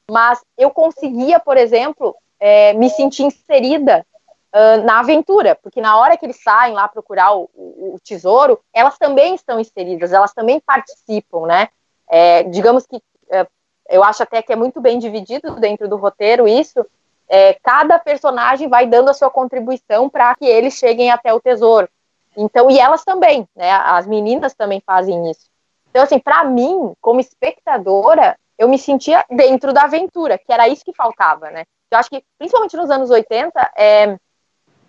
Mas 0.10 0.40
eu 0.58 0.70
conseguia, 0.72 1.40
por 1.40 1.58
exemplo, 1.58 2.16
é, 2.40 2.74
me 2.74 2.90
sentir 2.90 3.24
inserida 3.24 4.06
uh, 4.54 4.84
na 4.84 5.00
aventura, 5.00 5.56
porque 5.62 5.82
na 5.82 5.98
hora 5.98 6.18
que 6.18 6.26
eles 6.26 6.42
saem 6.42 6.74
lá 6.74 6.88
procurar 6.88 7.34
o, 7.34 7.50
o, 7.54 7.96
o 7.96 8.00
tesouro, 8.04 8.60
elas 8.74 8.98
também 8.98 9.36
estão 9.36 9.60
inseridas, 9.60 10.14
elas 10.14 10.34
também 10.34 10.60
participam, 10.60 11.46
né? 11.46 11.70
É, 12.08 12.44
digamos 12.44 12.88
que 12.88 12.98
uh, 12.98 13.48
eu 13.90 14.04
acho 14.04 14.24
até 14.24 14.42
que 14.42 14.54
é 14.54 14.56
muito 14.56 14.80
bem 14.80 15.00
dividido 15.00 15.56
dentro 15.60 15.88
do 15.88 15.98
roteiro 15.98 16.48
isso. 16.48 16.86
É, 17.28 17.54
cada 17.64 18.00
personagem 18.00 18.68
vai 18.68 18.88
dando 18.88 19.10
a 19.10 19.14
sua 19.14 19.30
contribuição 19.30 20.10
para 20.10 20.34
que 20.36 20.46
eles 20.46 20.76
cheguem 20.76 21.12
até 21.12 21.34
o 21.34 21.40
tesouro. 21.40 21.90
Então, 22.38 22.70
e 22.70 22.80
elas 22.80 23.04
também, 23.04 23.48
né? 23.56 23.72
As 23.72 24.08
meninas 24.08 24.54
também 24.54 24.82
fazem 24.86 25.30
isso. 25.30 25.50
Então, 25.90 26.04
assim, 26.04 26.20
para 26.20 26.44
mim, 26.44 26.94
como 27.02 27.20
espectadora, 27.20 28.38
eu 28.58 28.68
me 28.68 28.78
sentia 28.78 29.26
dentro 29.30 29.74
da 29.74 29.84
aventura, 29.84 30.38
que 30.38 30.52
era 30.52 30.68
isso 30.68 30.86
que 30.86 30.94
faltava, 30.94 31.50
né? 31.50 31.66
Eu 31.92 31.98
acho 31.98 32.10
que, 32.10 32.24
principalmente 32.38 32.78
nos 32.78 32.92
anos 32.92 33.10
80, 33.10 33.72
é, 33.76 34.18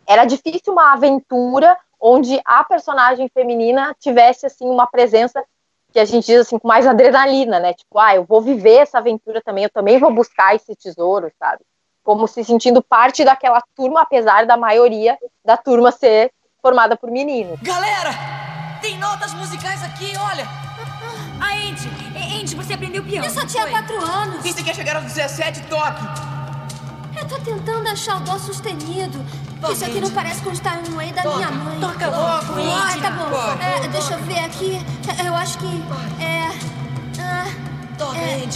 era 0.06 0.24
difícil 0.24 0.72
uma 0.72 0.92
aventura 0.92 1.76
onde 1.98 2.40
a 2.44 2.64
personagem 2.64 3.28
feminina 3.28 3.94
tivesse, 3.98 4.46
assim, 4.46 4.68
uma 4.68 4.86
presença 4.86 5.42
que 5.92 5.98
a 5.98 6.04
gente 6.04 6.26
diz 6.26 6.40
assim, 6.40 6.58
com 6.58 6.68
mais 6.68 6.86
adrenalina, 6.86 7.58
né? 7.58 7.74
Tipo, 7.74 7.98
ah, 7.98 8.14
eu 8.14 8.24
vou 8.24 8.40
viver 8.40 8.76
essa 8.76 8.98
aventura 8.98 9.40
também, 9.42 9.64
eu 9.64 9.70
também 9.70 9.98
vou 9.98 10.12
buscar 10.14 10.54
esse 10.54 10.74
tesouro, 10.76 11.30
sabe? 11.38 11.62
como 12.02 12.26
se 12.26 12.42
sentindo 12.42 12.82
parte 12.82 13.24
daquela 13.24 13.62
turma, 13.76 14.00
apesar 14.00 14.46
da 14.46 14.56
maioria 14.56 15.18
da 15.44 15.56
turma 15.56 15.92
ser 15.92 16.32
formada 16.60 16.96
por 16.96 17.10
meninos. 17.10 17.60
Galera, 17.60 18.10
tem 18.80 18.98
notas 18.98 19.32
musicais 19.34 19.84
aqui, 19.84 20.12
olha. 20.18 20.44
A 21.40 21.52
Andy, 21.54 21.88
Eh, 22.16 22.40
Andy, 22.40 22.54
você 22.56 22.72
aprendeu 22.72 23.04
piano. 23.04 23.26
Eu 23.26 23.30
só 23.30 23.46
tinha 23.46 23.62
Foi. 23.62 23.70
quatro 23.70 23.96
anos. 24.02 24.44
E 24.44 24.52
se 24.52 24.64
quer 24.64 24.74
chegar 24.74 24.96
aos 24.96 25.04
17, 25.04 25.62
toque. 25.68 26.39
Eu 27.20 27.28
tô 27.28 27.38
tentando 27.38 27.88
achar 27.88 28.16
o 28.16 28.20
dó 28.20 28.38
sustenido. 28.38 29.18
Toca, 29.60 29.72
Isso 29.74 29.84
aqui 29.84 30.00
não 30.00 30.10
parece 30.10 30.42
com 30.42 30.50
o 30.50 30.54
Style 30.56 30.88
Way 30.90 31.12
da 31.12 31.22
Toca, 31.22 31.36
minha 31.36 31.50
mãe. 31.50 31.80
toca 31.80 32.06
logo, 32.08 32.52
Ah, 32.72 32.92
Andy. 32.92 33.00
tá 33.02 33.10
bom. 33.10 33.30
Vai, 33.30 33.84
É, 33.84 33.88
deixa 33.88 34.14
eu 34.14 34.18
ver 34.20 34.38
aqui. 34.38 34.80
Eu 35.24 35.34
acho 35.34 35.58
que 35.58 35.66
é... 36.22 36.48
ah, 37.20 37.46
Toca, 37.98 38.16
é. 38.18 38.46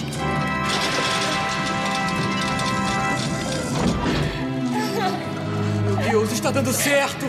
Meu 5.87 5.97
Deus, 6.11 6.33
está 6.33 6.51
dando 6.51 6.73
certo. 6.73 7.27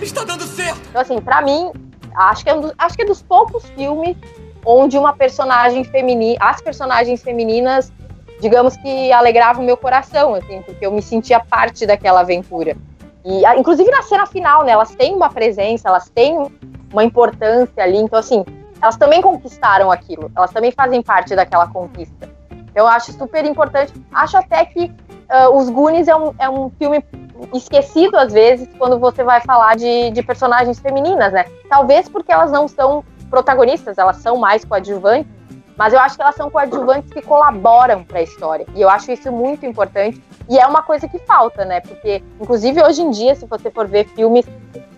Está 0.00 0.24
dando 0.24 0.44
certo. 0.44 0.80
Então, 0.88 1.00
assim, 1.02 1.20
pra 1.20 1.42
mim, 1.42 1.72
acho 2.14 2.44
que, 2.44 2.50
é 2.50 2.54
um 2.54 2.60
dos, 2.60 2.72
acho 2.78 2.96
que 2.96 3.02
é 3.02 3.06
dos 3.06 3.22
poucos 3.22 3.64
filmes 3.76 4.16
onde 4.64 4.98
uma 4.98 5.12
personagem 5.12 5.84
feminina, 5.84 6.36
as 6.40 6.60
personagens 6.60 7.22
femininas, 7.22 7.92
digamos 8.40 8.76
que 8.76 9.12
alegravam 9.12 9.62
o 9.62 9.66
meu 9.66 9.76
coração, 9.76 10.34
assim, 10.34 10.62
porque 10.62 10.84
eu 10.86 10.92
me 10.92 11.02
sentia 11.02 11.40
parte 11.40 11.86
daquela 11.86 12.20
aventura. 12.20 12.76
E, 13.24 13.44
a- 13.44 13.56
inclusive 13.56 13.90
na 13.90 14.02
cena 14.02 14.26
final, 14.26 14.64
né, 14.64 14.72
elas 14.72 14.94
têm 14.94 15.14
uma 15.14 15.28
presença, 15.28 15.88
elas 15.88 16.08
têm 16.08 16.46
uma 16.92 17.04
importância 17.04 17.82
ali, 17.82 17.98
então, 17.98 18.18
assim, 18.18 18.44
elas 18.80 18.96
também 18.96 19.20
conquistaram 19.20 19.90
aquilo, 19.90 20.30
elas 20.36 20.52
também 20.52 20.70
fazem 20.70 21.02
parte 21.02 21.34
daquela 21.34 21.66
conquista. 21.68 22.28
Então, 22.70 22.84
eu 22.84 22.86
acho 22.86 23.12
super 23.12 23.44
importante. 23.44 23.92
Acho 24.12 24.36
até 24.36 24.64
que 24.64 24.92
ah, 25.28 25.50
Os 25.50 25.68
Goonies 25.68 26.06
é 26.06 26.14
um, 26.14 26.32
é 26.38 26.48
um 26.48 26.70
filme 26.78 27.04
esquecido 27.52 28.16
às 28.16 28.32
vezes 28.32 28.68
quando 28.78 28.98
você 28.98 29.22
vai 29.24 29.40
falar 29.40 29.76
de, 29.76 30.10
de 30.10 30.22
personagens 30.22 30.78
femininas, 30.78 31.32
né? 31.32 31.44
Talvez 31.68 32.08
porque 32.08 32.32
elas 32.32 32.50
não 32.52 32.68
são 32.68 33.04
protagonistas, 33.30 33.98
elas 33.98 34.16
são 34.18 34.36
mais 34.36 34.64
coadjuvantes, 34.64 35.30
mas 35.78 35.92
eu 35.92 36.00
acho 36.00 36.16
que 36.16 36.22
elas 36.22 36.34
são 36.34 36.50
coadjuvantes 36.50 37.12
que 37.12 37.22
colaboram 37.22 38.02
para 38.02 38.18
a 38.18 38.22
história. 38.22 38.66
E 38.74 38.80
eu 38.80 38.90
acho 38.90 39.12
isso 39.12 39.30
muito 39.30 39.64
importante. 39.64 40.20
E 40.50 40.58
é 40.58 40.66
uma 40.66 40.82
coisa 40.82 41.06
que 41.06 41.20
falta, 41.20 41.64
né? 41.64 41.80
Porque, 41.80 42.20
inclusive, 42.40 42.82
hoje 42.82 43.00
em 43.00 43.10
dia, 43.10 43.36
se 43.36 43.46
você 43.46 43.70
for 43.70 43.86
ver 43.86 44.08
filmes 44.08 44.44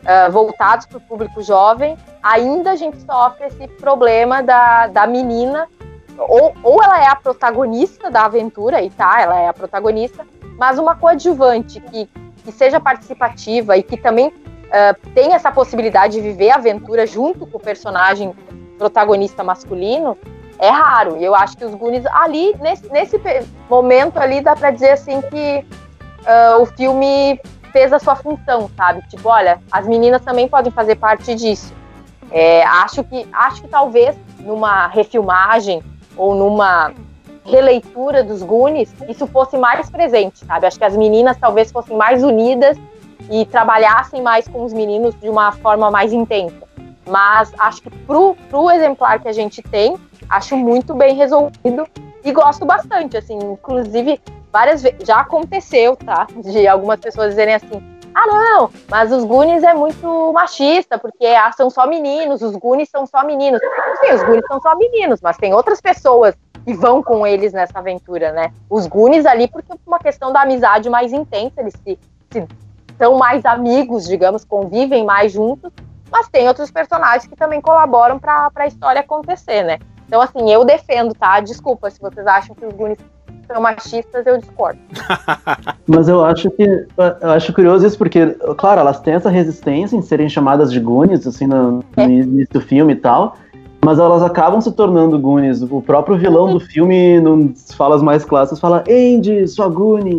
ah, 0.07 0.31
voltados 0.31 0.87
para 0.87 0.97
o 0.97 1.01
público 1.03 1.43
jovem, 1.43 1.99
ainda 2.23 2.71
a 2.71 2.77
gente 2.77 2.97
sofre 3.03 3.49
esse 3.49 3.69
problema 3.69 4.43
da, 4.43 4.87
da 4.87 5.07
menina. 5.07 5.69
Ou, 6.17 6.55
ou 6.63 6.83
ela 6.83 7.03
é 7.03 7.09
a 7.09 7.17
protagonista 7.17 8.11
da 8.11 8.25
aventura, 8.25 8.81
e 8.81 8.89
tá, 8.91 9.21
ela 9.21 9.39
é 9.39 9.49
a 9.49 9.53
protagonista, 9.53 10.27
mas 10.59 10.79
uma 10.79 10.95
coadjuvante 10.95 11.81
que, 11.81 12.07
que 12.43 12.53
seja 12.53 12.81
participativa 12.81 13.77
e 13.77 13.83
que 13.83 13.99
também 13.99 14.33
ah, 14.73 14.95
tenha 15.15 15.37
essa 15.37 15.53
possibilidade 15.53 16.15
de 16.15 16.23
viver 16.23 16.51
a 16.51 16.55
aventura 16.55 17.07
junto 17.07 17.47
com 17.47 17.59
o 17.59 17.61
personagem 17.61 18.35
protagonista 18.79 19.45
masculino, 19.45 20.17
é 20.61 20.69
raro. 20.69 21.17
E 21.17 21.25
eu 21.25 21.35
acho 21.35 21.57
que 21.57 21.65
os 21.65 21.75
Goonies 21.75 22.05
ali, 22.07 22.55
nesse, 22.61 22.89
nesse 22.93 23.21
momento 23.69 24.19
ali, 24.19 24.41
dá 24.41 24.55
pra 24.55 24.71
dizer 24.71 24.91
assim 24.91 25.21
que 25.23 25.67
ah, 26.27 26.59
o 26.61 26.67
filme 26.67 27.41
fez 27.73 27.93
a 27.93 27.99
sua 27.99 28.15
função, 28.15 28.71
sabe? 28.77 29.03
Tipo, 29.09 29.29
olha, 29.29 29.61
as 29.73 29.87
meninas 29.87 30.23
também 30.23 30.49
podem 30.49 30.71
fazer 30.71 30.97
parte 30.97 31.35
disso. 31.35 31.73
É, 32.31 32.63
acho 32.65 33.03
que 33.03 33.27
acho 33.33 33.63
que 33.63 33.69
talvez 33.69 34.17
numa 34.39 34.87
refilmagem 34.87 35.83
ou 36.17 36.35
numa 36.35 36.93
releitura 37.45 38.23
dos 38.23 38.43
Goonies 38.43 38.95
isso 39.09 39.27
fosse 39.27 39.57
mais 39.57 39.91
presente, 39.91 40.45
sabe? 40.45 40.67
Acho 40.67 40.79
que 40.79 40.85
as 40.85 40.97
meninas 40.97 41.37
talvez 41.39 41.73
fossem 41.73 41.97
mais 41.97 42.23
unidas 42.23 42.79
e 43.31 43.45
trabalhassem 43.47 44.23
mais 44.23 44.47
com 44.47 44.65
os 44.65 44.73
meninos 44.73 45.15
de 45.21 45.29
uma 45.29 45.51
forma 45.53 45.91
mais 45.91 46.13
intensa. 46.13 46.70
Mas 47.11 47.53
acho 47.59 47.83
que 47.83 47.91
pro, 47.91 48.37
pro 48.49 48.71
exemplar 48.71 49.21
que 49.21 49.29
a 49.29 49.33
gente 49.33 49.61
tem, 49.63 49.97
acho 50.29 50.57
muito 50.57 50.95
bem 50.95 51.17
resolvido 51.17 51.87
e 52.25 52.31
gosto 52.33 52.65
bastante, 52.65 53.17
assim, 53.17 53.37
inclusive 53.37 54.21
várias 54.53 54.81
vezes 54.81 55.01
já 55.05 55.19
aconteceu, 55.21 55.97
tá? 55.97 56.29
De 56.37 56.69
algumas 56.69 57.01
pessoas 57.01 57.31
dizerem 57.31 57.55
assim: 57.55 57.83
"Ah, 58.15 58.27
não, 58.27 58.71
mas 58.89 59.11
os 59.11 59.25
Goonies 59.25 59.65
é 59.65 59.75
muito 59.75 60.33
machista, 60.33 60.99
porque 60.99 61.27
ah, 61.27 61.51
são 61.51 61.69
só 61.69 61.85
meninos, 61.85 62.43
os 62.43 62.55
Goonies 62.55 62.89
são 62.89 63.05
só 63.07 63.25
meninos". 63.25 63.61
Sim, 64.01 64.15
os 64.15 64.23
Goonies 64.23 64.47
são 64.47 64.61
só 64.61 64.77
meninos, 64.77 65.21
mas 65.21 65.37
tem 65.37 65.53
outras 65.53 65.81
pessoas 65.81 66.37
que 66.65 66.75
vão 66.75 67.03
com 67.03 67.27
eles 67.27 67.53
nessa 67.53 67.81
aventura, 67.81 68.31
né? 68.31 68.53
Os 68.69 68.87
Goonies 68.87 69.27
ali 69.27 69.49
porque 69.49 69.73
é 69.73 69.77
uma 69.85 69.99
questão 69.99 70.33
da 70.33 70.43
amizade 70.43 70.89
mais 70.89 71.13
intensa, 71.13 71.61
eles 71.61 71.75
se, 71.85 71.99
se 72.31 72.47
são 72.97 73.17
mais 73.17 73.45
amigos, 73.45 74.07
digamos, 74.07 74.45
convivem 74.45 75.05
mais 75.05 75.33
juntos, 75.33 75.73
mas 76.11 76.29
tem 76.29 76.49
outros 76.49 76.71
personagens 76.71 77.27
que 77.27 77.37
também 77.37 77.61
colaboram 77.61 78.19
para 78.19 78.51
a 78.55 78.67
história 78.67 79.01
acontecer, 79.01 79.63
né? 79.63 79.79
Então, 80.07 80.21
assim, 80.21 80.51
eu 80.51 80.65
defendo, 80.65 81.15
tá? 81.15 81.39
Desculpa 81.41 81.89
se 81.91 82.01
vocês 82.01 82.27
acham 82.27 82.55
que 82.55 82.67
os 82.67 82.73
Goonies 82.73 82.99
são 83.47 83.61
machistas, 83.61 84.27
eu 84.27 84.39
discordo. 84.39 84.79
Mas 85.87 86.09
eu 86.09 86.25
acho 86.25 86.51
que 86.51 86.65
eu 86.65 87.31
acho 87.31 87.53
curioso 87.53 87.87
isso 87.87 87.99
porque, 87.99 88.27
claro, 88.59 88.81
elas 88.81 89.01
têm 89.01 89.15
essa 89.15 89.31
resistência 89.31 89.97
em 89.97 90.03
serem 90.03 90.29
chamadas 90.29 90.73
de 90.73 90.81
Goonies, 90.81 91.27
assim, 91.27 91.47
no, 91.47 91.85
no 91.97 92.03
início 92.03 92.55
do 92.55 92.61
filme 92.61 92.93
e 92.93 92.97
tal, 92.97 93.37
mas 93.85 93.99
elas 93.99 94.23
acabam 94.23 94.61
se 94.61 94.71
tornando 94.73 95.19
Goonies. 95.19 95.63
O 95.63 95.81
próprio 95.81 96.17
vilão 96.17 96.53
do 96.53 96.61
filme, 96.61 97.21
nas 97.21 97.73
falas 97.73 98.03
mais 98.03 98.25
clássicas, 98.25 98.61
fala 98.61 98.85
Andy, 98.89 99.49
sua 99.49 99.69
Goonie. 99.69 100.19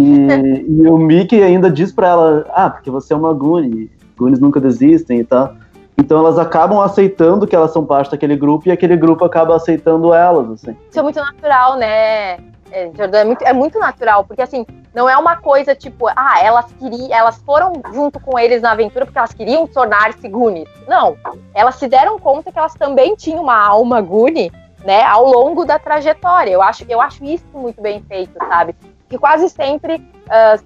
E, 0.00 0.82
e 0.82 0.88
o 0.88 0.98
Mickey 0.98 1.42
ainda 1.42 1.70
diz 1.70 1.92
pra 1.92 2.08
ela, 2.08 2.46
ah, 2.54 2.70
porque 2.70 2.90
você 2.90 3.12
é 3.12 3.16
uma 3.16 3.32
Goonie, 3.32 3.90
Goonies 4.20 4.38
nunca 4.38 4.60
desistem 4.60 5.20
e 5.20 5.24
tal. 5.24 5.54
Então 5.96 6.18
elas 6.18 6.38
acabam 6.38 6.80
aceitando 6.80 7.46
que 7.46 7.56
elas 7.56 7.72
são 7.72 7.84
parte 7.84 8.10
daquele 8.10 8.36
grupo 8.36 8.68
e 8.68 8.70
aquele 8.70 8.96
grupo 8.96 9.24
acaba 9.24 9.56
aceitando 9.56 10.12
elas, 10.14 10.50
assim. 10.50 10.76
Isso 10.90 10.98
é 10.98 11.02
muito 11.02 11.18
natural, 11.18 11.76
né, 11.76 12.38
é, 12.70 12.90
Jordan? 12.96 13.18
É 13.18 13.24
muito, 13.24 13.42
é 13.42 13.52
muito 13.52 13.78
natural, 13.78 14.24
porque 14.24 14.40
assim, 14.42 14.64
não 14.94 15.08
é 15.08 15.16
uma 15.16 15.36
coisa 15.36 15.74
tipo, 15.74 16.06
ah, 16.08 16.34
elas 16.42 16.66
queriam, 16.78 17.08
elas 17.10 17.36
foram 17.42 17.72
junto 17.92 18.18
com 18.20 18.38
eles 18.38 18.62
na 18.62 18.72
aventura 18.72 19.04
porque 19.04 19.18
elas 19.18 19.32
queriam 19.32 19.66
tornar-se 19.66 20.26
Goonies. 20.28 20.68
Não, 20.88 21.16
elas 21.54 21.74
se 21.76 21.86
deram 21.88 22.18
conta 22.18 22.50
que 22.52 22.58
elas 22.58 22.74
também 22.74 23.14
tinham 23.14 23.42
uma 23.42 23.58
alma 23.58 24.00
Goonie, 24.00 24.50
né, 24.84 25.02
ao 25.02 25.26
longo 25.26 25.64
da 25.66 25.78
trajetória. 25.78 26.50
Eu 26.52 26.62
acho, 26.62 26.84
eu 26.88 27.00
acho 27.00 27.22
isso 27.24 27.44
muito 27.52 27.82
bem 27.82 28.02
feito, 28.08 28.38
sabe? 28.38 28.74
Que 29.08 29.18
quase 29.18 29.50
sempre, 29.50 30.02
ah, 30.30 30.56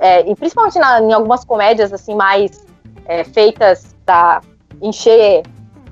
é, 0.00 0.30
e 0.30 0.34
principalmente 0.36 0.78
na- 0.78 1.00
em 1.00 1.12
algumas 1.12 1.42
comédias 1.44 1.90
assim 1.92 2.14
mais 2.14 2.67
é, 3.08 3.24
feitas 3.24 3.96
para 4.06 4.40
encher 4.80 5.42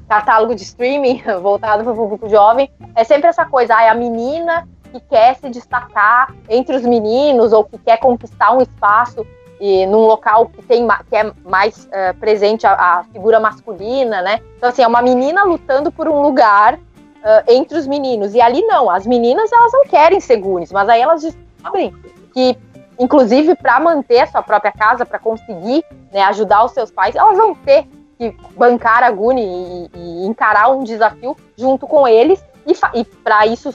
catálogo 0.08 0.54
de 0.54 0.62
streaming 0.62 1.22
voltado 1.42 1.82
para 1.82 1.92
o 1.92 1.96
público 1.96 2.28
jovem, 2.28 2.70
é 2.94 3.02
sempre 3.02 3.28
essa 3.28 3.44
coisa, 3.44 3.74
ah, 3.74 3.82
é 3.82 3.88
a 3.88 3.94
menina 3.94 4.68
que 4.92 5.00
quer 5.00 5.34
se 5.34 5.48
destacar 5.50 6.32
entre 6.48 6.76
os 6.76 6.82
meninos 6.82 7.52
ou 7.52 7.64
que 7.64 7.78
quer 7.78 7.98
conquistar 7.98 8.52
um 8.52 8.62
espaço 8.62 9.26
e 9.60 9.86
num 9.86 10.06
local 10.06 10.46
que 10.46 10.62
tem 10.62 10.86
que 11.08 11.16
é 11.16 11.32
mais 11.44 11.88
eh, 11.90 12.12
presente 12.12 12.66
a, 12.66 12.72
a 12.72 13.04
figura 13.04 13.40
masculina, 13.40 14.20
né? 14.20 14.40
Então 14.56 14.68
assim, 14.68 14.82
é 14.82 14.86
uma 14.86 15.00
menina 15.00 15.44
lutando 15.44 15.90
por 15.90 16.08
um 16.08 16.20
lugar 16.20 16.78
eh, 17.24 17.44
entre 17.48 17.78
os 17.78 17.86
meninos. 17.86 18.34
E 18.34 18.40
ali 18.40 18.62
não, 18.62 18.90
as 18.90 19.06
meninas 19.06 19.50
elas 19.50 19.72
não 19.72 19.86
querem 19.86 20.20
ser 20.20 20.36
Goonies, 20.36 20.72
mas 20.72 20.88
aí 20.88 21.00
elas 21.00 21.22
descobrem 21.22 21.92
que 22.34 22.56
inclusive 22.98 23.54
para 23.54 23.78
manter 23.80 24.20
a 24.20 24.26
sua 24.26 24.42
própria 24.42 24.72
casa, 24.72 25.04
para 25.04 25.18
conseguir 25.18 25.84
né, 26.12 26.22
ajudar 26.22 26.64
os 26.64 26.72
seus 26.72 26.90
pais, 26.90 27.14
elas 27.14 27.36
vão 27.36 27.54
ter 27.54 27.86
que 28.18 28.34
bancar 28.56 29.02
a 29.02 29.10
Guni 29.10 29.42
e, 29.42 29.90
e 29.94 30.26
encarar 30.26 30.70
um 30.70 30.82
desafio 30.82 31.36
junto 31.56 31.86
com 31.86 32.08
eles. 32.08 32.44
E, 32.66 32.72
e 32.98 33.04
para 33.04 33.46
isso, 33.46 33.72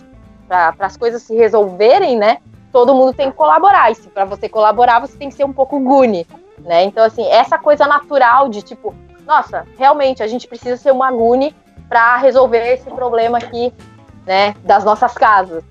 para 0.47 0.75
as 0.79 0.97
coisas 0.97 1.21
se 1.21 1.35
resolverem, 1.35 2.17
né? 2.17 2.39
Todo 2.71 2.95
mundo 2.95 3.13
tem 3.13 3.29
que 3.29 3.37
colaborar. 3.37 3.91
E 3.91 3.95
se 3.95 4.09
para 4.09 4.25
você 4.25 4.49
colaborar, 4.49 4.99
você 4.99 5.17
tem 5.17 5.29
que 5.29 5.35
ser 5.35 5.45
um 5.45 5.53
pouco 5.53 5.79
Guni, 5.79 6.25
né? 6.59 6.83
Então, 6.83 7.03
assim, 7.03 7.25
essa 7.27 7.57
coisa 7.57 7.85
natural 7.85 8.49
de 8.49 8.61
tipo, 8.61 8.95
nossa, 9.25 9.65
realmente 9.77 10.23
a 10.23 10.27
gente 10.27 10.47
precisa 10.47 10.77
ser 10.77 10.91
uma 10.91 11.11
Guni 11.11 11.55
para 11.87 12.17
resolver 12.17 12.73
esse 12.73 12.89
problema 12.89 13.37
aqui, 13.37 13.73
né? 14.25 14.55
Das 14.63 14.83
nossas 14.83 15.13
casas. 15.13 15.63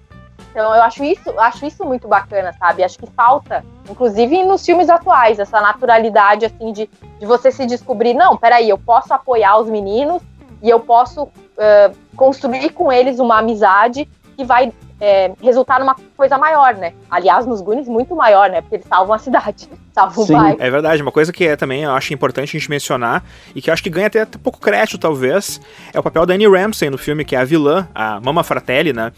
Então 0.51 0.75
eu 0.75 0.83
acho 0.83 1.05
isso, 1.05 1.39
acho 1.39 1.65
isso 1.65 1.85
muito 1.85 2.09
bacana, 2.09 2.53
sabe? 2.53 2.83
Acho 2.83 2.99
que 2.99 3.07
falta, 3.07 3.65
inclusive 3.89 4.43
nos 4.45 4.65
filmes 4.65 4.89
atuais, 4.89 5.39
essa 5.39 5.61
naturalidade 5.61 6.47
assim 6.47 6.73
de, 6.73 6.91
de 7.19 7.27
você 7.27 7.53
se 7.53 7.65
descobrir, 7.67 8.15
não, 8.15 8.37
peraí, 8.37 8.69
eu 8.69 8.79
posso 8.79 9.15
apoiar 9.15 9.59
os 9.59 9.69
meninos 9.69 10.23
e 10.63 10.69
eu 10.69 10.81
posso 10.81 11.25
uh, 11.25 11.97
construir 12.17 12.71
com 12.71 12.93
eles 12.93 13.19
uma 13.19 13.39
amizade 13.39 14.09
que 14.37 14.45
vai 14.45 14.73
é, 15.01 15.33
resultar 15.43 15.81
numa 15.81 15.97
coisa 16.17 16.37
maior, 16.37 16.75
né? 16.75 16.93
Aliás, 17.11 17.47
nos 17.47 17.61
Goonies, 17.61 17.89
muito 17.89 18.15
maior, 18.15 18.51
né? 18.51 18.61
Porque 18.61 18.77
eles 18.77 18.87
salvam 18.87 19.15
a 19.15 19.19
cidade, 19.19 19.69
salvam 19.93 20.27
Sim, 20.27 20.35
o 20.35 20.37
bairro. 20.37 20.57
É 20.61 20.71
verdade, 20.71 21.03
uma 21.03 21.11
coisa 21.11 21.33
que 21.33 21.45
é, 21.45 21.57
também 21.57 21.83
eu 21.83 21.93
acho 21.93 22.13
importante 22.13 22.57
a 22.57 22.59
gente 22.59 22.69
mencionar, 22.69 23.25
e 23.55 23.63
que 23.63 23.71
eu 23.71 23.75
acho 23.75 23.83
que 23.83 23.91
ganha 23.91 24.09
até, 24.09 24.21
até 24.21 24.39
pouco 24.39 24.61
crédito, 24.61 24.99
talvez, 24.99 25.61
é 25.93 25.99
o 25.99 26.03
papel 26.03 26.27
da 26.27 26.35
Annie 26.35 26.49
Ramsey 26.49 26.91
no 26.91 26.99
filme, 26.99 27.25
que 27.25 27.35
é 27.35 27.41
a 27.41 27.45
vilã, 27.45 27.89
a 27.95 28.21
Mama 28.21 28.45
Fratelli, 28.45 28.93
né? 28.93 29.13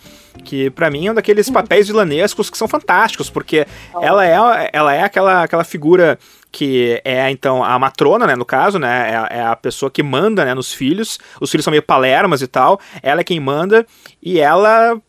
Que 0.45 0.71
para 0.71 0.91
mim 0.91 1.09
é 1.09 1.11
um 1.11 1.15
daqueles 1.15 1.51
papéis 1.51 1.89
vilanescos 1.89 2.49
que 2.49 2.57
são 2.57 2.69
fantásticos, 2.69 3.29
porque 3.29 3.67
ela 4.01 4.27
é, 4.27 4.71
ela 4.73 4.95
é 4.95 5.03
aquela, 5.03 5.43
aquela 5.43 5.65
figura 5.65 6.19
que 6.51 7.01
é 7.05 7.31
então 7.31 7.65
a 7.65 7.79
matrona, 7.79 8.27
né, 8.27 8.37
no 8.37 8.45
caso, 8.45 8.79
né, 8.79 9.11
é, 9.11 9.17
a, 9.17 9.29
é 9.31 9.43
a 9.43 9.57
pessoa 9.57 9.91
que 9.91 10.03
manda, 10.03 10.45
né, 10.45 10.55
nos 10.55 10.73
filhos. 10.73 11.19
Os 11.41 11.51
filhos 11.51 11.65
são 11.65 11.71
meio 11.71 11.83
palermas 11.83 12.43
e 12.43 12.47
tal. 12.47 12.79
Ela 13.03 13.23
é 13.23 13.25
quem 13.25 13.41
manda 13.41 13.87
e 14.23 14.39
ela 14.39 15.01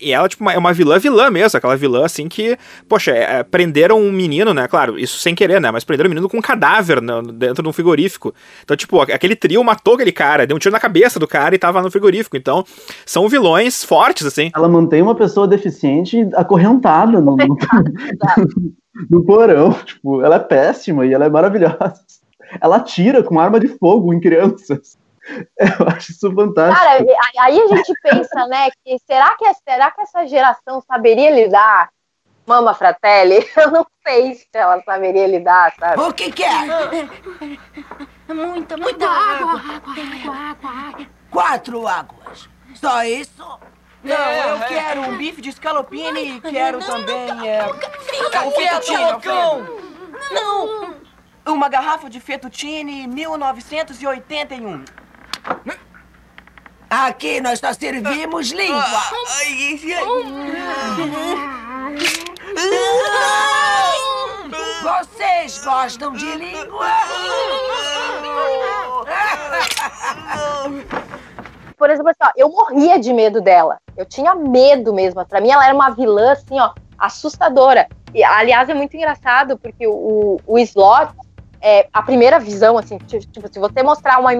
e 0.00 0.12
ela, 0.12 0.28
tipo, 0.28 0.48
é 0.48 0.58
uma 0.58 0.72
vilã 0.72 0.98
vilã 0.98 1.30
mesmo, 1.30 1.56
aquela 1.56 1.76
vilã 1.76 2.04
assim 2.04 2.28
que, 2.28 2.56
poxa, 2.88 3.10
é, 3.12 3.38
é, 3.38 3.42
prenderam 3.42 4.00
um 4.00 4.12
menino, 4.12 4.52
né? 4.52 4.66
Claro, 4.68 4.98
isso 4.98 5.18
sem 5.18 5.34
querer, 5.34 5.60
né? 5.60 5.70
Mas 5.70 5.84
prenderam 5.84 6.08
um 6.08 6.10
menino 6.10 6.28
com 6.28 6.38
um 6.38 6.42
cadáver 6.42 7.00
no, 7.00 7.22
dentro 7.22 7.62
de 7.62 7.68
um 7.68 7.72
frigorífico. 7.72 8.34
Então, 8.62 8.76
tipo, 8.76 9.00
aquele 9.00 9.36
trio 9.36 9.62
matou 9.62 9.94
aquele 9.94 10.12
cara, 10.12 10.46
deu 10.46 10.56
um 10.56 10.58
tiro 10.58 10.72
na 10.72 10.80
cabeça 10.80 11.18
do 11.18 11.26
cara 11.26 11.54
e 11.54 11.58
tava 11.58 11.82
no 11.82 11.90
frigorífico. 11.90 12.36
Então, 12.36 12.64
são 13.06 13.28
vilões 13.28 13.84
fortes, 13.84 14.26
assim. 14.26 14.50
Ela 14.54 14.68
mantém 14.68 15.02
uma 15.02 15.14
pessoa 15.14 15.46
deficiente 15.46 16.28
acorrentada 16.34 17.20
no, 17.20 17.36
no, 17.36 17.56
no 19.10 19.24
porão. 19.24 19.72
Tipo, 19.72 20.22
ela 20.22 20.36
é 20.36 20.40
péssima 20.40 21.06
e 21.06 21.12
ela 21.12 21.26
é 21.26 21.30
maravilhosa. 21.30 21.94
Ela 22.60 22.76
atira 22.76 23.22
com 23.22 23.40
arma 23.40 23.58
de 23.58 23.68
fogo 23.68 24.12
em 24.12 24.20
crianças. 24.20 24.96
Eu 25.58 25.88
acho 25.88 26.12
isso 26.12 26.32
fantástico. 26.34 26.84
Cara, 26.84 27.04
aí 27.40 27.60
a 27.60 27.66
gente 27.68 27.92
pensa, 28.02 28.46
né, 28.46 28.68
que 28.84 28.98
será 29.06 29.34
que, 29.36 29.44
será 29.68 29.90
que 29.90 30.00
essa 30.02 30.26
geração 30.26 30.80
saberia 30.82 31.30
lidar? 31.30 31.90
Mama 32.46 32.74
Fratelli, 32.74 33.38
eu 33.56 33.70
não 33.70 33.86
sei 34.06 34.34
se 34.34 34.46
ela 34.52 34.82
saberia 34.82 35.26
lidar, 35.26 35.72
sabe? 35.78 36.02
O 36.02 36.12
que 36.12 36.30
que 36.30 36.44
é? 36.44 37.08
Muita, 38.28 38.76
muita 38.76 39.08
água, 39.08 39.52
água, 39.52 39.94
água, 39.94 40.36
água, 40.36 40.70
água. 40.70 41.06
Quatro 41.30 41.88
águas. 41.88 42.48
Só 42.74 43.02
isso? 43.02 43.58
Não, 44.02 44.30
eu 44.32 44.58
quero 44.68 45.00
um 45.00 45.16
bife 45.16 45.40
de 45.40 45.50
scalopine 45.52 46.36
e 46.36 46.40
quero 46.42 46.84
também 46.84 47.48
é, 47.48 47.64
o 47.66 48.50
fettuccine 48.50 49.02
Alfredo. 49.02 49.94
Não! 50.30 50.94
Uma 51.46 51.68
garrafa 51.70 52.10
de 52.10 52.20
fettuccine 52.20 53.06
1981. 53.06 54.84
Aqui 56.88 57.40
nós 57.40 57.58
só 57.58 57.72
servimos 57.72 58.50
língua. 58.50 58.84
Vocês 64.82 65.64
gostam 65.64 66.12
de 66.12 66.36
língua? 66.36 66.86
Por 71.76 71.90
exemplo, 71.90 72.10
assim, 72.10 72.20
ó, 72.22 72.30
eu 72.36 72.48
morria 72.48 72.98
de 72.98 73.12
medo 73.12 73.40
dela. 73.40 73.78
Eu 73.96 74.06
tinha 74.06 74.34
medo 74.34 74.94
mesmo. 74.94 75.24
Pra 75.26 75.40
mim, 75.40 75.50
ela 75.50 75.64
era 75.64 75.74
uma 75.74 75.90
vilã, 75.90 76.32
assim, 76.32 76.58
ó, 76.60 76.72
assustadora. 76.98 77.88
E, 78.14 78.22
aliás, 78.22 78.68
é 78.68 78.74
muito 78.74 78.96
engraçado, 78.96 79.58
porque 79.58 79.86
o, 79.86 80.40
o 80.46 80.58
Slot, 80.60 81.12
é, 81.66 81.88
a 81.94 82.02
primeira 82.02 82.38
visão, 82.38 82.76
assim, 82.76 82.98
tipo, 82.98 83.48
se 83.50 83.58
você 83.58 83.82
mostrar 83.82 84.20
uma, 84.20 84.32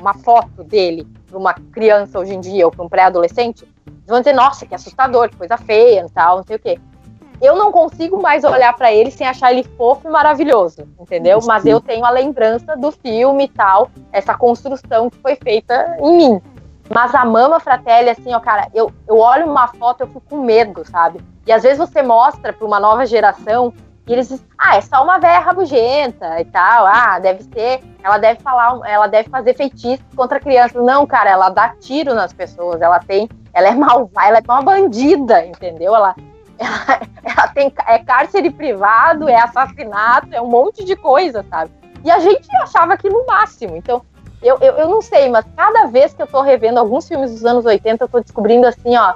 uma 0.00 0.14
foto 0.14 0.64
dele 0.64 1.06
para 1.28 1.38
uma 1.38 1.52
criança 1.52 2.18
hoje 2.18 2.34
em 2.34 2.40
dia 2.40 2.64
ou 2.64 2.72
para 2.72 2.82
um 2.82 2.88
pré-adolescente, 2.88 3.68
vão 4.06 4.20
dizer, 4.20 4.32
nossa, 4.32 4.64
que 4.64 4.74
assustador, 4.74 5.28
que 5.28 5.36
coisa 5.36 5.58
feia 5.58 6.06
e 6.08 6.10
tal, 6.10 6.38
não 6.38 6.44
sei 6.44 6.56
o 6.56 6.58
quê. 6.58 6.80
Eu 7.42 7.54
não 7.54 7.70
consigo 7.70 8.22
mais 8.22 8.44
olhar 8.44 8.74
para 8.74 8.90
ele 8.90 9.10
sem 9.10 9.26
achar 9.26 9.52
ele 9.52 9.62
fofo 9.76 10.08
e 10.08 10.10
maravilhoso, 10.10 10.88
entendeu? 10.98 11.38
Sim. 11.42 11.48
Mas 11.48 11.66
eu 11.66 11.82
tenho 11.82 12.06
a 12.06 12.10
lembrança 12.10 12.74
do 12.74 12.90
filme 12.90 13.44
e 13.44 13.48
tal, 13.48 13.90
essa 14.10 14.32
construção 14.32 15.10
que 15.10 15.18
foi 15.18 15.36
feita 15.36 15.98
em 16.00 16.16
mim. 16.16 16.42
Mas 16.88 17.14
a 17.14 17.26
Mama 17.26 17.60
Fratelli, 17.60 18.08
assim, 18.08 18.32
ó, 18.32 18.40
cara, 18.40 18.68
eu, 18.72 18.90
eu 19.06 19.18
olho 19.18 19.50
uma 19.50 19.68
foto, 19.68 20.00
eu 20.00 20.06
fico 20.06 20.22
com 20.30 20.42
medo, 20.42 20.82
sabe? 20.88 21.20
E 21.46 21.52
às 21.52 21.62
vezes 21.62 21.76
você 21.76 22.02
mostra 22.02 22.54
para 22.54 22.66
uma 22.66 22.80
nova 22.80 23.04
geração 23.04 23.70
e 24.06 24.12
eles 24.12 24.28
dizem, 24.28 24.46
ah, 24.58 24.76
é 24.76 24.80
só 24.82 25.02
uma 25.02 25.18
véia 25.18 25.38
rabugenta 25.38 26.38
e 26.40 26.44
tal. 26.44 26.86
Ah, 26.86 27.18
deve 27.18 27.42
ser, 27.44 27.82
ela 28.02 28.18
deve 28.18 28.40
falar, 28.40 28.78
ela 28.84 29.06
deve 29.06 29.30
fazer 29.30 29.54
feitiço 29.54 30.02
contra 30.14 30.38
crianças. 30.38 30.82
Não, 30.84 31.06
cara, 31.06 31.30
ela 31.30 31.48
dá 31.48 31.70
tiro 31.80 32.14
nas 32.14 32.32
pessoas, 32.32 32.82
ela 32.82 33.00
tem, 33.00 33.28
ela 33.54 33.68
é 33.68 33.74
malvada, 33.74 34.28
ela 34.28 34.38
é 34.38 34.52
uma 34.52 34.62
bandida, 34.62 35.46
entendeu? 35.46 35.94
Ela, 35.96 36.14
ela, 36.58 37.00
ela 37.24 37.48
tem, 37.48 37.72
é 37.86 37.98
cárcere 38.00 38.50
privado, 38.50 39.26
é 39.26 39.40
assassinato, 39.40 40.28
é 40.32 40.40
um 40.40 40.48
monte 40.48 40.84
de 40.84 40.96
coisa, 40.96 41.42
sabe? 41.48 41.70
E 42.04 42.10
a 42.10 42.18
gente 42.18 42.46
achava 42.56 42.92
aquilo 42.92 43.24
máximo. 43.26 43.74
Então, 43.74 44.02
eu, 44.42 44.58
eu, 44.60 44.74
eu 44.74 44.88
não 44.88 45.00
sei, 45.00 45.30
mas 45.30 45.46
cada 45.56 45.86
vez 45.86 46.12
que 46.12 46.20
eu 46.20 46.26
tô 46.26 46.42
revendo 46.42 46.78
alguns 46.78 47.08
filmes 47.08 47.30
dos 47.30 47.46
anos 47.46 47.64
80, 47.64 48.04
eu 48.04 48.08
tô 48.08 48.20
descobrindo 48.20 48.66
assim, 48.66 48.94
ó, 48.94 49.14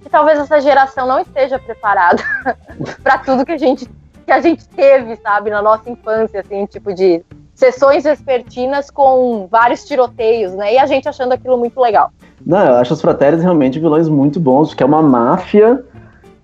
que 0.00 0.08
talvez 0.08 0.38
essa 0.38 0.58
geração 0.62 1.06
não 1.06 1.18
esteja 1.20 1.58
preparada 1.58 2.22
para 3.04 3.18
tudo 3.18 3.44
que 3.44 3.52
a 3.52 3.58
gente 3.58 3.86
que 4.30 4.34
a 4.34 4.40
gente 4.40 4.68
teve, 4.68 5.16
sabe, 5.16 5.50
na 5.50 5.60
nossa 5.60 5.90
infância, 5.90 6.40
assim, 6.40 6.64
tipo 6.64 6.94
de 6.94 7.20
sessões 7.52 8.04
vespertinas 8.04 8.88
com 8.88 9.48
vários 9.50 9.84
tiroteios, 9.84 10.54
né? 10.54 10.74
E 10.74 10.78
a 10.78 10.86
gente 10.86 11.08
achando 11.08 11.32
aquilo 11.32 11.58
muito 11.58 11.80
legal. 11.80 12.12
Não, 12.46 12.64
eu 12.64 12.74
acho 12.76 12.94
os 12.94 13.00
Fraternes 13.00 13.42
realmente 13.42 13.80
vilões 13.80 14.08
muito 14.08 14.38
bons, 14.38 14.68
porque 14.68 14.84
é 14.84 14.86
uma 14.86 15.02
máfia, 15.02 15.84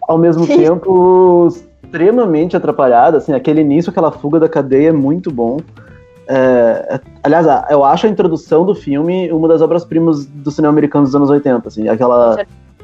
ao 0.03 0.19
mesmo 0.19 0.45
Sim. 0.47 0.57
tempo 0.59 1.47
extremamente 1.47 2.57
atrapalhada, 2.57 3.19
assim, 3.19 3.33
aquele 3.33 3.61
início, 3.61 3.91
aquela 3.91 4.11
fuga 4.11 4.41
da 4.41 4.49
cadeia 4.49 4.89
é 4.89 4.93
muito 4.93 5.31
bom. 5.31 5.59
É, 6.29 7.01
aliás, 7.23 7.47
eu 7.71 7.85
acho 7.85 8.09
a 8.09 8.11
introdução 8.11 8.67
do 8.67 8.75
filme 8.75 9.31
uma 9.31 9.47
das 9.47 9.63
obras-primas 9.63 10.27
do 10.27 10.51
cinema 10.51 10.73
americano 10.73 11.05
dos 11.05 11.15
anos 11.15 11.31
80, 11.31 11.69
assim, 11.69 11.89
aquela, 11.89 12.37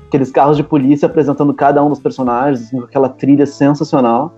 aqueles 0.07 0.31
carros 0.31 0.57
de 0.57 0.63
polícia 0.63 1.07
apresentando 1.07 1.53
cada 1.53 1.83
um 1.83 1.89
dos 1.89 1.99
personagens, 1.99 2.69
assim, 2.69 2.79
aquela 2.79 3.09
trilha 3.09 3.47
sensacional 3.47 4.33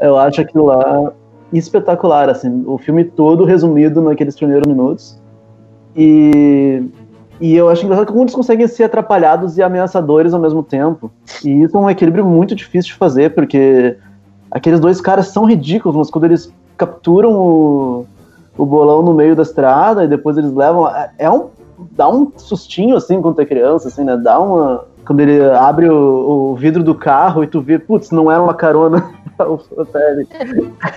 eu 0.00 0.16
acho 0.18 0.40
aquilo 0.40 0.66
lá 0.66 1.12
espetacular, 1.52 2.28
assim, 2.28 2.64
o 2.66 2.76
filme 2.78 3.04
todo 3.04 3.44
resumido 3.44 4.00
naqueles 4.02 4.36
primeiros 4.36 4.66
minutos. 4.66 5.18
E, 5.96 6.82
e 7.40 7.54
eu 7.54 7.68
acho 7.68 7.84
engraçado 7.84 8.08
como 8.08 8.22
eles 8.22 8.34
conseguem 8.34 8.66
ser 8.66 8.84
atrapalhados 8.84 9.56
e 9.56 9.62
ameaçadores 9.62 10.34
ao 10.34 10.40
mesmo 10.40 10.62
tempo. 10.62 11.10
E 11.44 11.62
isso 11.62 11.76
é 11.76 11.80
um 11.80 11.90
equilíbrio 11.90 12.24
muito 12.24 12.54
difícil 12.54 12.92
de 12.92 12.98
fazer, 12.98 13.34
porque 13.34 13.96
aqueles 14.50 14.80
dois 14.80 15.00
caras 15.00 15.28
são 15.28 15.44
ridículos, 15.44 15.96
mas 15.96 16.10
quando 16.10 16.24
eles 16.24 16.52
capturam 16.76 17.32
o, 17.32 18.06
o 18.56 18.66
bolão 18.66 19.02
no 19.02 19.14
meio 19.14 19.34
da 19.34 19.42
estrada 19.42 20.04
e 20.04 20.08
depois 20.08 20.36
eles 20.36 20.52
levam. 20.52 20.88
É, 20.88 21.10
é 21.18 21.30
um. 21.30 21.48
Dá 21.92 22.08
um 22.08 22.32
sustinho 22.36 22.96
assim 22.96 23.20
quando 23.20 23.40
é 23.40 23.46
criança, 23.46 23.88
assim, 23.88 24.04
né? 24.04 24.16
Dá 24.16 24.38
uma. 24.38 24.84
Quando 25.04 25.20
ele 25.20 25.40
abre 25.50 25.88
o, 25.88 26.52
o 26.52 26.56
vidro 26.56 26.82
do 26.82 26.94
carro 26.94 27.44
e 27.44 27.46
tu 27.46 27.60
vê, 27.60 27.78
putz, 27.78 28.10
não 28.10 28.30
era 28.30 28.42
uma 28.42 28.54
carona 28.54 29.10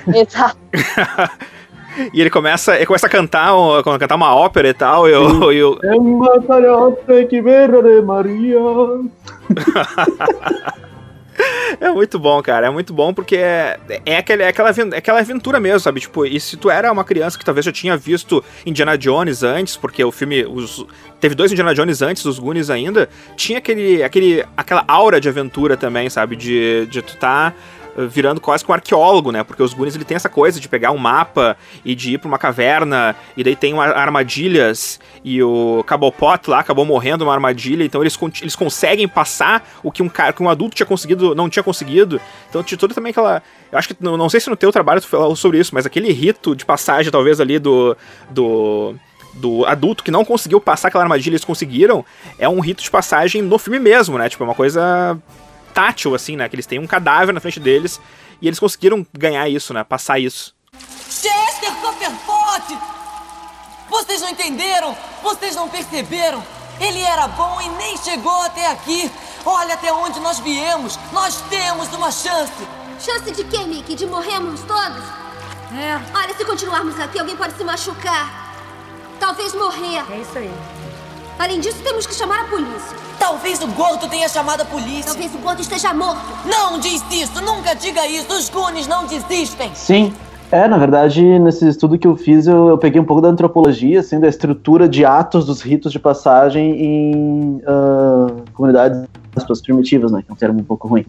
Exato. 0.15 0.57
E 2.13 2.21
ele 2.21 2.29
começa, 2.29 2.75
ele 2.75 2.85
começa 2.85 3.07
a 3.07 3.09
cantar, 3.09 3.49
a 3.51 3.83
cantar 3.99 4.15
uma 4.15 4.33
ópera 4.33 4.69
e 4.69 4.73
tal. 4.73 5.09
E 5.09 5.11
eu, 5.11 5.51
eu... 5.51 5.77
Maria. 8.01 8.57
É 11.79 11.89
muito 11.89 12.19
bom, 12.19 12.41
cara. 12.41 12.67
É 12.67 12.69
muito 12.69 12.93
bom 12.93 13.13
porque 13.13 13.35
é, 13.37 13.79
é, 14.05 14.17
aquele, 14.17 14.43
é, 14.43 14.47
aquela, 14.49 14.69
é 14.69 14.97
aquela 14.97 15.19
aventura 15.19 15.59
mesmo, 15.59 15.79
sabe? 15.79 15.99
Tipo, 15.99 16.25
e 16.25 16.39
se 16.39 16.57
tu 16.57 16.69
era 16.69 16.91
uma 16.91 17.03
criança 17.03 17.37
que 17.37 17.45
talvez 17.45 17.65
já 17.65 17.71
tinha 17.71 17.95
visto 17.95 18.43
Indiana 18.65 18.97
Jones 18.97 19.43
antes, 19.43 19.77
porque 19.77 20.03
o 20.03 20.11
filme. 20.11 20.45
Os, 20.45 20.85
teve 21.19 21.35
dois 21.35 21.51
Indiana 21.51 21.73
Jones 21.73 22.01
antes, 22.01 22.25
os 22.25 22.39
Goonies 22.39 22.69
ainda, 22.69 23.09
tinha 23.35 23.59
aquele, 23.59 24.03
aquele, 24.03 24.45
aquela 24.55 24.83
aura 24.87 25.19
de 25.19 25.29
aventura 25.29 25.77
também, 25.77 26.09
sabe? 26.09 26.35
De, 26.35 26.85
de 26.87 27.01
tu 27.01 27.15
tá 27.17 27.53
virando 28.07 28.39
quase 28.39 28.63
que 28.63 28.71
um 28.71 28.73
arqueólogo, 28.73 29.31
né? 29.31 29.43
Porque 29.43 29.61
os 29.61 29.73
Goonies 29.73 29.95
ele 29.95 30.05
tem 30.05 30.15
essa 30.15 30.29
coisa 30.29 30.59
de 30.59 30.69
pegar 30.69 30.91
um 30.91 30.97
mapa 30.97 31.57
e 31.83 31.95
de 31.95 32.13
ir 32.13 32.17
pra 32.17 32.27
uma 32.27 32.37
caverna, 32.37 33.15
e 33.35 33.43
daí 33.43 33.55
tem 33.55 33.73
uma, 33.73 33.85
armadilhas, 33.85 34.99
e 35.23 35.41
o 35.41 35.83
Cabopot 35.85 36.49
lá 36.49 36.59
acabou 36.59 36.85
morrendo 36.85 37.25
numa 37.25 37.33
armadilha, 37.33 37.83
então 37.83 38.01
eles, 38.01 38.17
eles 38.41 38.55
conseguem 38.55 39.07
passar 39.07 39.67
o 39.83 39.91
que 39.91 40.03
um 40.03 40.09
cara, 40.09 40.33
que 40.33 40.43
um 40.43 40.49
adulto 40.49 40.75
tinha 40.75 40.85
conseguido, 40.85 41.35
não 41.35 41.49
tinha 41.49 41.63
conseguido. 41.63 42.21
Então 42.49 42.63
tinha 42.63 42.77
toda 42.77 42.93
também 42.93 43.11
aquela. 43.11 43.41
Eu 43.71 43.77
acho 43.77 43.89
que 43.89 43.95
não, 43.99 44.17
não 44.17 44.29
sei 44.29 44.39
se 44.39 44.49
no 44.49 44.55
teu 44.55 44.71
trabalho 44.71 45.01
tu 45.01 45.07
falou 45.07 45.35
sobre 45.35 45.59
isso, 45.59 45.73
mas 45.73 45.85
aquele 45.85 46.11
rito 46.11 46.55
de 46.55 46.65
passagem, 46.65 47.11
talvez, 47.11 47.39
ali 47.39 47.59
do. 47.59 47.95
do 48.29 48.95
do 49.31 49.63
adulto 49.65 50.03
que 50.03 50.09
não 50.09 50.25
conseguiu 50.25 50.59
passar 50.59 50.87
aquela 50.87 51.03
armadilha, 51.03 51.33
eles 51.33 51.45
conseguiram, 51.45 52.03
é 52.39 52.49
um 52.49 52.59
rito 52.59 52.81
de 52.81 52.89
passagem 52.89 53.43
no 53.43 53.59
filme 53.59 53.79
mesmo, 53.79 54.17
né? 54.17 54.27
Tipo, 54.27 54.43
é 54.43 54.47
uma 54.47 54.55
coisa 54.55 55.17
tátil, 55.79 56.13
assim, 56.13 56.35
né? 56.35 56.49
Que 56.49 56.55
eles 56.55 56.65
têm 56.65 56.77
um 56.77 56.85
cadáver 56.85 57.33
na 57.33 57.39
frente 57.39 57.57
deles 57.57 58.01
e 58.41 58.47
eles 58.47 58.59
conseguiram 58.59 59.07
ganhar 59.17 59.47
isso, 59.47 59.73
né? 59.73 59.81
Passar 59.81 60.19
isso. 60.19 60.53
Chester 61.09 61.73
Copperpot! 61.81 62.77
Vocês 63.89 64.19
não 64.19 64.29
entenderam! 64.29 64.95
Vocês 65.23 65.55
não 65.55 65.69
perceberam! 65.69 66.43
Ele 66.81 67.01
era 67.01 67.29
bom 67.29 67.61
e 67.61 67.69
nem 67.69 67.95
chegou 67.97 68.41
até 68.41 68.67
aqui! 68.67 69.09
Olha 69.45 69.75
até 69.75 69.91
onde 69.93 70.19
nós 70.19 70.39
viemos! 70.39 70.99
Nós 71.13 71.41
temos 71.49 71.87
uma 71.93 72.11
chance! 72.11 72.67
Chance 72.99 73.31
de 73.31 73.45
quê, 73.45 73.59
Mickey? 73.59 73.95
De 73.95 74.05
morrermos 74.05 74.59
todos? 74.63 75.03
É. 75.71 75.97
Olha, 76.13 76.33
se 76.33 76.43
continuarmos 76.43 76.99
aqui, 76.99 77.19
alguém 77.19 77.37
pode 77.37 77.53
se 77.53 77.63
machucar. 77.63 78.53
Talvez 79.17 79.53
morrer. 79.53 80.03
É 80.11 80.17
isso 80.17 80.37
aí. 80.37 80.51
Além 81.39 81.61
disso, 81.61 81.81
temos 81.81 82.05
que 82.05 82.13
chamar 82.13 82.41
a 82.41 82.43
polícia. 82.49 82.97
Talvez 83.17 83.63
o 83.63 83.67
gordo 83.67 84.09
tenha 84.09 84.27
chamado 84.27 84.59
a 84.59 84.65
polícia. 84.65 85.05
Talvez 85.05 85.33
o 85.33 85.37
gordo 85.37 85.61
esteja 85.61 85.93
morto. 85.93 86.19
Não 86.45 86.77
diz 86.77 87.01
isso! 87.09 87.41
Nunca 87.41 87.73
diga 87.73 88.05
isso! 88.05 88.27
Os 88.33 88.49
Goonies 88.49 88.87
não 88.87 89.05
desistem! 89.07 89.71
Sim. 89.73 90.13
É, 90.51 90.67
na 90.67 90.77
verdade, 90.77 91.23
nesse 91.39 91.65
estudo 91.65 91.97
que 91.97 92.07
eu 92.07 92.17
fiz, 92.17 92.45
eu, 92.45 92.67
eu 92.67 92.77
peguei 92.77 92.99
um 92.99 93.05
pouco 93.05 93.21
da 93.21 93.29
antropologia, 93.29 94.01
assim, 94.01 94.19
da 94.19 94.27
estrutura 94.27 94.89
de 94.89 95.05
atos 95.05 95.45
dos 95.45 95.61
ritos 95.61 95.93
de 95.93 95.99
passagem 95.99 96.71
em 96.71 97.55
uh, 97.57 98.43
comunidades 98.53 99.07
aspas, 99.33 99.61
primitivas, 99.61 100.11
né, 100.11 100.21
que 100.21 100.29
é 100.29 100.33
um 100.33 100.35
termo 100.35 100.59
um 100.59 100.63
pouco 100.63 100.89
ruim. 100.89 101.05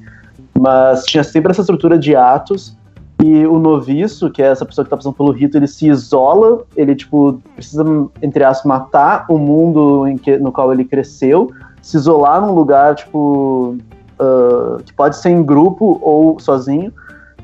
Mas 0.57 1.05
tinha 1.07 1.25
sempre 1.25 1.51
essa 1.51 1.63
estrutura 1.63 1.99
de 1.99 2.15
atos 2.15 2.77
e 3.23 3.47
o 3.47 3.59
noviço, 3.59 4.31
que 4.31 4.43
é 4.43 4.47
essa 4.47 4.65
pessoa 4.65 4.85
que 4.85 4.87
está 4.87 4.97
passando 4.97 5.15
pelo 5.15 5.31
rito, 5.31 5.57
ele 5.57 5.67
se 5.67 5.89
isola, 5.89 6.65
ele, 6.77 6.95
tipo, 6.95 7.41
precisa, 7.55 7.85
entre 8.23 8.45
aspas, 8.45 8.67
matar 8.67 9.27
o 9.29 9.39
mundo 9.39 10.05
que, 10.23 10.39
no 10.39 10.51
qual 10.51 10.73
ele 10.73 10.85
cresceu, 10.85 11.51
se 11.83 11.97
isolar 11.97 12.41
num 12.41 12.53
lugar, 12.53 12.95
tipo, 12.95 13.77
uh, 14.19 14.83
que 14.85 14.93
pode 14.93 15.17
ser 15.17 15.31
em 15.31 15.43
grupo 15.43 15.99
ou 16.03 16.39
sozinho, 16.39 16.93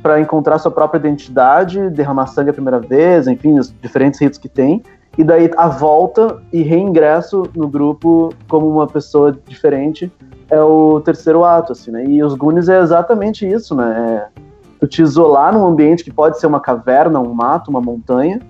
para 0.02 0.20
encontrar 0.20 0.58
sua 0.58 0.70
própria 0.70 0.98
identidade, 0.98 1.90
derramar 1.90 2.26
sangue 2.28 2.50
a 2.50 2.54
primeira 2.54 2.78
vez, 2.78 3.26
enfim, 3.26 3.58
os 3.58 3.74
diferentes 3.82 4.20
ritos 4.20 4.38
que 4.38 4.48
tem, 4.48 4.82
e 5.18 5.24
daí 5.24 5.50
a 5.56 5.68
volta 5.68 6.38
e 6.52 6.62
reingresso 6.62 7.44
no 7.54 7.66
grupo 7.66 8.32
como 8.48 8.68
uma 8.68 8.86
pessoa 8.86 9.36
diferente 9.46 10.12
é 10.50 10.60
o 10.60 11.00
terceiro 11.00 11.42
ato, 11.42 11.72
assim, 11.72 11.90
né? 11.90 12.04
E 12.04 12.22
os 12.22 12.34
Goonies 12.34 12.68
é 12.68 12.78
exatamente 12.80 13.46
isso, 13.48 13.74
né? 13.74 14.28
É 14.36 14.45
tu 14.78 14.86
te 14.86 15.02
isolar 15.02 15.52
num 15.52 15.66
ambiente 15.66 16.04
que 16.04 16.12
pode 16.12 16.38
ser 16.38 16.46
uma 16.46 16.60
caverna, 16.60 17.20
um 17.20 17.32
mato, 17.32 17.70
uma 17.70 17.80
montanha, 17.80 18.40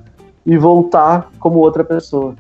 e 0.45 0.57
voltar 0.57 1.31
como 1.39 1.59
outra 1.59 1.85
pessoa. 1.85 2.35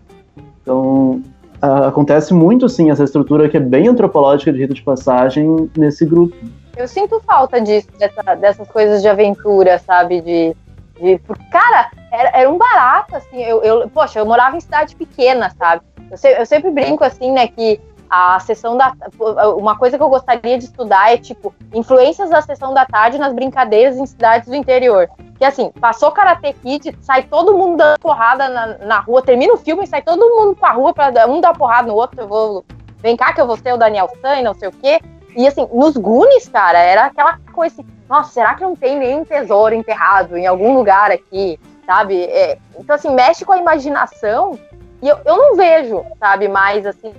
Então, 0.62 1.22
acontece 1.61 2.34
muito, 2.34 2.68
sim, 2.68 2.91
essa 2.91 3.05
estrutura 3.05 3.49
que 3.49 3.57
é 3.57 3.61
bem 3.61 3.89
antropológica 3.89 4.53
de 4.53 4.59
rito 4.59 4.74
de 4.74 4.82
passagem 4.82 5.70
nesse 5.76 6.05
grupo. 6.05 6.37
Eu 6.76 6.87
sinto 6.87 7.20
falta 7.20 7.61
disso, 7.61 7.89
dessa, 7.99 8.34
dessas 8.34 8.68
coisas 8.68 9.01
de 9.01 9.09
aventura, 9.09 9.78
sabe? 9.78 10.20
De. 10.20 10.57
de 11.01 11.18
cara, 11.51 11.91
era, 12.12 12.30
era 12.41 12.51
um 12.51 12.59
barato, 12.59 13.16
assim. 13.16 13.43
Eu, 13.43 13.62
eu, 13.62 13.89
poxa, 13.89 14.18
eu 14.18 14.26
morava 14.26 14.57
em 14.57 14.61
cidade 14.61 14.95
pequena, 14.95 15.51
sabe? 15.59 15.82
Eu, 16.11 16.16
se, 16.16 16.28
eu 16.39 16.45
sempre 16.45 16.70
brinco, 16.70 17.03
assim, 17.03 17.32
né, 17.32 17.49
que 17.49 17.80
a 18.11 18.39
sessão 18.41 18.77
da. 18.77 18.93
Uma 19.57 19.77
coisa 19.77 19.97
que 19.97 20.03
eu 20.03 20.09
gostaria 20.09 20.59
de 20.59 20.65
estudar 20.65 21.13
é, 21.13 21.17
tipo, 21.17 21.55
influências 21.75 22.31
da 22.31 22.41
sessão 22.41 22.73
da 22.73 22.85
tarde 22.85 23.19
nas 23.19 23.33
brincadeiras 23.33 23.97
em 23.97 24.07
cidades 24.07 24.49
do 24.49 24.55
interior. 24.55 25.09
Que 25.39 25.45
assim, 25.45 25.71
passou 25.81 26.11
Karate 26.11 26.53
Kid, 26.55 26.97
sai 27.01 27.25
todo 27.25 27.57
mundo 27.57 27.77
dando 27.77 27.99
porrada 27.99 28.49
na, 28.49 28.67
na 28.79 29.01
rua, 29.01 29.23
termina 29.23 29.53
o 29.53 29.59
filme 29.59 29.85
e 29.85 29.87
sai 29.87 30.03
todo 30.03 30.21
mundo 30.21 30.57
pra 30.57 30.73
rua 30.73 30.95
pra 30.95 31.27
um 31.27 31.41
dar 31.41 31.57
porrada 31.57 31.89
no 31.89 31.95
outro. 31.95 32.21
Eu 32.21 32.29
vou. 32.29 32.65
Vem 32.99 33.17
cá 33.17 33.33
que 33.33 33.41
eu 33.41 33.47
vou 33.47 33.57
ser 33.57 33.73
o 33.75 33.77
Daniel 33.77 34.11
San, 34.21 34.43
não 34.43 34.55
sei 34.55 34.69
o 34.69 34.73
quê. 34.73 35.01
E 35.37 35.47
assim, 35.47 35.69
nos 35.73 35.97
Goonies, 35.97 36.49
cara, 36.49 36.79
era 36.79 37.07
aquela 37.07 37.39
coisa 37.53 37.75
assim, 37.75 37.91
nossa, 38.09 38.33
será 38.33 38.55
que 38.55 38.63
não 38.63 38.75
tem 38.75 38.99
nenhum 38.99 39.25
tesouro 39.25 39.75
enterrado 39.75 40.37
em 40.37 40.47
algum 40.47 40.75
lugar 40.75 41.11
aqui, 41.11 41.61
sabe? 41.85 42.25
É, 42.25 42.59
então, 42.79 42.97
assim, 42.97 43.15
mexe 43.15 43.45
com 43.45 43.53
a 43.53 43.59
imaginação 43.59 44.59
e 45.03 45.09
eu, 45.09 45.19
eu 45.27 45.37
não 45.37 45.57
vejo, 45.57 46.05
sabe, 46.19 46.49
mais 46.49 46.87
assim, 46.87 47.13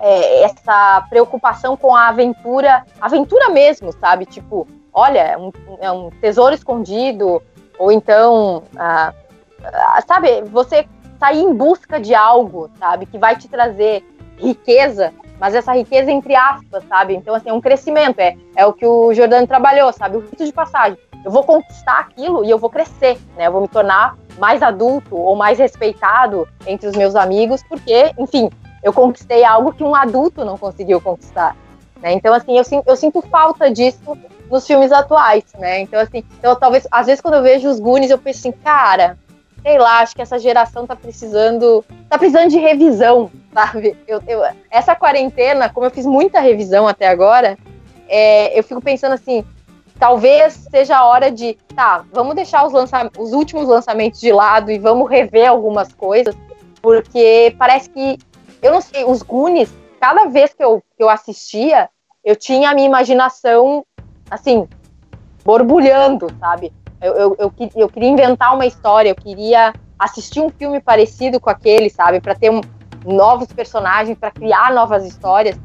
é, 0.00 0.42
essa 0.42 1.06
preocupação 1.08 1.76
com 1.76 1.94
a 1.94 2.08
aventura, 2.08 2.84
aventura 3.00 3.48
mesmo, 3.50 3.92
sabe? 3.92 4.26
Tipo, 4.26 4.66
olha, 4.92 5.20
é 5.20 5.36
um, 5.36 5.52
é 5.80 5.90
um 5.90 6.10
tesouro 6.10 6.54
escondido, 6.54 7.42
ou 7.78 7.90
então, 7.90 8.62
ah, 8.76 9.12
ah, 9.64 10.02
sabe, 10.06 10.42
você 10.42 10.86
sair 11.18 11.40
em 11.40 11.54
busca 11.54 11.98
de 11.98 12.14
algo, 12.14 12.70
sabe, 12.78 13.06
que 13.06 13.18
vai 13.18 13.36
te 13.36 13.48
trazer 13.48 14.04
riqueza 14.36 15.12
mas 15.38 15.54
essa 15.54 15.72
riqueza 15.72 16.10
entre 16.10 16.34
aspas, 16.34 16.84
sabe? 16.88 17.14
Então, 17.14 17.34
assim, 17.34 17.48
é 17.48 17.52
um 17.52 17.60
crescimento, 17.60 18.18
é, 18.18 18.36
é 18.56 18.66
o 18.66 18.72
que 18.72 18.86
o 18.86 19.12
Jordano 19.12 19.46
trabalhou, 19.46 19.92
sabe? 19.92 20.16
O 20.16 20.20
rito 20.20 20.44
de 20.44 20.52
passagem. 20.52 20.98
Eu 21.24 21.30
vou 21.30 21.42
conquistar 21.42 22.00
aquilo 22.00 22.44
e 22.44 22.50
eu 22.50 22.58
vou 22.58 22.70
crescer, 22.70 23.18
né? 23.36 23.46
Eu 23.46 23.52
vou 23.52 23.60
me 23.60 23.68
tornar 23.68 24.16
mais 24.38 24.62
adulto 24.62 25.16
ou 25.16 25.34
mais 25.34 25.58
respeitado 25.58 26.46
entre 26.66 26.88
os 26.88 26.96
meus 26.96 27.14
amigos, 27.14 27.62
porque, 27.62 28.12
enfim, 28.18 28.50
eu 28.84 28.92
conquistei 28.92 29.44
algo 29.44 29.72
que 29.72 29.82
um 29.82 29.94
adulto 29.94 30.44
não 30.44 30.56
conseguiu 30.56 31.00
conquistar. 31.00 31.56
Né? 32.00 32.12
Então, 32.12 32.34
assim, 32.34 32.56
eu, 32.56 32.64
eu 32.86 32.96
sinto 32.96 33.22
falta 33.22 33.70
disso 33.70 33.98
nos 34.50 34.66
filmes 34.66 34.92
atuais, 34.92 35.44
né? 35.58 35.80
Então, 35.80 35.98
assim, 35.98 36.22
então, 36.38 36.54
talvez, 36.54 36.86
às 36.90 37.06
vezes, 37.06 37.20
quando 37.20 37.34
eu 37.34 37.42
vejo 37.42 37.68
os 37.68 37.80
Goonies, 37.80 38.10
eu 38.10 38.18
penso 38.18 38.40
assim, 38.40 38.52
cara, 38.52 39.18
sei 39.62 39.78
lá, 39.78 40.00
acho 40.00 40.14
que 40.14 40.20
essa 40.20 40.38
geração 40.38 40.86
tá 40.86 40.94
precisando, 40.94 41.82
tá 42.10 42.18
precisando 42.18 42.50
de 42.50 42.58
revisão, 42.58 43.30
sabe? 43.54 43.96
Eu, 44.06 44.22
eu, 44.26 44.42
essa 44.70 44.94
quarentena, 44.94 45.70
como 45.70 45.86
eu 45.86 45.90
fiz 45.90 46.04
muita 46.04 46.40
revisão 46.40 46.86
até 46.86 47.08
agora, 47.08 47.56
é, 48.06 48.56
eu 48.56 48.62
fico 48.62 48.82
pensando 48.82 49.14
assim, 49.14 49.42
talvez 49.98 50.68
seja 50.70 50.98
a 50.98 51.06
hora 51.06 51.30
de, 51.30 51.56
tá, 51.74 52.04
vamos 52.12 52.34
deixar 52.34 52.66
os, 52.66 52.72
lança 52.74 53.10
os 53.18 53.32
últimos 53.32 53.66
lançamentos 53.66 54.20
de 54.20 54.30
lado 54.30 54.70
e 54.70 54.78
vamos 54.78 55.08
rever 55.08 55.48
algumas 55.48 55.92
coisas, 55.94 56.36
porque 56.82 57.54
parece 57.58 57.88
que, 57.88 58.18
eu 58.64 58.72
não 58.72 58.80
sei, 58.80 59.04
os 59.04 59.22
Goonies, 59.22 59.70
cada 60.00 60.24
vez 60.24 60.54
que 60.54 60.64
eu, 60.64 60.82
que 60.96 61.02
eu 61.04 61.10
assistia, 61.10 61.90
eu 62.24 62.34
tinha 62.34 62.70
a 62.70 62.74
minha 62.74 62.86
imaginação, 62.86 63.84
assim, 64.30 64.66
borbulhando, 65.44 66.28
sabe? 66.40 66.72
Eu, 66.98 67.12
eu, 67.12 67.36
eu, 67.38 67.52
eu, 67.76 67.88
queria 67.90 68.08
inventar 68.08 68.54
uma 68.54 68.64
história, 68.64 69.10
eu 69.10 69.14
queria 69.14 69.74
assistir 69.98 70.40
um 70.40 70.48
filme 70.48 70.80
parecido 70.80 71.38
com 71.38 71.50
aquele, 71.50 71.90
sabe? 71.90 72.22
Para 72.22 72.34
ter 72.34 72.50
um, 72.50 72.62
novos 73.04 73.52
personagens, 73.52 74.16
para 74.16 74.30
criar 74.30 74.72
novas 74.72 75.04
histórias. 75.04 75.58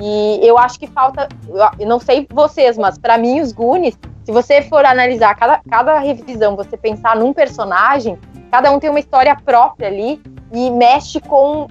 E 0.00 0.38
eu 0.40 0.56
acho 0.56 0.78
que 0.78 0.86
falta. 0.86 1.28
Eu 1.76 1.88
não 1.88 1.98
sei 1.98 2.28
vocês, 2.32 2.78
mas 2.78 2.96
para 2.98 3.18
mim, 3.18 3.40
os 3.40 3.50
Goonies, 3.50 3.98
se 4.24 4.30
você 4.30 4.62
for 4.62 4.84
analisar 4.84 5.34
cada, 5.34 5.60
cada 5.68 5.98
revisão, 5.98 6.54
você 6.54 6.76
pensar 6.76 7.16
num 7.16 7.32
personagem, 7.32 8.16
cada 8.48 8.70
um 8.70 8.78
tem 8.78 8.90
uma 8.90 9.00
história 9.00 9.36
própria 9.44 9.88
ali 9.88 10.22
e 10.52 10.70
mexe 10.70 11.20
com 11.20 11.66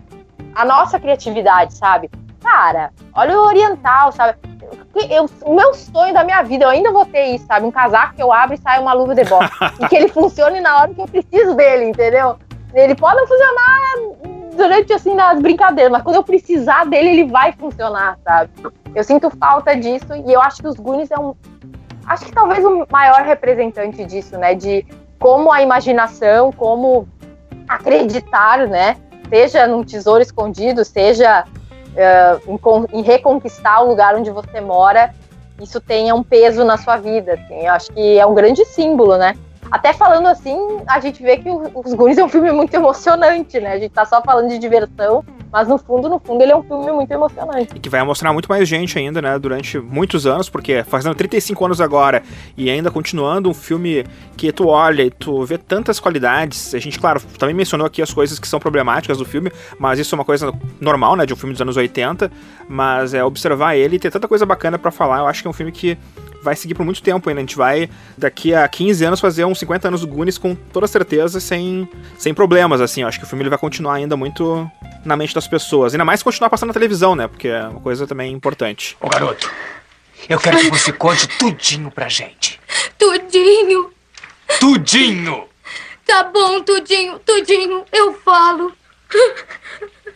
a 0.56 0.66
nossa 0.66 1.00
criatividade, 1.00 1.74
sabe? 1.74 2.10
Cara, 2.42 2.92
olha 3.14 3.40
o 3.40 3.46
Oriental, 3.46 4.12
sabe? 4.12 4.38
eu, 5.10 5.30
o 5.44 5.56
meu 5.56 5.74
sonho 5.74 6.14
da 6.14 6.24
minha 6.24 6.42
vida, 6.44 6.66
eu 6.66 6.70
ainda 6.70 6.92
vou 6.92 7.06
ter 7.06 7.26
isso, 7.28 7.46
sabe? 7.46 7.66
Um 7.66 7.72
casaco 7.72 8.16
que 8.16 8.22
eu 8.22 8.32
abro 8.32 8.56
e 8.56 8.58
sai 8.58 8.80
uma 8.80 8.94
luva 8.94 9.16
de 9.16 9.24
boxe. 9.24 9.52
e 9.82 9.88
que 9.88 9.96
ele 9.96 10.08
funcione 10.08 10.60
na 10.62 10.78
hora 10.78 10.94
que 10.94 11.02
eu 11.02 11.08
preciso 11.08 11.56
dele, 11.56 11.86
entendeu? 11.86 12.38
Ele 12.74 12.96
pode 12.96 13.18
não 13.18 13.28
funcionar 13.28 13.94
durante, 14.56 14.94
assim, 14.94 15.16
nas 15.16 15.40
brincadeiras, 15.40 15.92
mas 15.92 16.04
quando 16.04 16.16
eu 16.16 16.24
precisar 16.24 16.86
dele, 16.86 17.10
ele 17.10 17.32
vai 17.32 17.52
funcionar, 17.54 18.18
sabe? 18.24 18.52
Eu 18.94 19.04
sinto 19.04 19.30
falta 19.32 19.76
disso 19.76 20.14
e 20.28 20.32
eu 20.32 20.42
acho 20.42 20.62
que 20.62 20.68
os 20.68 20.76
Goonies 20.76 21.10
é 21.12 21.20
um... 21.20 21.36
Acho 22.06 22.26
que 22.26 22.32
talvez 22.32 22.64
o 22.64 22.86
maior 22.92 23.22
representante 23.24 24.06
disso, 24.06 24.38
né? 24.38 24.54
De 24.54 24.86
como 25.20 25.52
a 25.52 25.62
imaginação, 25.62 26.52
como 26.52 27.08
acreditar, 27.68 28.68
né? 28.68 28.98
Seja 29.34 29.66
num 29.66 29.84
tesouro 29.84 30.22
escondido, 30.22 30.86
seja 30.86 31.44
uh, 31.44 32.52
em, 32.94 33.00
em, 33.00 33.02
reconquistar 33.02 33.82
o 33.82 33.88
lugar 33.88 34.14
onde 34.16 34.30
você 34.30 34.62
mora, 34.62 35.12
isso 35.60 35.82
tenha 35.82 36.14
um 36.14 36.22
peso 36.22 36.64
na 36.64 36.78
sua 36.78 36.98
vida. 36.98 37.34
Assim. 37.34 37.66
Eu 37.66 37.74
acho 37.74 37.92
que 37.92 38.20
é 38.20 38.24
um 38.28 38.36
grande 38.36 38.64
símbolo, 38.64 39.18
né? 39.18 39.36
Até 39.74 39.92
falando 39.92 40.28
assim, 40.28 40.56
a 40.86 41.00
gente 41.00 41.24
vê 41.24 41.36
que 41.36 41.50
Os 41.50 41.96
Goonies 41.96 42.20
é 42.20 42.24
um 42.24 42.30
filme 42.30 42.52
muito 42.52 42.72
emocionante, 42.76 43.60
né? 43.60 43.74
A 43.74 43.80
gente 43.80 43.90
tá 43.90 44.06
só 44.06 44.22
falando 44.22 44.48
de 44.48 44.60
diversão, 44.60 45.26
mas 45.52 45.68
no 45.68 45.80
fundo, 45.80 46.08
no 46.08 46.20
fundo, 46.20 46.44
ele 46.44 46.52
é 46.52 46.56
um 46.56 46.62
filme 46.62 46.92
muito 46.92 47.12
emocionante. 47.12 47.72
E 47.74 47.80
que 47.80 47.90
vai 47.90 48.00
emocionar 48.00 48.32
muito 48.34 48.48
mais 48.48 48.70
gente 48.70 49.00
ainda, 49.00 49.20
né? 49.20 49.40
Durante 49.40 49.80
muitos 49.80 50.28
anos, 50.28 50.48
porque 50.48 50.84
fazendo 50.84 51.16
35 51.16 51.66
anos 51.66 51.82
agora 51.82 52.22
e 52.56 52.70
ainda 52.70 52.92
continuando 52.92 53.50
um 53.50 53.54
filme 53.54 54.06
que 54.38 54.52
tu 54.52 54.68
olha 54.68 55.02
e 55.02 55.10
tu 55.10 55.44
vê 55.44 55.58
tantas 55.58 56.00
qualidades. 56.00 56.76
A 56.76 56.78
gente, 56.78 57.00
claro, 57.00 57.20
também 57.40 57.56
mencionou 57.56 57.88
aqui 57.88 58.04
as 58.04 58.14
coisas 58.14 58.38
que 58.38 58.48
são 58.48 58.60
problemáticas 58.60 59.18
do 59.18 59.26
filme, 59.26 59.52
mas 59.80 59.98
isso 59.98 60.14
é 60.14 60.16
uma 60.20 60.26
coisa 60.26 60.54
normal, 60.80 61.16
né? 61.16 61.26
De 61.26 61.34
um 61.34 61.36
filme 61.36 61.52
dos 61.52 61.62
anos 61.64 61.78
80. 61.78 62.32
Mas 62.70 63.16
é 63.16 63.24
observar 63.24 63.76
ele 63.76 63.96
e 63.96 64.00
ter 64.00 64.12
tanta 64.12 64.28
coisa 64.28 64.46
bacana 64.46 64.78
para 64.78 64.92
falar. 64.92 65.18
Eu 65.18 65.26
acho 65.26 65.42
que 65.42 65.48
é 65.48 65.50
um 65.50 65.54
filme 65.54 65.72
que 65.72 65.98
vai 66.44 66.56
seguir 66.56 66.76
por 66.76 66.86
muito 66.86 67.02
tempo 67.02 67.28
ainda. 67.30 67.40
A 67.40 67.44
gente 67.44 67.56
vai, 67.56 67.90
daqui 68.18 68.54
a 68.54 68.68
15 68.68 69.06
anos, 69.06 69.20
fazer 69.20 69.46
uns 69.46 69.60
50 69.60 69.88
anos 69.88 70.02
do 70.02 70.08
Goonies 70.08 70.38
com 70.38 70.54
toda 70.54 70.86
certeza, 70.86 71.40
sem, 71.40 71.88
sem 72.18 72.34
problemas, 72.34 72.82
assim. 72.82 73.02
Eu 73.02 73.08
acho 73.08 73.18
que 73.18 73.26
o 73.26 73.28
filme 73.28 73.42
ele 73.44 73.50
vai 73.50 73.58
continuar 73.58 73.96
ainda 73.96 74.18
muito 74.18 74.70
na 75.06 75.16
mente 75.16 75.34
das 75.34 75.48
pessoas. 75.48 75.94
Ainda 75.94 76.06
mais 76.06 76.22
continuar 76.22 76.50
passando 76.50 76.68
na 76.68 76.74
televisão, 76.74 77.16
né? 77.16 77.28
Porque 77.28 77.48
é 77.48 77.68
uma 77.68 77.80
coisa 77.80 78.06
também 78.06 78.34
importante. 78.34 78.98
Ô, 79.00 79.08
garoto, 79.08 79.50
eu 80.30 80.40
quero 80.40 80.58
que 80.58 80.70
você 80.70 80.92
conte 80.92 81.28
tudinho 81.40 81.90
pra 81.90 82.10
gente. 82.10 82.60
Tudinho? 82.98 83.92
Tudinho! 84.60 85.46
Tá 86.06 86.24
bom, 86.26 86.62
tudinho, 86.62 87.18
tudinho, 87.20 87.86
eu 87.92 88.14
falo. 88.14 88.74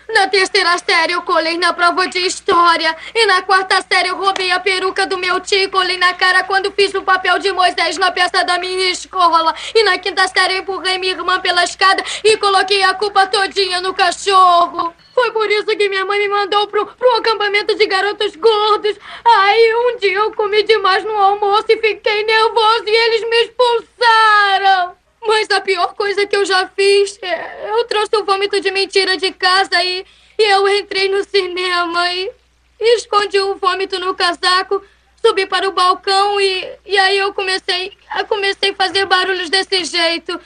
Na 0.09 0.25
terceira 0.27 0.77
série 0.77 1.13
eu 1.13 1.21
colei 1.21 1.57
na 1.57 1.73
prova 1.73 2.07
de 2.07 2.19
história. 2.19 2.95
E 3.13 3.25
na 3.25 3.41
quarta 3.41 3.81
série 3.81 4.09
eu 4.09 4.17
roubei 4.17 4.51
a 4.51 4.59
peruca 4.59 5.05
do 5.05 5.17
meu 5.17 5.39
tio 5.41 5.59
e 5.59 5.67
colei 5.67 5.97
na 5.97 6.13
cara 6.13 6.43
quando 6.43 6.71
fiz 6.71 6.93
o 6.93 7.01
papel 7.01 7.37
de 7.39 7.51
Moisés 7.51 7.97
na 7.97 8.11
peça 8.11 8.43
da 8.43 8.57
minha 8.57 8.89
escola. 8.89 9.53
E 9.75 9.83
na 9.83 9.97
quinta 9.97 10.27
série 10.27 10.55
eu 10.55 10.59
empurrei 10.59 10.97
minha 10.97 11.13
irmã 11.13 11.39
pela 11.41 11.63
escada 11.63 12.03
e 12.23 12.37
coloquei 12.37 12.83
a 12.83 12.93
culpa 12.93 13.27
todinha 13.27 13.81
no 13.81 13.93
cachorro. 13.93 14.93
Foi 15.13 15.31
por 15.31 15.49
isso 15.49 15.65
que 15.65 15.89
minha 15.89 16.05
mãe 16.05 16.19
me 16.19 16.29
mandou 16.29 16.67
pro, 16.67 16.85
pro 16.85 17.15
acampamento 17.15 17.75
de 17.75 17.85
garotos 17.85 18.35
gordos. 18.35 18.95
Aí 19.25 19.75
um 19.75 19.97
dia 19.97 20.19
eu 20.19 20.31
comi 20.33 20.63
demais 20.63 21.03
no 21.03 21.17
almoço 21.17 21.65
e 21.69 21.77
fiquei 21.77 22.23
nervoso 22.23 22.83
e 22.85 22.95
eles 22.95 23.29
me 23.29 23.41
expulsaram. 23.43 25.06
Mas 25.21 25.49
a 25.49 25.61
pior 25.61 25.93
coisa 25.95 26.25
que 26.25 26.35
eu 26.35 26.45
já 26.45 26.67
fiz, 26.67 27.17
é, 27.21 27.69
eu 27.69 27.85
trouxe 27.85 28.15
o 28.15 28.23
vômito 28.23 28.59
de 28.61 28.71
mentira 28.71 29.17
de 29.17 29.31
casa 29.31 29.83
e, 29.83 30.05
e 30.37 30.43
eu 30.43 30.67
entrei 30.67 31.09
no 31.09 31.23
cinema 31.23 32.13
e, 32.13 32.31
e 32.79 32.95
escondi 32.95 33.39
o 33.39 33.55
vômito 33.55 33.99
no 33.99 34.13
casaco, 34.13 34.81
subi 35.21 35.45
para 35.45 35.67
o 35.67 35.73
balcão 35.73 36.39
e, 36.39 36.77
e 36.85 36.97
aí 36.97 37.17
eu 37.17 37.33
comecei, 37.33 37.97
eu 38.17 38.25
comecei 38.25 38.71
a 38.71 38.75
fazer 38.75 39.05
barulhos 39.05 39.49
desse 39.49 39.83
jeito. 39.83 40.39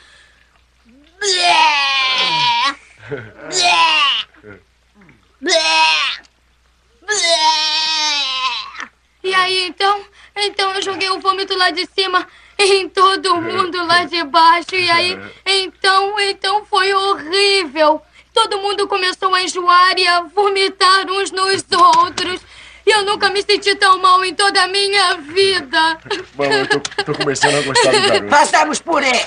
E 9.24 9.34
aí 9.34 9.68
então, 9.68 10.02
então 10.36 10.74
eu 10.76 10.82
joguei 10.82 11.10
o 11.10 11.20
vômito 11.20 11.58
lá 11.58 11.70
de 11.70 11.86
cima 11.86 12.28
em 12.58 12.88
todo 12.90 13.42
mundo 13.42 13.86
lá 13.86 14.04
de 14.04 14.24
baixo. 14.24 14.76
E 14.76 14.90
aí, 14.90 15.18
então, 15.46 16.20
então 16.20 16.66
foi 16.66 16.94
horrível. 16.94 18.02
Todo 18.34 18.60
mundo 18.60 18.88
começou 18.88 19.34
a 19.34 19.44
enjoar 19.44 19.98
e 19.98 20.08
a 20.08 20.22
vomitar 20.22 21.10
uns 21.10 21.32
nos 21.32 21.64
outros. 21.98 22.42
E 22.86 22.90
eu 22.90 23.06
nunca 23.06 23.30
me 23.30 23.44
senti 23.44 23.76
tão 23.76 24.00
mal 24.00 24.24
em 24.26 24.34
toda 24.34 24.64
a 24.64 24.68
minha 24.68 25.16
vida. 25.16 26.00
Bom, 26.34 26.46
eu 26.46 26.68
tô, 26.68 26.80
tô 27.04 27.14
começando 27.14 27.56
a 27.56 27.62
gostar 27.62 27.92
do 27.92 28.02
garoto. 28.02 28.28
Passamos 28.28 28.80
por 28.80 29.04
ele. 29.04 29.20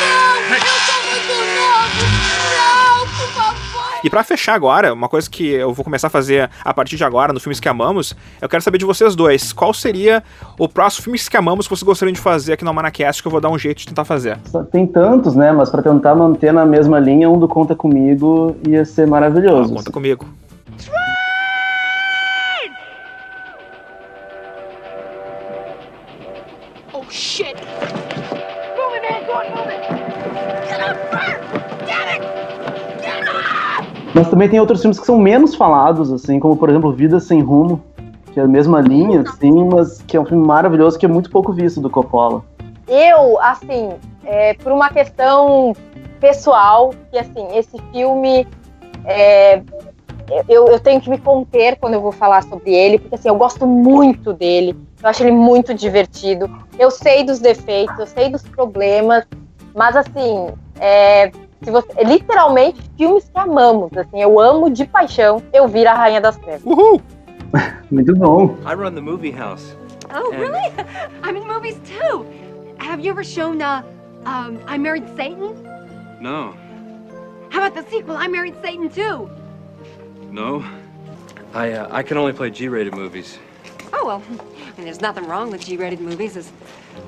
Não, 0.00 0.54
eu 0.54 0.60
sou 0.60 1.02
muito 1.10 1.34
novo. 1.34 2.06
Não. 2.56 2.89
E 4.02 4.08
pra 4.08 4.24
fechar 4.24 4.54
agora, 4.54 4.94
uma 4.94 5.08
coisa 5.08 5.28
que 5.28 5.46
eu 5.46 5.74
vou 5.74 5.84
começar 5.84 6.06
a 6.06 6.10
fazer 6.10 6.48
a 6.64 6.72
partir 6.72 6.96
de 6.96 7.04
agora, 7.04 7.34
no 7.34 7.40
Filmes 7.40 7.60
que 7.60 7.68
Amamos, 7.68 8.14
eu 8.40 8.48
quero 8.48 8.62
saber 8.62 8.78
de 8.78 8.84
vocês 8.86 9.14
dois. 9.14 9.52
Qual 9.52 9.74
seria 9.74 10.22
o 10.58 10.66
próximo 10.66 11.04
Filmes 11.04 11.28
que 11.28 11.36
Amamos 11.36 11.66
que 11.66 11.76
vocês 11.76 11.82
gostariam 11.82 12.14
de 12.14 12.20
fazer 12.20 12.54
aqui 12.54 12.64
no 12.64 12.70
Almanacast, 12.70 13.20
que 13.20 13.28
eu 13.28 13.32
vou 13.32 13.40
dar 13.40 13.50
um 13.50 13.58
jeito 13.58 13.78
de 13.78 13.86
tentar 13.88 14.06
fazer? 14.06 14.38
Tem 14.72 14.86
tantos, 14.86 15.34
né? 15.34 15.52
Mas 15.52 15.68
pra 15.68 15.82
tentar 15.82 16.14
manter 16.14 16.52
na 16.52 16.64
mesma 16.64 16.98
linha, 16.98 17.28
um 17.28 17.38
do 17.38 17.46
Conta 17.46 17.76
Comigo 17.76 18.56
ia 18.66 18.84
ser 18.86 19.06
maravilhoso. 19.06 19.74
Ah, 19.74 19.76
conta 19.76 19.92
comigo. 19.92 20.26
Oh, 26.94 27.04
shit. 27.10 27.69
Mas 34.14 34.28
também 34.28 34.48
tem 34.48 34.58
outros 34.58 34.80
filmes 34.80 34.98
que 34.98 35.06
são 35.06 35.18
menos 35.18 35.54
falados, 35.54 36.12
assim, 36.12 36.40
como 36.40 36.56
por 36.56 36.68
exemplo 36.68 36.92
Vida 36.92 37.20
Sem 37.20 37.40
Rumo, 37.40 37.82
que 38.32 38.40
é 38.40 38.42
a 38.42 38.48
mesma 38.48 38.80
linha, 38.80 39.20
assim, 39.20 39.64
mas 39.64 40.02
que 40.02 40.16
é 40.16 40.20
um 40.20 40.24
filme 40.24 40.44
maravilhoso 40.44 40.98
que 40.98 41.06
é 41.06 41.08
muito 41.08 41.30
pouco 41.30 41.52
visto 41.52 41.80
do 41.80 41.90
Coppola. 41.90 42.44
Eu, 42.88 43.40
assim, 43.40 43.90
é, 44.24 44.54
por 44.54 44.72
uma 44.72 44.88
questão 44.90 45.74
pessoal, 46.18 46.92
que 47.10 47.18
assim, 47.18 47.46
esse 47.56 47.76
filme 47.92 48.46
é, 49.04 49.62
eu, 50.48 50.66
eu 50.68 50.78
tenho 50.78 51.00
que 51.00 51.10
me 51.10 51.18
conter 51.18 51.76
quando 51.76 51.94
eu 51.94 52.00
vou 52.00 52.12
falar 52.12 52.42
sobre 52.42 52.72
ele, 52.72 52.98
porque 52.98 53.14
assim, 53.14 53.28
eu 53.28 53.36
gosto 53.36 53.66
muito 53.66 54.32
dele, 54.32 54.76
eu 55.02 55.08
acho 55.08 55.22
ele 55.22 55.32
muito 55.32 55.74
divertido. 55.74 56.50
Eu 56.78 56.90
sei 56.90 57.24
dos 57.24 57.38
defeitos, 57.38 57.98
eu 57.98 58.06
sei 58.06 58.28
dos 58.28 58.42
problemas, 58.42 59.24
mas 59.74 59.96
assim, 59.96 60.48
é, 60.78 61.32
se 61.62 61.70
você, 61.70 62.04
literalmente 62.04 62.80
filmes 62.96 63.24
que 63.24 63.38
amamos, 63.38 63.90
assim, 63.96 64.20
eu 64.20 64.38
amo 64.40 64.70
de 64.70 64.84
paixão 64.86 65.42
eu 65.52 65.68
vir 65.68 65.86
a 65.86 65.94
Rainha 65.94 66.20
das 66.20 66.36
Trevas. 66.36 66.62
Uhul! 66.64 67.00
Muito 67.90 68.14
bom. 68.14 68.56
I 68.64 68.74
run 68.74 68.94
the 68.94 69.00
movie 69.00 69.30
house. 69.32 69.76
Oh, 70.14 70.30
And- 70.32 70.40
really? 70.40 70.72
I'm 71.22 71.36
in 71.36 71.46
movies 71.46 71.78
too. 71.84 72.24
Have 72.78 73.00
you 73.04 73.10
ever 73.10 73.22
shown 73.24 73.60
uh, 73.60 73.82
um, 74.24 74.58
I 74.66 74.78
Married 74.78 75.04
Satan? 75.16 75.54
No, 76.20 76.54
How 77.50 77.64
about 77.66 77.74
the 77.74 77.82
sequel, 77.90 78.16
I 78.16 78.28
Married 78.28 78.54
Satan 78.62 78.88
too? 78.88 79.28
no. 80.30 80.62
I 81.52 81.72
uh, 81.72 81.88
I 81.90 82.04
can 82.04 82.16
only 82.16 82.32
play 82.32 82.48
G-rated 82.50 82.94
movies. 82.94 83.36
Oh, 83.92 84.06
well, 84.06 84.22
I 84.30 84.76
mean, 84.76 84.84
there's 84.84 85.00
nothing 85.00 85.26
wrong 85.26 85.50
with 85.50 85.62
G-rated 85.62 86.00
movies 86.00 86.36
as 86.36 86.52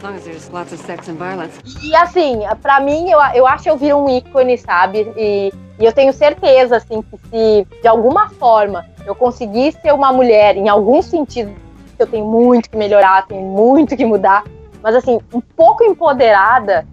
long 0.02 0.14
as 0.14 0.24
there's 0.24 0.48
lots 0.50 0.72
of 0.72 0.80
sex 0.80 1.08
and 1.08 1.16
violence. 1.16 1.58
E 1.82 1.94
assim, 1.94 2.40
pra 2.60 2.80
mim, 2.80 3.10
eu, 3.10 3.18
eu 3.34 3.46
acho 3.46 3.68
eu 3.68 3.76
vir 3.76 3.94
um 3.94 4.08
ícone, 4.08 4.58
sabe? 4.58 5.12
E, 5.16 5.52
e 5.78 5.84
eu 5.84 5.92
tenho 5.92 6.12
certeza, 6.12 6.76
assim, 6.76 7.02
que 7.02 7.18
se 7.28 7.66
de 7.80 7.88
alguma 7.88 8.28
forma 8.30 8.84
eu 9.06 9.14
conseguir 9.14 9.72
ser 9.80 9.92
uma 9.92 10.12
mulher, 10.12 10.56
em 10.56 10.68
algum 10.68 11.00
sentido, 11.02 11.54
eu 11.98 12.06
tenho 12.06 12.24
muito 12.24 12.70
que 12.70 12.76
melhorar, 12.76 13.26
tenho 13.26 13.42
muito 13.42 13.96
que 13.96 14.04
mudar, 14.04 14.44
mas 14.82 14.94
assim, 14.94 15.20
um 15.32 15.40
pouco 15.40 15.84
empoderada, 15.84 16.86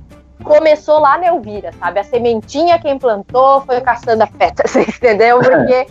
começou 0.43 0.99
lá 0.99 1.17
na 1.17 1.27
Elvira, 1.27 1.71
sabe? 1.79 1.99
A 1.99 2.03
sementinha 2.03 2.79
quem 2.79 2.97
plantou 2.97 3.61
foi 3.61 3.81
caçando 3.81 4.23
a 4.23 4.27
feta, 4.27 4.63
você 4.67 4.81
entendeu? 4.81 5.39
Porque 5.39 5.87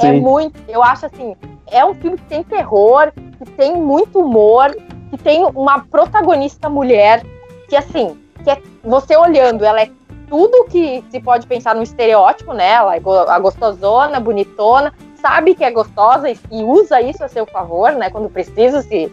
é 0.00 0.12
muito. 0.12 0.58
Eu 0.68 0.82
acho 0.82 1.06
assim, 1.06 1.36
é 1.70 1.84
um 1.84 1.94
filme 1.94 2.16
que 2.16 2.24
tem 2.24 2.42
terror, 2.42 3.12
que 3.12 3.50
tem 3.52 3.76
muito 3.76 4.20
humor, 4.20 4.74
que 5.12 5.18
tem 5.18 5.44
uma 5.44 5.80
protagonista 5.80 6.70
mulher 6.70 7.22
que 7.68 7.76
assim, 7.76 8.18
que 8.42 8.50
é 8.50 8.58
você 8.82 9.14
olhando, 9.14 9.62
ela 9.62 9.82
é 9.82 9.90
tudo 10.26 10.64
que 10.64 11.04
se 11.10 11.20
pode 11.20 11.46
pensar 11.46 11.74
no 11.74 11.82
estereótipo, 11.82 12.54
né? 12.54 12.70
Ela 12.70 12.96
é 12.96 13.00
a 13.28 13.38
gostosona, 13.38 14.18
bonitona, 14.18 14.90
sabe 15.20 15.54
que 15.54 15.62
é 15.62 15.70
gostosa 15.70 16.30
e, 16.30 16.38
e 16.50 16.64
usa 16.64 17.02
isso 17.02 17.22
a 17.22 17.28
seu 17.28 17.44
favor, 17.44 17.92
né? 17.92 18.08
Quando 18.08 18.30
precisa 18.30 18.80
se, 18.80 19.12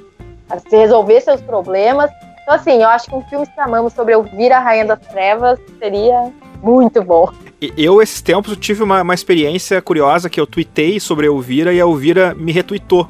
se 0.70 0.78
resolver 0.78 1.20
seus 1.20 1.42
problemas. 1.42 2.10
Então, 2.44 2.54
assim, 2.54 2.82
eu 2.82 2.88
acho 2.88 3.10
que 3.10 3.16
um 3.16 3.22
filme 3.24 3.46
que 3.46 3.60
amamos 3.60 3.92
sobre 3.92 4.14
Elvira, 4.14 4.56
a 4.56 4.62
Rainha 4.62 4.86
das 4.86 5.00
Trevas, 5.00 5.60
seria 5.80 6.32
muito 6.64 7.04
bom. 7.04 7.30
Eu, 7.78 8.02
esses 8.02 8.22
tempos, 8.22 8.56
tive 8.56 8.84
uma, 8.84 9.02
uma 9.02 9.14
experiência 9.14 9.82
curiosa 9.82 10.30
que 10.30 10.40
eu 10.40 10.48
tuitei 10.48 10.98
sobre 10.98 11.26
a 11.26 11.30
Elvira 11.30 11.74
e 11.74 11.82
a 11.82 11.84
Elvira 11.84 12.34
me 12.34 12.54
retweetou. 12.54 13.10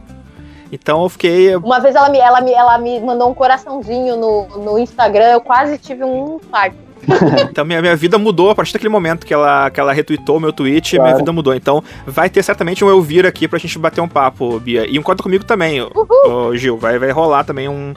Então 0.72 1.04
eu 1.04 1.10
fiquei. 1.10 1.56
Uma 1.56 1.80
vez 1.80 1.96
ela 1.96 2.10
me, 2.10 2.20
ela 2.20 2.42
me, 2.42 2.54
ela 2.54 2.78
me 2.78 3.00
mandou 3.00 3.30
um 3.30 3.34
coraçãozinho 3.34 4.16
no, 4.16 4.48
no 4.64 4.80
Instagram, 4.80 5.26
eu 5.32 5.42
quase 5.42 5.78
tive 5.78 6.04
um 6.04 6.36
infarto. 6.38 6.78
Então 7.50 7.66
minha, 7.66 7.82
minha 7.82 7.96
vida 7.96 8.18
mudou 8.18 8.50
a 8.52 8.56
partir 8.56 8.74
daquele 8.74 8.90
momento 8.90 9.26
que 9.26 9.34
ela, 9.34 9.70
que 9.72 9.80
ela 9.80 9.92
retweetou 9.94 10.38
o 10.38 10.40
meu 10.40 10.54
tweet, 10.54 10.94
minha 10.94 11.04
Claro. 11.06 11.18
vida 11.18 11.32
mudou. 11.32 11.54
Então 11.56 11.84
vai 12.06 12.30
ter 12.30 12.44
certamente 12.44 12.84
um 12.84 12.90
Elvira 12.90 13.30
aqui 13.30 13.48
pra 13.48 13.58
gente 13.58 13.80
bater 13.80 14.02
um 14.02 14.08
papo, 14.08 14.60
Bia. 14.60 14.86
E 14.88 15.00
um 15.00 15.02
Conta 15.02 15.24
Comigo 15.24 15.44
também, 15.44 15.82
ô, 15.82 15.90
ô, 16.28 16.56
Gil. 16.56 16.78
Vai, 16.78 17.00
vai 17.00 17.10
rolar 17.12 17.44
também 17.44 17.68
um, 17.68 17.94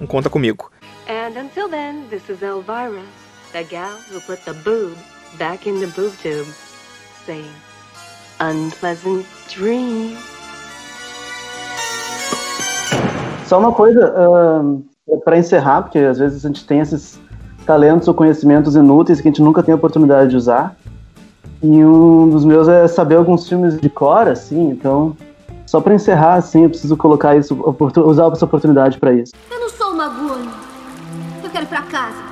um 0.00 0.06
Conta 0.06 0.28
Comigo. 0.28 0.70
And 1.08 1.38
until 1.40 1.68
then, 1.70 2.02
this 2.10 2.28
is 2.28 2.42
Elvira, 2.42 3.00
the 3.52 3.62
gal 3.64 3.96
who 4.12 4.20
put 4.20 4.44
the 4.44 4.52
boob 4.52 4.94
back 5.38 5.66
in 5.68 5.78
the 5.80 5.86
boob 5.86 6.12
tube, 6.22 6.48
saying, 7.24 7.50
unpleasant 8.40 9.24
dream. 9.48 10.16
Só 13.48 13.58
uma 13.58 13.72
coisa, 13.72 14.12
para 15.24 15.38
encerrar, 15.38 15.80
porque 15.80 15.98
às 15.98 16.18
vezes 16.18 16.44
a 16.44 16.48
gente 16.48 16.66
tem 16.66 16.80
esses 16.80 17.18
talentos 17.64 18.06
ou 18.06 18.12
conhecimentos 18.12 18.76
inúteis 18.76 19.22
que 19.22 19.28
a 19.28 19.30
gente 19.30 19.40
nunca 19.40 19.62
tem 19.62 19.72
a 19.72 19.76
oportunidade 19.76 20.28
de 20.28 20.36
usar. 20.36 20.76
E 21.62 21.82
um 21.82 22.28
dos 22.28 22.44
meus 22.44 22.68
é 22.68 22.86
saber 22.86 23.16
alguns 23.16 23.48
filmes 23.48 23.80
de 23.80 23.88
cor, 23.88 24.28
assim, 24.28 24.68
então, 24.68 25.16
só 25.64 25.80
para 25.80 25.94
encerrar, 25.94 26.34
assim, 26.34 26.64
eu 26.64 26.68
preciso 26.68 26.94
colocar 26.94 27.36
isso, 27.36 27.56
usar 28.04 28.30
essa 28.30 28.44
oportunidade 28.44 28.98
para 28.98 29.14
isso. 29.14 29.32
Eu 29.50 29.60
não 29.60 29.70
sou 29.70 29.92
uma 29.92 30.08
gula. 30.08 30.52
Eu 31.42 31.48
quero 31.48 31.64
ir 31.64 31.68
pra 31.68 31.82
casa. 31.82 32.22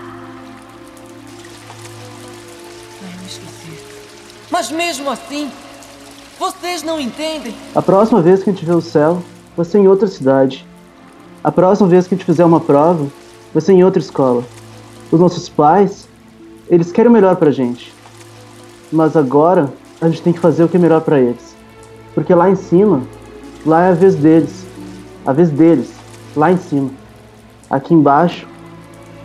Mas 4.51 4.71
mesmo 4.71 5.11
assim, 5.11 5.51
vocês 6.39 6.83
não 6.83 7.01
entendem. 7.01 7.55
A 7.75 7.81
próxima 7.81 8.21
vez 8.21 8.43
que 8.43 8.51
a 8.51 8.53
gente 8.53 8.67
vê 8.67 8.75
o 8.75 8.83
céu, 8.83 9.23
vai 9.57 9.65
ser 9.65 9.79
em 9.79 9.89
outra 9.89 10.07
cidade. 10.07 10.67
A 11.47 11.53
próxima 11.53 11.89
vez 11.89 12.09
que 12.09 12.15
a 12.17 12.19
gente 12.19 12.27
fizer 12.27 12.45
uma 12.45 12.59
prova, 12.59 13.07
vai 13.55 13.61
ser 13.61 13.73
em 13.73 13.85
outra 13.85 14.03
escola. 14.03 14.43
Os 15.13 15.21
nossos 15.21 15.49
pais, 15.49 16.09
eles 16.69 16.91
querem 16.91 17.09
o 17.09 17.13
melhor 17.13 17.37
pra 17.37 17.53
gente. 17.53 17.95
Mas 18.91 19.17
agora, 19.17 19.73
a 20.01 20.09
gente 20.09 20.23
tem 20.23 20.33
que 20.33 20.41
fazer 20.41 20.65
o 20.65 20.69
que 20.69 20.77
é 20.77 20.81
melhor 20.81 21.03
pra 21.03 21.21
eles. 21.21 21.55
Porque 22.17 22.35
lá 22.35 22.51
em 22.51 22.57
cima, 22.57 23.01
lá 23.65 23.85
é 23.85 23.91
a 23.91 23.95
vez 23.95 24.17
deles. 24.17 24.67
A 25.25 25.33
vez 25.33 25.49
deles, 25.49 25.93
lá 26.35 26.51
em 26.51 26.57
cima. 26.57 26.91
Aqui 27.71 27.95
embaixo, 27.95 28.45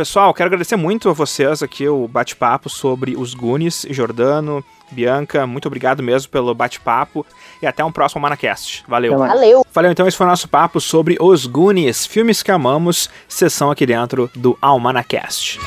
Pessoal, 0.00 0.32
quero 0.32 0.46
agradecer 0.46 0.76
muito 0.76 1.10
a 1.10 1.12
vocês 1.12 1.62
aqui 1.62 1.86
o 1.86 2.08
bate-papo 2.08 2.70
sobre 2.70 3.18
os 3.18 3.34
Goonies, 3.34 3.84
Jordano, 3.90 4.64
Bianca, 4.90 5.46
muito 5.46 5.66
obrigado 5.66 6.02
mesmo 6.02 6.30
pelo 6.30 6.54
bate-papo 6.54 7.26
e 7.60 7.66
até 7.66 7.84
um 7.84 7.92
próximo 7.92 8.22
Manacast. 8.22 8.82
Valeu. 8.88 9.18
Valeu. 9.18 9.66
Valeu, 9.70 9.92
então 9.92 10.08
esse 10.08 10.16
foi 10.16 10.24
o 10.24 10.30
nosso 10.30 10.48
papo 10.48 10.80
sobre 10.80 11.18
os 11.20 11.44
Goonies, 11.44 12.06
filmes 12.06 12.42
que 12.42 12.50
amamos, 12.50 13.10
sessão 13.28 13.70
aqui 13.70 13.84
dentro 13.84 14.30
do 14.34 14.56
Almanacast. 14.62 15.60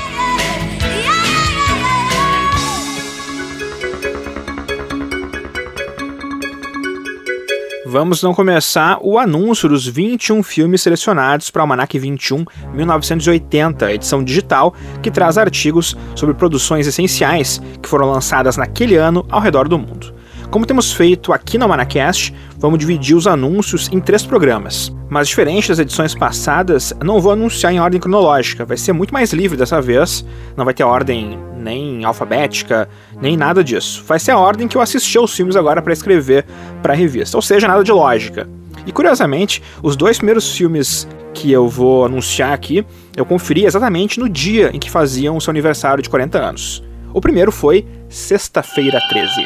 Vamos 7.93 8.23
não 8.23 8.33
começar 8.33 8.97
o 9.03 9.19
anúncio 9.19 9.69
dos 9.69 9.85
21 9.85 10.41
filmes 10.41 10.81
selecionados 10.81 11.51
para 11.51 11.59
o 11.59 11.61
Almanac 11.61 11.99
21 11.99 12.43
1980, 12.73 13.93
edição 13.93 14.23
digital 14.23 14.73
que 15.03 15.11
traz 15.11 15.37
artigos 15.37 15.95
sobre 16.15 16.33
produções 16.33 16.87
essenciais 16.87 17.61
que 17.79 17.87
foram 17.87 18.09
lançadas 18.09 18.57
naquele 18.57 18.95
ano 18.95 19.23
ao 19.29 19.39
redor 19.39 19.67
do 19.69 19.77
mundo. 19.77 20.11
Como 20.53 20.67
temos 20.67 20.93
feito 20.93 21.33
aqui 21.33 21.57
no 21.57 21.67
Manacast, 21.67 22.31
vamos 22.59 22.77
dividir 22.77 23.15
os 23.15 23.25
anúncios 23.25 23.89
em 23.91 23.99
três 23.99 24.23
programas. 24.23 24.95
Mas 25.09 25.27
diferente 25.27 25.69
das 25.69 25.79
edições 25.79 26.13
passadas, 26.13 26.93
não 27.03 27.19
vou 27.19 27.31
anunciar 27.31 27.73
em 27.73 27.79
ordem 27.79 27.99
cronológica, 27.99 28.63
vai 28.63 28.77
ser 28.77 28.93
muito 28.93 29.11
mais 29.11 29.33
livre 29.33 29.57
dessa 29.57 29.81
vez, 29.81 30.23
não 30.55 30.63
vai 30.63 30.75
ter 30.75 30.83
ordem 30.83 31.39
nem 31.57 32.05
alfabética, 32.05 32.87
nem 33.19 33.35
nada 33.35 33.63
disso. 33.63 34.03
Vai 34.05 34.19
ser 34.19 34.29
a 34.29 34.37
ordem 34.37 34.67
que 34.67 34.77
eu 34.77 34.81
assisti 34.81 35.17
aos 35.17 35.35
filmes 35.35 35.55
agora 35.55 35.81
para 35.81 35.91
escrever 35.91 36.45
para 36.83 36.93
a 36.93 36.95
revista, 36.95 37.35
ou 37.35 37.41
seja, 37.41 37.67
nada 37.67 37.83
de 37.83 37.91
lógica. 37.91 38.47
E 38.85 38.91
curiosamente, 38.91 39.59
os 39.81 39.95
dois 39.95 40.17
primeiros 40.17 40.55
filmes 40.55 41.07
que 41.33 41.51
eu 41.51 41.67
vou 41.67 42.05
anunciar 42.05 42.53
aqui, 42.53 42.85
eu 43.17 43.25
conferi 43.25 43.65
exatamente 43.65 44.19
no 44.19 44.29
dia 44.29 44.69
em 44.71 44.77
que 44.77 44.91
faziam 44.91 45.35
o 45.35 45.41
seu 45.41 45.49
aniversário 45.49 46.03
de 46.03 46.11
40 46.11 46.37
anos. 46.37 46.83
O 47.13 47.21
primeiro 47.21 47.51
foi 47.51 47.85
Sexta-feira 48.09 48.99
13. 49.07 49.45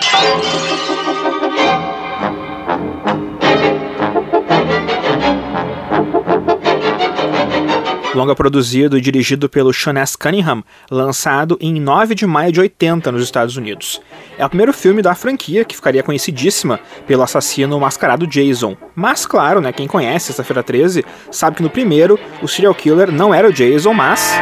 Longa 8.15 8.34
produzido 8.34 8.97
e 8.97 9.01
dirigido 9.01 9.47
pelo 9.47 9.72
Sean 9.72 9.99
S. 9.99 10.18
Cunningham, 10.18 10.63
lançado 10.89 11.55
em 11.61 11.80
9 11.80 12.15
de 12.15 12.26
maio 12.26 12.51
de 12.51 12.59
80 12.59 13.11
nos 13.11 13.22
Estados 13.22 13.57
Unidos. 13.57 14.01
É 14.39 14.45
o 14.45 14.49
primeiro 14.49 14.74
filme 14.74 15.01
da 15.01 15.13
franquia 15.13 15.63
que 15.63 15.76
ficaria 15.76 16.01
conhecidíssima 16.01 16.80
pelo 17.05 17.22
assassino 17.22 17.80
mascarado 17.80 18.26
Jason. 18.26 18.76
Mas, 18.95 19.26
claro, 19.26 19.61
né, 19.61 19.72
quem 19.72 19.88
conhece 19.88 20.28
Sexta-feira 20.28 20.63
13 20.63 21.05
sabe 21.30 21.57
que 21.57 21.63
no 21.63 21.70
primeiro 21.70 22.18
o 22.41 22.47
serial 22.47 22.74
killer 22.74 23.11
não 23.11 23.34
era 23.34 23.49
o 23.49 23.53
Jason, 23.53 23.93
mas. 23.93 24.36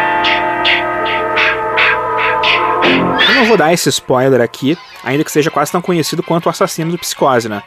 Não 3.36 3.44
vou 3.44 3.58
dar 3.58 3.74
esse 3.74 3.90
spoiler 3.90 4.40
aqui, 4.40 4.78
ainda 5.04 5.22
que 5.22 5.32
seja 5.32 5.52
quase 5.52 5.70
tão 5.70 5.82
conhecido 5.82 6.24
quanto 6.24 6.46
o 6.46 6.50
assassino 6.50 6.92
do 6.92 6.98
Psicose, 6.98 7.50
né? 7.50 7.62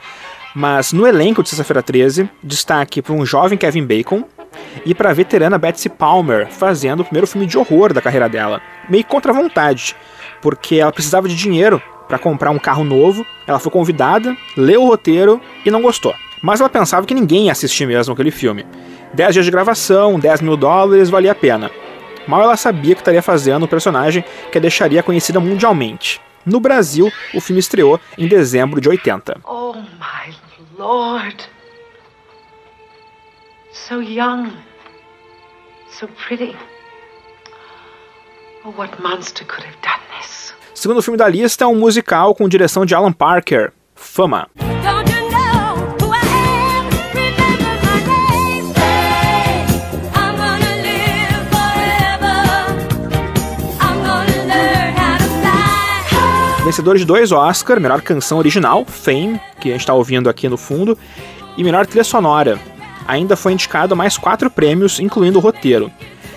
Mas 0.54 0.94
no 0.94 1.06
elenco 1.06 1.42
de 1.42 1.50
Sexta-feira 1.50 1.82
13, 1.82 2.28
destaque 2.42 3.02
para 3.02 3.12
um 3.12 3.26
jovem 3.26 3.58
Kevin 3.58 3.84
Bacon 3.84 4.24
e 4.86 4.94
para 4.94 5.10
a 5.10 5.12
veterana 5.12 5.58
Betsy 5.58 5.90
Palmer 5.90 6.48
fazendo 6.50 7.00
o 7.00 7.04
primeiro 7.04 7.26
filme 7.26 7.46
de 7.46 7.58
horror 7.58 7.92
da 7.92 8.00
carreira 8.00 8.30
dela. 8.30 8.62
Meio 8.88 9.04
contra 9.04 9.30
a 9.30 9.34
vontade, 9.34 9.94
porque 10.40 10.76
ela 10.76 10.90
precisava 10.90 11.28
de 11.28 11.36
dinheiro 11.36 11.82
para 12.08 12.18
comprar 12.18 12.50
um 12.50 12.58
carro 12.58 12.82
novo, 12.82 13.26
ela 13.46 13.58
foi 13.58 13.70
convidada, 13.70 14.34
leu 14.56 14.84
o 14.84 14.88
roteiro 14.88 15.38
e 15.66 15.70
não 15.70 15.82
gostou. 15.82 16.14
Mas 16.42 16.60
ela 16.60 16.70
pensava 16.70 17.04
que 17.04 17.12
ninguém 17.12 17.46
ia 17.46 17.52
assistir 17.52 17.84
mesmo 17.84 18.14
aquele 18.14 18.30
filme. 18.30 18.64
10 19.12 19.34
dias 19.34 19.44
de 19.44 19.50
gravação, 19.50 20.18
10 20.18 20.40
mil 20.40 20.56
dólares, 20.56 21.10
valia 21.10 21.32
a 21.32 21.34
pena. 21.34 21.70
Mal 22.28 22.42
ela 22.42 22.58
sabia 22.58 22.94
que 22.94 23.00
estaria 23.00 23.22
fazendo 23.22 23.64
um 23.64 23.66
personagem 23.66 24.22
que 24.52 24.58
a 24.58 24.60
deixaria 24.60 25.02
conhecida 25.02 25.40
mundialmente. 25.40 26.20
No 26.44 26.60
Brasil, 26.60 27.10
o 27.34 27.40
filme 27.40 27.58
estreou 27.58 27.98
em 28.18 28.28
dezembro 28.28 28.82
de 28.82 28.88
80. 28.88 29.40
Oh, 29.44 29.72
my 29.74 30.36
lord. 30.78 31.48
So 33.72 34.02
young. 34.02 34.52
So 35.90 36.06
pretty. 36.26 36.54
Oh, 38.62 38.74
what 38.76 39.00
monster 39.02 39.46
could 39.46 39.66
have 39.66 39.78
done 39.80 40.20
this? 40.20 40.52
Segundo 40.74 41.00
filme 41.00 41.16
da 41.16 41.26
lista 41.26 41.64
é 41.64 41.66
um 41.66 41.76
musical 41.76 42.34
com 42.34 42.46
direção 42.46 42.84
de 42.84 42.94
Alan 42.94 43.12
Parker, 43.12 43.72
Fama. 43.94 44.48
Vencedor 56.68 56.98
de 56.98 57.04
dois 57.06 57.32
Oscar, 57.32 57.80
melhor 57.80 58.02
canção 58.02 58.36
original, 58.36 58.84
Fame, 58.84 59.40
que 59.58 59.70
a 59.70 59.72
gente 59.72 59.80
está 59.80 59.94
ouvindo 59.94 60.28
aqui 60.28 60.50
no 60.50 60.58
fundo, 60.58 60.98
e 61.56 61.64
melhor 61.64 61.86
trilha 61.86 62.04
sonora. 62.04 62.58
Ainda 63.06 63.36
foi 63.36 63.54
indicado 63.54 63.96
mais 63.96 64.18
quatro 64.18 64.50
prêmios, 64.50 65.00
incluindo 65.00 65.38
o 65.38 65.40
roteiro. 65.40 65.90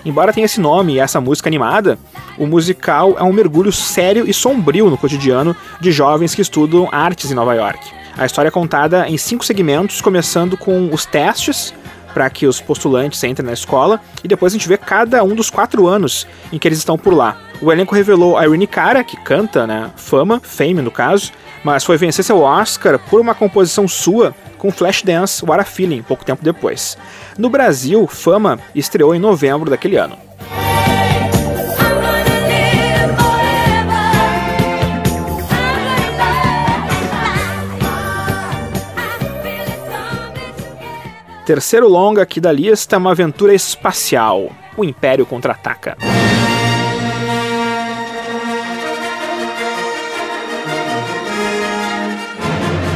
Embora 0.06 0.32
tenha 0.32 0.46
esse 0.46 0.62
nome 0.62 0.94
e 0.94 1.00
essa 1.00 1.20
música 1.20 1.50
animada, 1.50 2.00
o 2.38 2.48
musical 2.48 3.18
é 3.20 3.24
um 3.24 3.34
mergulho 3.34 3.74
sério 3.74 4.24
e 4.26 4.34
sombrio 4.34 4.90
no 4.90 4.98
cotidiano 4.98 5.54
de 5.82 5.92
jovens 5.92 6.34
que 6.34 6.42
estudam 6.42 6.88
artes 6.94 7.30
em 7.30 7.36
Nova 7.36 7.54
York. 7.54 7.86
A 8.18 8.26
história 8.26 8.48
é 8.48 8.52
contada 8.52 9.10
em 9.10 9.18
cinco 9.18 9.44
segmentos, 9.44 10.00
começando 10.00 10.56
com 10.56 10.94
os 10.94 11.06
testes 11.06 11.74
para 12.14 12.30
que 12.30 12.48
os 12.48 12.62
postulantes 12.62 13.22
entrem 13.26 13.46
na 13.46 13.54
escola 13.54 14.00
e 14.24 14.30
depois 14.30 14.54
a 14.54 14.58
gente 14.58 14.70
vê 14.70 14.78
cada 14.78 15.26
um 15.26 15.36
dos 15.36 15.50
quatro 15.50 15.88
anos 15.88 16.26
em 16.54 16.58
que 16.58 16.70
eles 16.70 16.78
estão 16.78 16.98
por 16.98 17.14
lá. 17.14 17.51
O 17.62 17.72
elenco 17.72 17.94
revelou 17.94 18.42
Irene 18.42 18.66
Cara, 18.66 19.04
que 19.04 19.16
canta, 19.16 19.68
né? 19.68 19.92
Fama, 19.96 20.42
Fame 20.44 20.82
no 20.82 20.90
caso, 20.90 21.32
mas 21.64 21.84
foi 21.84 21.96
vencer 21.96 22.26
seu 22.26 22.42
Oscar 22.42 22.98
por 22.98 23.22
uma 23.22 23.36
composição 23.36 23.88
sua 23.88 24.34
com 24.58 24.72
Flashdance 24.72 25.46
What 25.46 25.62
a 25.62 25.64
Feeling, 25.64 26.02
pouco 26.02 26.26
tempo 26.26 26.44
depois. 26.44 26.98
No 27.38 27.52
Brasil, 27.52 28.08
Fama 28.08 28.60
estreou 28.74 29.14
em 29.14 29.20
novembro 29.20 29.70
daquele 29.70 29.96
ano. 29.96 30.18
Terceiro 41.46 41.88
longa 41.88 42.24
aqui 42.24 42.40
da 42.40 42.52
lista, 42.52 42.98
uma 42.98 43.12
aventura 43.12 43.54
espacial. 43.54 44.50
O 44.76 44.84
Império 44.84 45.28
contra-ataca. 45.28 45.98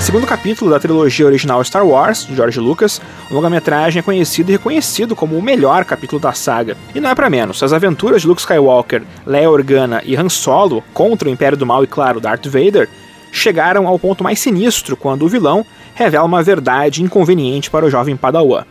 Segundo 0.06 0.28
capítulo 0.28 0.70
da 0.70 0.80
trilogia 0.80 1.26
original 1.26 1.64
Star 1.64 1.84
Wars, 1.84 2.28
de 2.28 2.36
George 2.36 2.60
Lucas, 2.60 3.02
o 3.28 3.34
longa-metragem 3.34 4.02
é 4.02 4.04
conhecido 4.04 4.52
e 4.52 4.52
reconhecido 4.52 5.16
como 5.16 5.36
o 5.36 5.42
melhor 5.42 5.84
capítulo 5.84 6.22
da 6.22 6.32
saga. 6.32 6.78
E 6.94 7.02
não 7.02 7.10
é 7.10 7.16
para 7.16 7.28
menos, 7.28 7.64
as 7.64 7.74
aventuras 7.74 8.22
de 8.22 8.28
Luke 8.28 8.40
Skywalker, 8.40 9.02
Leia 9.26 9.50
Organa 9.50 10.04
e 10.06 10.16
Han 10.16 10.30
Solo 10.30 10.84
contra 10.94 11.28
o 11.28 11.32
Império 11.32 11.58
do 11.58 11.66
Mal 11.66 11.84
e, 11.84 11.88
claro, 11.88 12.20
Darth 12.20 12.46
Vader 12.46 12.88
chegaram 13.32 13.88
ao 13.88 13.98
ponto 13.98 14.24
mais 14.24 14.40
sinistro 14.40 14.96
quando 14.96 15.24
o 15.24 15.28
vilão 15.28 15.66
revela 15.96 16.26
uma 16.26 16.44
verdade 16.44 17.02
inconveniente 17.02 17.72
para 17.72 17.88
o 17.88 17.90
jovem 17.90 18.16
Padawan. 18.16 18.64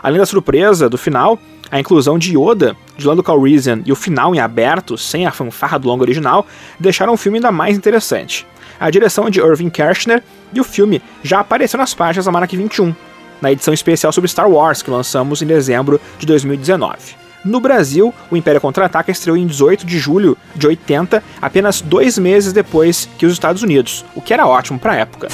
Além 0.00 0.20
da 0.20 0.26
surpresa 0.26 0.88
do 0.88 0.96
final, 0.96 1.40
a 1.72 1.80
inclusão 1.80 2.16
de 2.16 2.38
Yoda, 2.38 2.76
de 2.96 3.04
Lando 3.04 3.24
Calrissian 3.24 3.82
e 3.84 3.90
o 3.90 3.96
final 3.96 4.32
em 4.32 4.38
aberto, 4.38 4.96
sem 4.96 5.26
a 5.26 5.32
fanfarra 5.32 5.76
do 5.76 5.88
longo 5.88 6.04
original, 6.04 6.46
deixaram 6.78 7.14
o 7.14 7.16
filme 7.16 7.38
ainda 7.38 7.50
mais 7.50 7.76
interessante. 7.76 8.46
A 8.80 8.90
direção 8.90 9.26
é 9.26 9.30
de 9.30 9.40
Irving 9.40 9.70
Kershner 9.70 10.22
e 10.52 10.60
o 10.60 10.64
filme 10.64 11.02
já 11.22 11.40
apareceu 11.40 11.78
nas 11.78 11.94
páginas 11.94 12.26
da 12.26 12.32
Mark 12.32 12.50
21, 12.50 12.94
na 13.40 13.50
edição 13.50 13.74
especial 13.74 14.12
sobre 14.12 14.28
Star 14.28 14.48
Wars 14.48 14.82
que 14.82 14.90
lançamos 14.90 15.42
em 15.42 15.46
dezembro 15.46 16.00
de 16.18 16.26
2019. 16.26 17.16
No 17.44 17.60
Brasil, 17.60 18.12
o 18.30 18.36
Império 18.36 18.60
Contra-Ataca 18.60 19.10
estreou 19.10 19.36
em 19.36 19.46
18 19.46 19.86
de 19.86 19.98
julho 19.98 20.36
de 20.54 20.66
80, 20.66 21.22
apenas 21.40 21.80
dois 21.80 22.18
meses 22.18 22.52
depois 22.52 23.08
que 23.18 23.26
os 23.26 23.32
Estados 23.32 23.62
Unidos, 23.62 24.04
o 24.14 24.20
que 24.20 24.34
era 24.34 24.46
ótimo 24.46 24.78
para 24.78 24.92
a 24.92 24.96
época. 24.96 25.28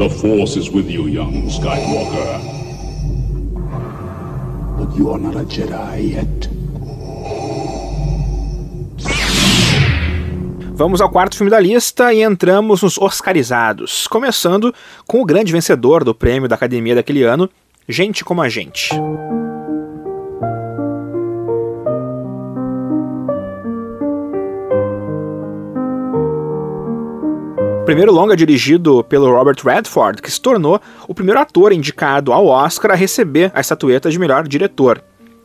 The 0.00 0.08
Force 0.08 0.58
is 0.58 0.70
with 0.70 0.88
you, 0.88 1.10
young 1.10 1.46
Skywalker. 1.50 2.40
But 4.78 4.96
you 4.96 5.12
are 5.12 5.18
not 5.18 5.36
a 5.36 5.44
Jedi 5.44 6.14
yet. 6.14 6.48
Vamos 10.72 11.02
ao 11.02 11.10
quarto 11.10 11.36
filme 11.36 11.50
da 11.50 11.60
lista 11.60 12.14
e 12.14 12.22
entramos 12.22 12.80
nos 12.80 12.96
Oscarizados, 12.96 14.06
começando 14.06 14.74
com 15.06 15.20
o 15.20 15.26
grande 15.26 15.52
vencedor 15.52 16.02
do 16.02 16.14
prêmio 16.14 16.48
da 16.48 16.54
Academia 16.54 16.94
daquele 16.94 17.22
ano, 17.22 17.50
Gente 17.86 18.24
como 18.24 18.40
a 18.40 18.48
Gente. 18.48 18.88
Primeiro 27.90 28.12
longa 28.12 28.36
dirigido 28.36 29.02
pelo 29.02 29.28
Robert 29.34 29.56
Redford, 29.64 30.22
que 30.22 30.30
se 30.30 30.40
tornou 30.40 30.80
o 31.08 31.12
primeiro 31.12 31.40
ator 31.40 31.72
indicado 31.72 32.32
ao 32.32 32.46
Oscar 32.46 32.92
a 32.92 32.94
receber 32.94 33.50
a 33.52 33.58
estatueta 33.58 34.08
de 34.08 34.16
melhor 34.16 34.46
diretor. 34.46 35.02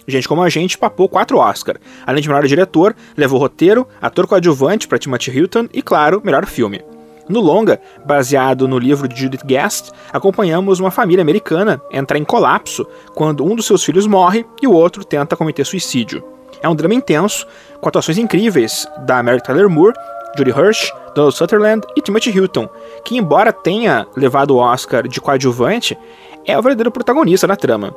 Gente 0.08 0.28
como 0.28 0.43
a 0.43 0.50
gente 0.50 0.78
papou 0.78 1.10
quatro 1.10 1.39
Oscar. 1.39 1.78
Além 2.06 2.22
de 2.22 2.28
melhor 2.28 2.46
diretor, 2.46 2.96
levou 3.18 3.39
roteiro, 3.39 3.88
ator 4.00 4.28
coadjuvante 4.28 4.88
para 4.88 5.00
Timothy 5.00 5.32
Hilton 5.32 5.68
e, 5.74 5.82
claro, 5.82 6.22
melhor 6.24 6.46
filme. 6.46 6.84
No 7.28 7.39
longa, 7.39 7.82
baseado 8.06 8.68
no 8.68 8.78
livro 8.78 9.08
de 9.08 9.20
Judith 9.20 9.43
Guest, 9.43 9.89
acompanhamos 10.14 10.80
uma 10.80 10.91
família 10.91 11.24
americana 11.24 11.82
entrar 11.91 12.20
em 12.20 12.24
colapso 12.24 12.86
quando 13.16 13.43
um 13.43 13.56
dos 13.56 13.66
seus 13.66 13.84
filhos 13.84 14.06
morre 14.06 14.46
e 14.62 14.68
o 14.68 14.72
outro 14.72 15.04
tenta 15.04 15.36
cometer 15.36 15.66
suicídio. 15.66 16.24
É 16.62 16.70
um 16.70 16.76
drama 16.76 16.93
intenso, 16.93 17.48
com 17.82 17.89
atuações 17.89 18.20
incríveis 18.20 18.88
da 19.00 19.24
Mary 19.24 19.41
Tyler 19.41 19.68
Moore, 19.68 19.96
Judy 20.38 20.52
Hirsch, 20.52 20.92
Donald 21.14 21.36
Sutherland 21.36 21.86
e 21.96 22.02
Timothy 22.02 22.30
Hilton, 22.30 22.70
que, 23.04 23.18
embora 23.18 23.54
tenha 23.54 24.06
levado 24.16 24.52
o 24.52 24.58
Oscar 24.58 25.08
de 25.08 25.22
coadjuvante, 25.22 25.98
é 26.46 26.58
o 26.58 26.62
verdadeiro 26.62 26.92
protagonista 26.92 27.48
da 27.48 27.56
trama. 27.56 27.96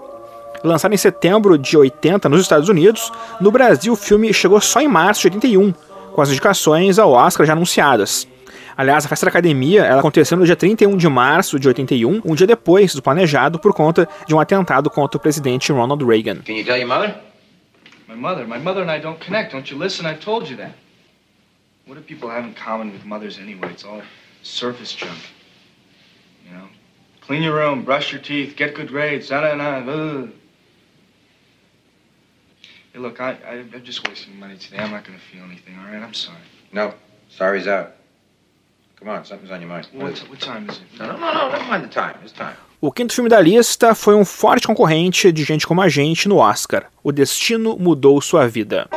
Lançado 0.65 0.93
em 0.93 0.97
setembro 0.97 1.57
de 1.57 1.77
80 1.77 2.29
nos 2.29 2.41
Estados 2.41 2.69
Unidos, 2.69 3.13
no 3.41 3.51
Brasil 3.51 3.93
o 3.93 3.97
filme 3.97 4.33
chegou 4.33 4.61
só 4.61 4.81
em 4.81 4.89
março 4.89 5.23
de 5.23 5.37
81, 5.37 5.73
com 6.13 6.23
as 6.23 6.31
indicações 6.31 6.99
ao 6.99 7.13
Oscar 7.13 7.47
já 7.47 7.53
anunciadas. 7.53 8.27
Aliás, 8.77 9.05
a 9.05 9.09
festa 9.09 9.27
da 9.27 9.31
academia 9.31 9.85
ela 9.85 9.99
aconteceu 9.99 10.39
no 10.39 10.45
dia 10.45 10.55
31 10.55 10.97
de 10.97 11.09
março 11.09 11.59
de 11.59 11.67
81, 11.67 12.23
um 12.25 12.35
dia 12.35 12.47
depois 12.47 12.95
do 12.95 13.03
planejado 13.03 13.59
por 13.59 13.73
conta 13.73 14.09
de 14.27 14.35
um 14.35 14.41
atentado 14.41 14.89
contra 14.89 15.19
o 15.19 15.21
presidente 15.21 15.73
Ronald 15.73 16.05
Reagan. 16.05 16.37
Can 16.47 16.53
you 16.53 16.65
tell 16.65 16.77
your 16.77 16.87
mother? 16.87 17.15
My 18.09 18.15
mother, 18.15 18.47
my 18.47 18.59
mother 18.59 18.83
and 18.83 18.91
I 18.91 19.01
don't 19.01 19.19
connect. 19.25 19.53
Don't 19.53 19.71
you 19.73 19.79
listen? 19.79 20.07
I 20.07 20.15
told 20.15 20.49
you 20.49 20.57
that. 20.59 20.73
What 21.89 21.95
do 21.95 22.03
people 22.03 22.29
have 22.29 22.45
in 22.45 22.53
common 22.53 22.93
with 22.93 23.07
mothers 23.07 23.39
anyway? 23.39 23.71
It's 23.71 23.83
all 23.83 24.03
surface 24.43 24.93
junk. 24.93 25.19
You 26.47 26.53
know? 26.53 26.69
Clean 27.23 27.43
your 27.43 27.55
room, 27.55 27.83
brush 27.83 28.13
your 28.13 28.21
teeth, 28.21 28.57
get 28.57 28.75
good 28.75 28.89
grades, 28.89 29.31
da 29.31 29.41
da 29.41 29.57
da. 29.57 30.27
Hey, 32.93 32.99
look, 32.99 33.23
I, 33.23 33.39
I, 33.47 33.53
I'm 33.75 33.83
just 33.85 34.07
wasting 34.07 34.39
money 34.39 34.59
today. 34.59 34.77
I'm 34.77 34.91
not 34.91 35.07
going 35.07 35.19
to 35.19 35.25
feel 35.25 35.43
anything, 35.45 35.79
all 35.79 35.87
right? 35.87 36.03
I'm 36.03 36.13
sorry. 36.13 36.37
No, 36.73 36.93
sorry's 37.31 37.67
out. 37.67 37.95
Come 38.97 39.09
on, 39.09 39.25
something's 39.25 39.51
on 39.51 39.63
your 39.63 39.71
mind. 39.71 39.89
What, 39.93 40.19
what 40.29 40.41
time 40.41 40.69
is 40.69 40.77
it? 40.77 40.99
No, 40.99 41.07
no, 41.07 41.13
no, 41.19 41.33
no, 41.33 41.53
never 41.53 41.65
mind 41.65 41.85
the 41.85 41.89
time. 41.89 42.17
It's 42.23 42.33
time. 42.33 42.57
O 42.83 42.93
quinto 42.93 43.15
filme 43.15 43.31
da 43.31 43.41
lista 43.41 43.95
foi 43.95 44.15
um 44.15 44.27
forte 44.27 44.67
concorrente 44.67 45.33
de 45.33 45.43
gente 45.43 45.67
como 45.67 45.81
a 45.81 45.89
gente 45.89 46.29
no 46.29 46.37
Oscar. 46.37 46.91
O 47.03 47.11
Destino 47.11 47.79
Mudou 47.79 48.21
Sua 48.21 48.47
Vida. 48.47 48.89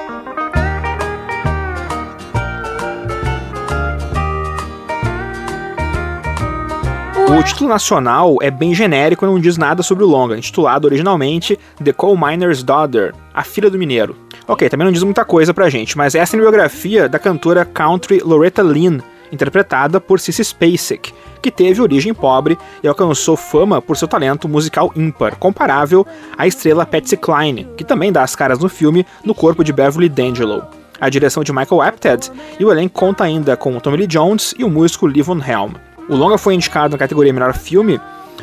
O 7.41 7.43
título 7.43 7.71
nacional 7.71 8.37
é 8.39 8.51
bem 8.51 8.71
genérico 8.71 9.25
e 9.25 9.27
não 9.27 9.39
diz 9.39 9.57
nada 9.57 9.81
sobre 9.81 10.03
o 10.03 10.07
longa, 10.07 10.37
intitulado 10.37 10.85
originalmente 10.85 11.57
The 11.83 11.91
Coal 11.91 12.15
Miner's 12.15 12.61
Daughter, 12.61 13.15
A 13.33 13.43
Filha 13.43 13.67
do 13.67 13.79
Mineiro. 13.79 14.15
Ok, 14.47 14.69
também 14.69 14.85
não 14.85 14.91
diz 14.91 15.01
muita 15.01 15.25
coisa 15.25 15.51
pra 15.51 15.67
gente, 15.67 15.97
mas 15.97 16.13
essa 16.13 16.35
é 16.35 16.37
a 16.37 16.41
biografia 16.41 17.09
da 17.09 17.17
cantora 17.17 17.65
country 17.65 18.21
Loretta 18.23 18.61
Lynn, 18.61 18.99
interpretada 19.31 19.99
por 19.99 20.19
Cissy 20.19 20.45
Spacek, 20.45 21.11
que 21.41 21.49
teve 21.49 21.81
origem 21.81 22.13
pobre 22.13 22.59
e 22.83 22.87
alcançou 22.87 23.35
fama 23.35 23.81
por 23.81 23.97
seu 23.97 24.07
talento 24.07 24.47
musical 24.47 24.93
ímpar, 24.95 25.35
comparável 25.37 26.05
à 26.37 26.45
estrela 26.45 26.85
Patsy 26.85 27.17
Cline, 27.17 27.67
que 27.75 27.83
também 27.83 28.11
dá 28.11 28.21
as 28.21 28.35
caras 28.35 28.59
no 28.59 28.69
filme 28.69 29.03
no 29.25 29.33
corpo 29.33 29.63
de 29.63 29.73
Beverly 29.73 30.09
D'Angelo. 30.09 30.63
A 30.99 31.09
direção 31.09 31.43
de 31.43 31.51
Michael 31.51 31.81
Apted 31.81 32.31
e 32.59 32.63
o 32.63 32.71
elenco 32.71 32.99
conta 32.99 33.23
ainda 33.23 33.57
com 33.57 33.79
Tommy 33.79 33.97
Lee 33.97 34.05
Jones 34.05 34.53
e 34.59 34.63
o 34.63 34.69
músico 34.69 35.07
Livon 35.07 35.39
Helm. 35.43 35.71
O 36.11 36.15
longa 36.15 36.37
foi 36.37 36.53
indicado 36.53 36.91
na 36.91 36.97
categoria 36.97 37.31
Melhor 37.31 37.53
Filme, 37.53 37.97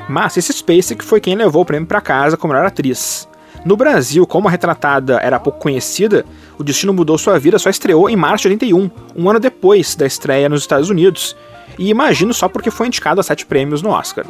mas 0.09 0.33
Cissy 0.33 0.55
Spacek 0.55 1.05
foi 1.05 1.21
quem 1.21 1.37
levou 1.37 1.61
o 1.61 1.65
prêmio 1.67 1.87
para 1.87 2.01
casa 2.01 2.35
como 2.35 2.55
melhor 2.55 2.67
atriz. 2.67 3.29
No 3.63 3.77
Brasil, 3.77 4.27
como 4.27 4.49
a 4.49 4.51
retratada 4.51 5.19
era 5.19 5.39
pouco 5.39 5.59
conhecida, 5.59 6.25
O 6.59 6.65
Destino 6.65 6.95
Mudou 6.95 7.19
Sua 7.19 7.39
Vida 7.39 7.59
só 7.59 7.69
estreou 7.69 8.09
em 8.09 8.17
março 8.17 8.49
de 8.49 8.55
81, 8.55 8.91
um 9.15 9.29
ano 9.29 9.39
depois 9.39 9.95
da 9.95 10.07
estreia 10.07 10.49
nos 10.49 10.63
Estados 10.63 10.89
Unidos, 10.89 11.37
e 11.79 11.91
imagino 11.91 12.33
só 12.33 12.49
porque 12.49 12.71
foi 12.71 12.87
indicado 12.87 13.21
a 13.21 13.23
sete 13.23 13.45
prêmios 13.45 13.83
no 13.83 13.91
Oscar. 13.91 14.25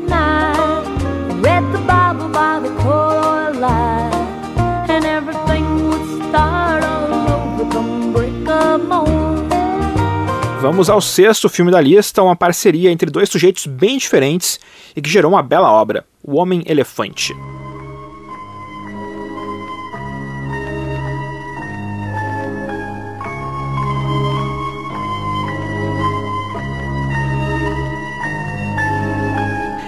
Vamos 10.60 10.90
ao 10.90 11.00
sexto 11.00 11.48
filme 11.48 11.70
da 11.70 11.80
lista, 11.80 12.20
uma 12.20 12.34
parceria 12.34 12.90
entre 12.90 13.08
dois 13.08 13.28
sujeitos 13.28 13.64
bem 13.64 13.96
diferentes 13.96 14.58
e 14.94 15.00
que 15.00 15.08
gerou 15.08 15.30
uma 15.30 15.42
bela 15.42 15.70
obra: 15.70 16.04
O 16.20 16.36
Homem 16.36 16.64
Elefante. 16.66 17.32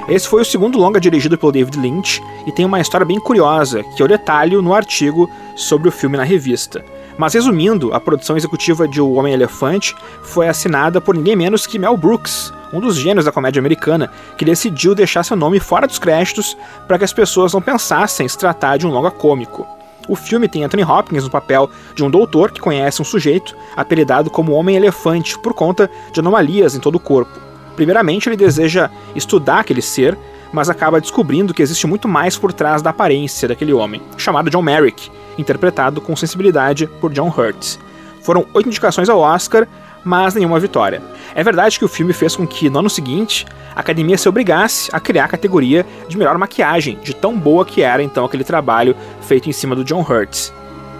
Esse 0.08 0.28
foi 0.28 0.42
o 0.42 0.44
segundo 0.44 0.78
longa 0.78 1.00
dirigido 1.00 1.36
pelo 1.36 1.50
David 1.52 1.78
Lynch 1.78 2.22
e 2.46 2.52
tem 2.52 2.64
uma 2.64 2.80
história 2.80 3.04
bem 3.04 3.18
curiosa, 3.18 3.82
que 3.96 4.02
eu 4.02 4.06
detalho 4.06 4.62
no 4.62 4.72
artigo 4.72 5.28
sobre 5.56 5.88
o 5.88 5.92
filme 5.92 6.16
na 6.16 6.24
revista. 6.24 6.84
Mas 7.20 7.34
resumindo, 7.34 7.92
a 7.92 8.00
produção 8.00 8.34
executiva 8.34 8.88
de 8.88 8.98
O 8.98 9.12
Homem-Elefante 9.12 9.94
foi 10.22 10.48
assinada 10.48 11.02
por 11.02 11.14
ninguém 11.14 11.36
menos 11.36 11.66
que 11.66 11.78
Mel 11.78 11.94
Brooks, 11.94 12.50
um 12.72 12.80
dos 12.80 12.96
gênios 12.96 13.26
da 13.26 13.30
comédia 13.30 13.60
americana, 13.60 14.10
que 14.38 14.44
decidiu 14.46 14.94
deixar 14.94 15.22
seu 15.22 15.36
nome 15.36 15.60
fora 15.60 15.86
dos 15.86 15.98
créditos 15.98 16.56
para 16.88 16.96
que 16.96 17.04
as 17.04 17.12
pessoas 17.12 17.52
não 17.52 17.60
pensassem 17.60 18.26
se 18.26 18.38
tratar 18.38 18.78
de 18.78 18.86
um 18.86 18.90
longa 18.90 19.10
cômico. 19.10 19.68
O 20.08 20.16
filme 20.16 20.48
tem 20.48 20.64
Anthony 20.64 20.82
Hopkins 20.82 21.24
no 21.24 21.30
papel 21.30 21.68
de 21.94 22.02
um 22.02 22.08
doutor 22.08 22.52
que 22.52 22.58
conhece 22.58 23.02
um 23.02 23.04
sujeito 23.04 23.54
apelidado 23.76 24.30
como 24.30 24.54
Homem-Elefante 24.54 25.38
por 25.40 25.52
conta 25.52 25.90
de 26.14 26.20
anomalias 26.20 26.74
em 26.74 26.80
todo 26.80 26.94
o 26.94 27.00
corpo. 27.00 27.38
Primeiramente, 27.76 28.30
ele 28.30 28.36
deseja 28.36 28.88
estudar 29.14 29.60
aquele 29.60 29.82
ser, 29.82 30.16
mas 30.52 30.68
acaba 30.70 31.00
descobrindo 31.00 31.54
que 31.54 31.62
existe 31.62 31.86
muito 31.86 32.08
mais 32.08 32.36
por 32.36 32.52
trás 32.52 32.82
da 32.82 32.90
aparência 32.90 33.48
daquele 33.48 33.72
homem, 33.72 34.00
chamado 34.16 34.50
John 34.50 34.62
Merrick, 34.62 35.10
interpretado 35.38 36.00
com 36.00 36.16
sensibilidade 36.16 36.86
por 37.00 37.12
John 37.12 37.28
Hurt. 37.28 37.76
Foram 38.22 38.46
oito 38.52 38.68
indicações 38.68 39.08
ao 39.08 39.20
Oscar, 39.20 39.66
mas 40.04 40.34
nenhuma 40.34 40.58
vitória. 40.58 41.02
É 41.34 41.42
verdade 41.42 41.78
que 41.78 41.84
o 41.84 41.88
filme 41.88 42.12
fez 42.12 42.34
com 42.34 42.46
que, 42.46 42.70
no 42.70 42.78
ano 42.78 42.90
seguinte, 42.90 43.46
a 43.74 43.80
academia 43.80 44.18
se 44.18 44.28
obrigasse 44.28 44.90
a 44.92 45.00
criar 45.00 45.24
a 45.24 45.28
categoria 45.28 45.86
de 46.08 46.16
melhor 46.16 46.36
maquiagem, 46.38 46.98
de 47.02 47.14
tão 47.14 47.38
boa 47.38 47.64
que 47.64 47.82
era 47.82 48.02
então 48.02 48.24
aquele 48.24 48.44
trabalho 48.44 48.96
feito 49.22 49.48
em 49.48 49.52
cima 49.52 49.76
do 49.76 49.84
John 49.84 50.00
Hurt. 50.00 50.50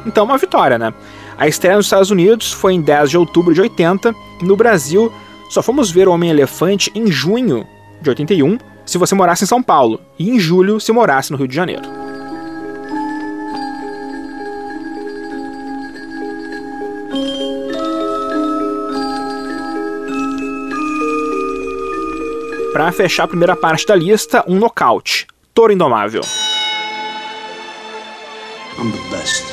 Então, 0.07 0.25
uma 0.25 0.39
vitória, 0.39 0.79
né? 0.79 0.95
A 1.37 1.49
estreia 1.49 1.77
nos 1.77 1.87
Estados 1.87 2.11
Unidos 2.11 2.53
foi 2.53 2.75
em 2.75 2.81
10 2.81 3.11
de 3.11 3.19
outubro 3.19 3.53
de 3.55 3.61
80, 3.61 4.15
no 4.43 4.57
Brasil 4.57 5.13
só 5.51 5.63
fomos 5.63 5.91
ver 5.91 6.07
o 6.07 6.13
Homem-Elefante 6.13 6.93
em 6.95 7.11
junho 7.11 7.67
de 8.01 8.09
81, 8.09 8.57
se 8.91 8.99
você 8.99 9.15
morasse 9.15 9.45
em 9.45 9.47
São 9.47 9.63
Paulo, 9.63 10.01
e 10.19 10.31
em 10.31 10.41
julho 10.41 10.81
se 10.81 10.91
morasse 10.91 11.31
no 11.31 11.39
Rio 11.39 11.47
de 11.47 11.55
Janeiro. 11.55 11.83
Para 22.73 22.91
fechar 22.91 23.25
a 23.25 23.29
primeira 23.29 23.55
parte 23.55 23.87
da 23.87 23.95
lista, 23.95 24.45
um 24.49 24.57
nocaute. 24.57 25.29
Toro 25.55 25.73
Indomável. 25.73 26.23
I'm 28.77 28.91
the 28.91 29.17
best. 29.17 29.45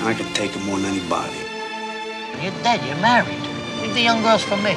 And 0.00 0.08
I 0.08 0.14
can 0.14 0.32
take 0.32 0.56
it 0.56 0.64
more 0.64 0.78
than 0.78 0.88
anybody. 0.88 1.36
You're 2.42 2.54
dead. 2.62 2.80
You're 2.86 3.00
married. 3.02 3.42
Leave 3.82 3.92
the 3.92 4.00
young 4.00 4.22
girls 4.22 4.42
for 4.42 4.56
me. 4.56 4.74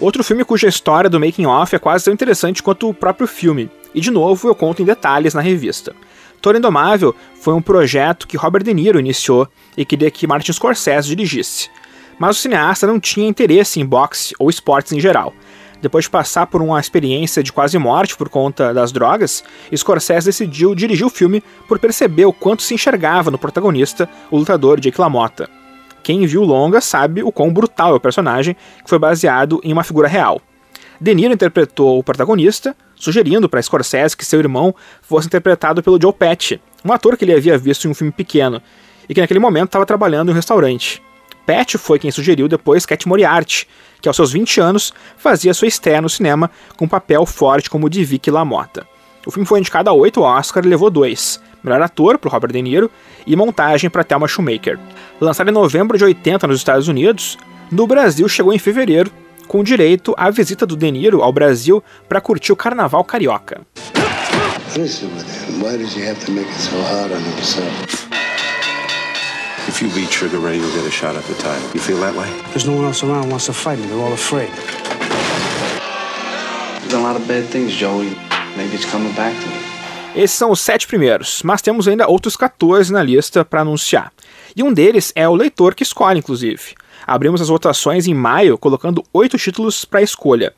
Outro 0.00 0.24
filme 0.24 0.44
cuja 0.44 0.68
história 0.68 1.08
do 1.08 1.20
making 1.20 1.46
off 1.46 1.74
é 1.74 1.78
quase 1.78 2.04
tão 2.04 2.14
interessante 2.14 2.62
quanto 2.62 2.88
o 2.88 2.94
próprio 2.94 3.26
filme. 3.26 3.70
E 3.94 4.00
de 4.00 4.10
novo 4.10 4.48
eu 4.48 4.54
conto 4.54 4.82
em 4.82 4.84
detalhes 4.84 5.34
na 5.34 5.40
revista. 5.40 5.94
Toro 6.40 6.58
Indomável 6.58 7.14
foi 7.40 7.54
um 7.54 7.62
projeto 7.62 8.26
que 8.26 8.36
Robert 8.36 8.64
De 8.64 8.74
Niro 8.74 8.98
iniciou 8.98 9.46
e 9.76 9.84
queria 9.84 10.10
que 10.10 10.26
Martin 10.26 10.52
Scorsese 10.52 11.08
dirigisse. 11.08 11.70
Mas 12.18 12.36
o 12.36 12.40
cineasta 12.40 12.86
não 12.86 12.98
tinha 12.98 13.28
interesse 13.28 13.80
em 13.80 13.86
boxe 13.86 14.34
ou 14.38 14.50
esportes 14.50 14.92
em 14.92 15.00
geral. 15.00 15.32
Depois 15.80 16.04
de 16.04 16.10
passar 16.10 16.46
por 16.46 16.62
uma 16.62 16.78
experiência 16.78 17.42
de 17.42 17.52
quase 17.52 17.76
morte 17.78 18.16
por 18.16 18.28
conta 18.28 18.72
das 18.72 18.92
drogas, 18.92 19.42
Scorsese 19.76 20.26
decidiu 20.26 20.74
dirigir 20.74 21.06
o 21.06 21.10
filme 21.10 21.42
por 21.68 21.78
perceber 21.78 22.24
o 22.24 22.32
quanto 22.32 22.62
se 22.62 22.74
enxergava 22.74 23.30
no 23.30 23.38
protagonista, 23.38 24.08
o 24.30 24.36
lutador 24.36 24.80
Jake 24.80 25.00
LaMotta. 25.00 25.61
Quem 26.02 26.26
viu 26.26 26.42
Longa 26.42 26.80
sabe 26.80 27.22
o 27.22 27.30
quão 27.30 27.52
brutal 27.52 27.92
é 27.92 27.96
o 27.96 28.00
personagem, 28.00 28.56
que 28.82 28.88
foi 28.90 28.98
baseado 28.98 29.60
em 29.62 29.72
uma 29.72 29.84
figura 29.84 30.08
real. 30.08 30.40
De 31.00 31.14
Niro 31.14 31.32
interpretou 31.32 31.98
o 31.98 32.04
protagonista, 32.04 32.76
sugerindo 32.94 33.48
para 33.48 33.62
Scorsese 33.62 34.16
que 34.16 34.24
seu 34.24 34.38
irmão 34.38 34.74
fosse 35.00 35.26
interpretado 35.26 35.82
pelo 35.82 36.00
Joe 36.00 36.12
Pesci, 36.12 36.60
um 36.84 36.92
ator 36.92 37.16
que 37.16 37.24
ele 37.24 37.34
havia 37.34 37.58
visto 37.58 37.86
em 37.86 37.90
um 37.90 37.94
filme 37.94 38.12
pequeno, 38.12 38.62
e 39.08 39.14
que 39.14 39.20
naquele 39.20 39.40
momento 39.40 39.66
estava 39.66 39.86
trabalhando 39.86 40.28
em 40.28 40.32
um 40.32 40.36
restaurante. 40.36 41.02
Pesci 41.44 41.76
foi 41.78 41.98
quem 41.98 42.10
sugeriu 42.10 42.46
depois 42.46 42.86
Cat 42.86 43.06
Moriarty, 43.08 43.66
que 44.00 44.08
aos 44.08 44.16
seus 44.16 44.32
20 44.32 44.60
anos 44.60 44.92
fazia 45.16 45.54
sua 45.54 45.68
estreia 45.68 46.00
no 46.00 46.08
cinema 46.08 46.50
com 46.76 46.84
um 46.84 46.88
papel 46.88 47.26
forte 47.26 47.68
como 47.68 47.86
o 47.86 47.90
de 47.90 48.04
Vicky 48.04 48.30
LaMotta. 48.30 48.86
O 49.26 49.30
filme 49.30 49.46
foi 49.46 49.60
indicado 49.60 49.90
a 49.90 49.92
8 49.92 50.20
Oscar 50.20 50.64
e 50.64 50.68
levou 50.68 50.90
dois: 50.90 51.40
melhor 51.62 51.80
ator 51.82 52.18
para 52.18 52.30
Robert 52.30 52.52
De 52.52 52.62
Niro 52.62 52.90
e 53.26 53.36
montagem 53.36 53.88
para 53.88 54.04
Thelma 54.04 54.28
Shoemaker. 54.28 54.78
Lançado 55.20 55.48
em 55.50 55.52
novembro 55.52 55.96
de 55.96 56.04
80 56.04 56.46
nos 56.46 56.58
Estados 56.58 56.88
Unidos, 56.88 57.38
no 57.70 57.86
Brasil 57.86 58.28
chegou 58.28 58.52
em 58.52 58.58
fevereiro, 58.58 59.10
com 59.48 59.62
direito 59.62 60.14
à 60.16 60.30
visita 60.30 60.66
do 60.66 60.76
De 60.76 60.90
Niro 60.90 61.22
ao 61.22 61.32
Brasil 61.32 61.82
para 62.08 62.20
curtir 62.20 62.52
o 62.52 62.56
Carnaval 62.56 63.04
Carioca. 63.04 63.60
Listen, 64.76 65.08
madame, 65.08 65.62
why 65.62 65.76
does 65.76 65.94
he 65.94 66.02
have 66.02 66.18
to 66.24 66.32
make 66.32 66.48
it 66.48 66.58
so 66.58 66.76
hard 66.82 67.12
on 67.12 67.20
himself? 67.36 68.08
If 69.68 69.80
you 69.82 69.90
beat 69.90 70.10
Trigger 70.10 70.38
Ray, 70.38 70.56
you'll 70.56 70.72
get 70.72 70.86
a 70.86 70.90
shot 70.90 71.14
at 71.14 71.24
the 71.24 71.34
title. 71.34 71.68
You 71.74 71.80
feel 71.80 71.98
that 72.00 72.14
way? 72.16 72.28
There's 72.50 72.66
no 72.66 72.74
one 72.76 72.86
else 72.86 73.04
around 73.04 73.24
who 73.24 73.30
wants 73.30 73.46
to 73.46 73.52
fight 73.52 73.78
me. 73.78 73.86
They're 73.86 73.98
all 73.98 74.12
afraid. 74.12 74.50
Done 76.88 77.00
a 77.00 77.04
lot 77.04 77.16
of 77.16 77.28
bad 77.28 77.44
things, 77.48 77.72
Joey. 77.74 78.16
Maybe 78.56 78.74
it's 78.74 78.84
coming 78.90 79.14
back 79.14 79.38
to 79.42 79.48
me. 79.48 79.61
Esses 80.14 80.36
são 80.36 80.50
os 80.50 80.60
sete 80.60 80.86
primeiros, 80.86 81.42
mas 81.42 81.62
temos 81.62 81.88
ainda 81.88 82.06
outros 82.06 82.36
14 82.36 82.92
na 82.92 83.02
lista 83.02 83.46
para 83.46 83.62
anunciar. 83.62 84.12
E 84.54 84.62
um 84.62 84.70
deles 84.70 85.10
é 85.14 85.26
o 85.26 85.34
leitor 85.34 85.74
que 85.74 85.82
escolhe, 85.82 86.18
inclusive. 86.18 86.74
Abrimos 87.06 87.40
as 87.40 87.48
votações 87.48 88.06
em 88.06 88.12
maio, 88.12 88.58
colocando 88.58 89.02
oito 89.10 89.38
títulos 89.38 89.86
para 89.86 90.02
escolha. 90.02 90.52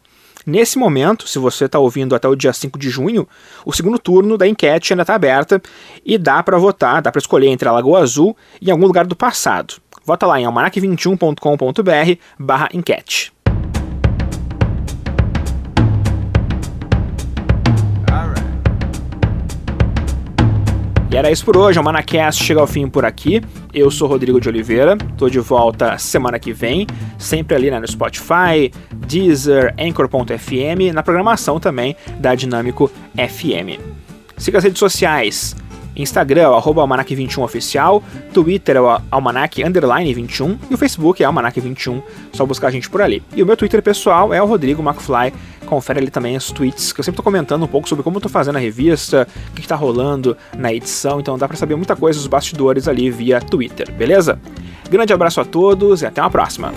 Nesse 0.44 0.76
momento, 0.76 1.28
se 1.28 1.38
você 1.38 1.66
está 1.66 1.78
ouvindo 1.78 2.16
até 2.16 2.26
o 2.26 2.34
dia 2.34 2.52
5 2.52 2.76
de 2.78 2.90
junho, 2.90 3.28
o 3.64 3.72
segundo 3.72 3.98
turno 3.98 4.36
da 4.36 4.46
enquete 4.46 4.92
ainda 4.92 5.04
está 5.04 5.14
aberta 5.14 5.62
e 6.04 6.18
dá 6.18 6.42
para 6.42 6.58
votar, 6.58 7.00
dá 7.00 7.12
para 7.12 7.20
escolher 7.20 7.46
entre 7.46 7.68
a 7.68 7.72
Lagoa 7.72 8.00
Azul 8.00 8.36
e 8.60 8.72
algum 8.72 8.86
lugar 8.86 9.06
do 9.06 9.14
passado. 9.14 9.76
Vota 10.04 10.26
lá 10.26 10.38
em 10.38 10.44
almanac21.com.br 10.44 12.20
barra 12.38 12.68
enquete. 12.74 13.33
E 21.14 21.16
era 21.16 21.30
isso 21.30 21.44
por 21.44 21.56
hoje, 21.56 21.78
o 21.78 21.84
Manacast 21.84 22.42
chega 22.42 22.60
ao 22.60 22.66
fim 22.66 22.88
por 22.88 23.04
aqui. 23.04 23.40
Eu 23.72 23.88
sou 23.88 24.08
Rodrigo 24.08 24.40
de 24.40 24.48
Oliveira, 24.48 24.96
tô 25.16 25.30
de 25.30 25.38
volta 25.38 25.96
semana 25.96 26.40
que 26.40 26.52
vem, 26.52 26.88
sempre 27.16 27.54
ali 27.54 27.70
né, 27.70 27.78
no 27.78 27.86
Spotify, 27.86 28.72
Deezer, 29.06 29.72
Anchor.fm, 29.78 30.92
na 30.92 31.04
programação 31.04 31.60
também 31.60 31.94
da 32.18 32.34
Dinâmico 32.34 32.90
FM. 33.14 33.80
Siga 34.36 34.58
as 34.58 34.64
redes 34.64 34.80
sociais, 34.80 35.54
Instagram 35.96 36.42
é 36.42 36.48
o 36.48 36.54
almanac21oficial, 36.54 38.02
Twitter 38.32 38.76
é 38.76 38.80
o 38.80 39.00
almanac 39.10 39.62
underline 39.62 40.12
21 40.12 40.58
e 40.70 40.74
o 40.74 40.78
Facebook 40.78 41.22
é 41.22 41.26
almanac21, 41.26 42.02
só 42.32 42.44
buscar 42.44 42.68
a 42.68 42.70
gente 42.70 42.90
por 42.90 43.00
ali. 43.00 43.22
E 43.34 43.42
o 43.42 43.46
meu 43.46 43.56
Twitter 43.56 43.82
pessoal 43.82 44.32
é 44.32 44.42
o 44.42 44.46
Rodrigo 44.46 44.82
McFly, 44.82 45.32
confere 45.66 46.00
ali 46.00 46.10
também 46.10 46.36
os 46.36 46.50
tweets, 46.50 46.92
que 46.92 47.00
eu 47.00 47.04
sempre 47.04 47.16
tô 47.16 47.22
comentando 47.22 47.62
um 47.62 47.68
pouco 47.68 47.88
sobre 47.88 48.02
como 48.02 48.16
eu 48.16 48.20
tô 48.20 48.28
fazendo 48.28 48.56
a 48.56 48.60
revista, 48.60 49.26
o 49.50 49.54
que, 49.54 49.62
que 49.62 49.68
tá 49.68 49.76
rolando 49.76 50.36
na 50.56 50.72
edição, 50.72 51.20
então 51.20 51.38
dá 51.38 51.46
para 51.46 51.56
saber 51.56 51.76
muita 51.76 51.96
coisa 51.96 52.18
dos 52.18 52.28
bastidores 52.28 52.88
ali 52.88 53.10
via 53.10 53.40
Twitter, 53.40 53.90
beleza? 53.92 54.38
Grande 54.90 55.12
abraço 55.12 55.40
a 55.40 55.44
todos 55.44 56.02
e 56.02 56.06
até 56.06 56.20
uma 56.20 56.30
próxima! 56.30 56.72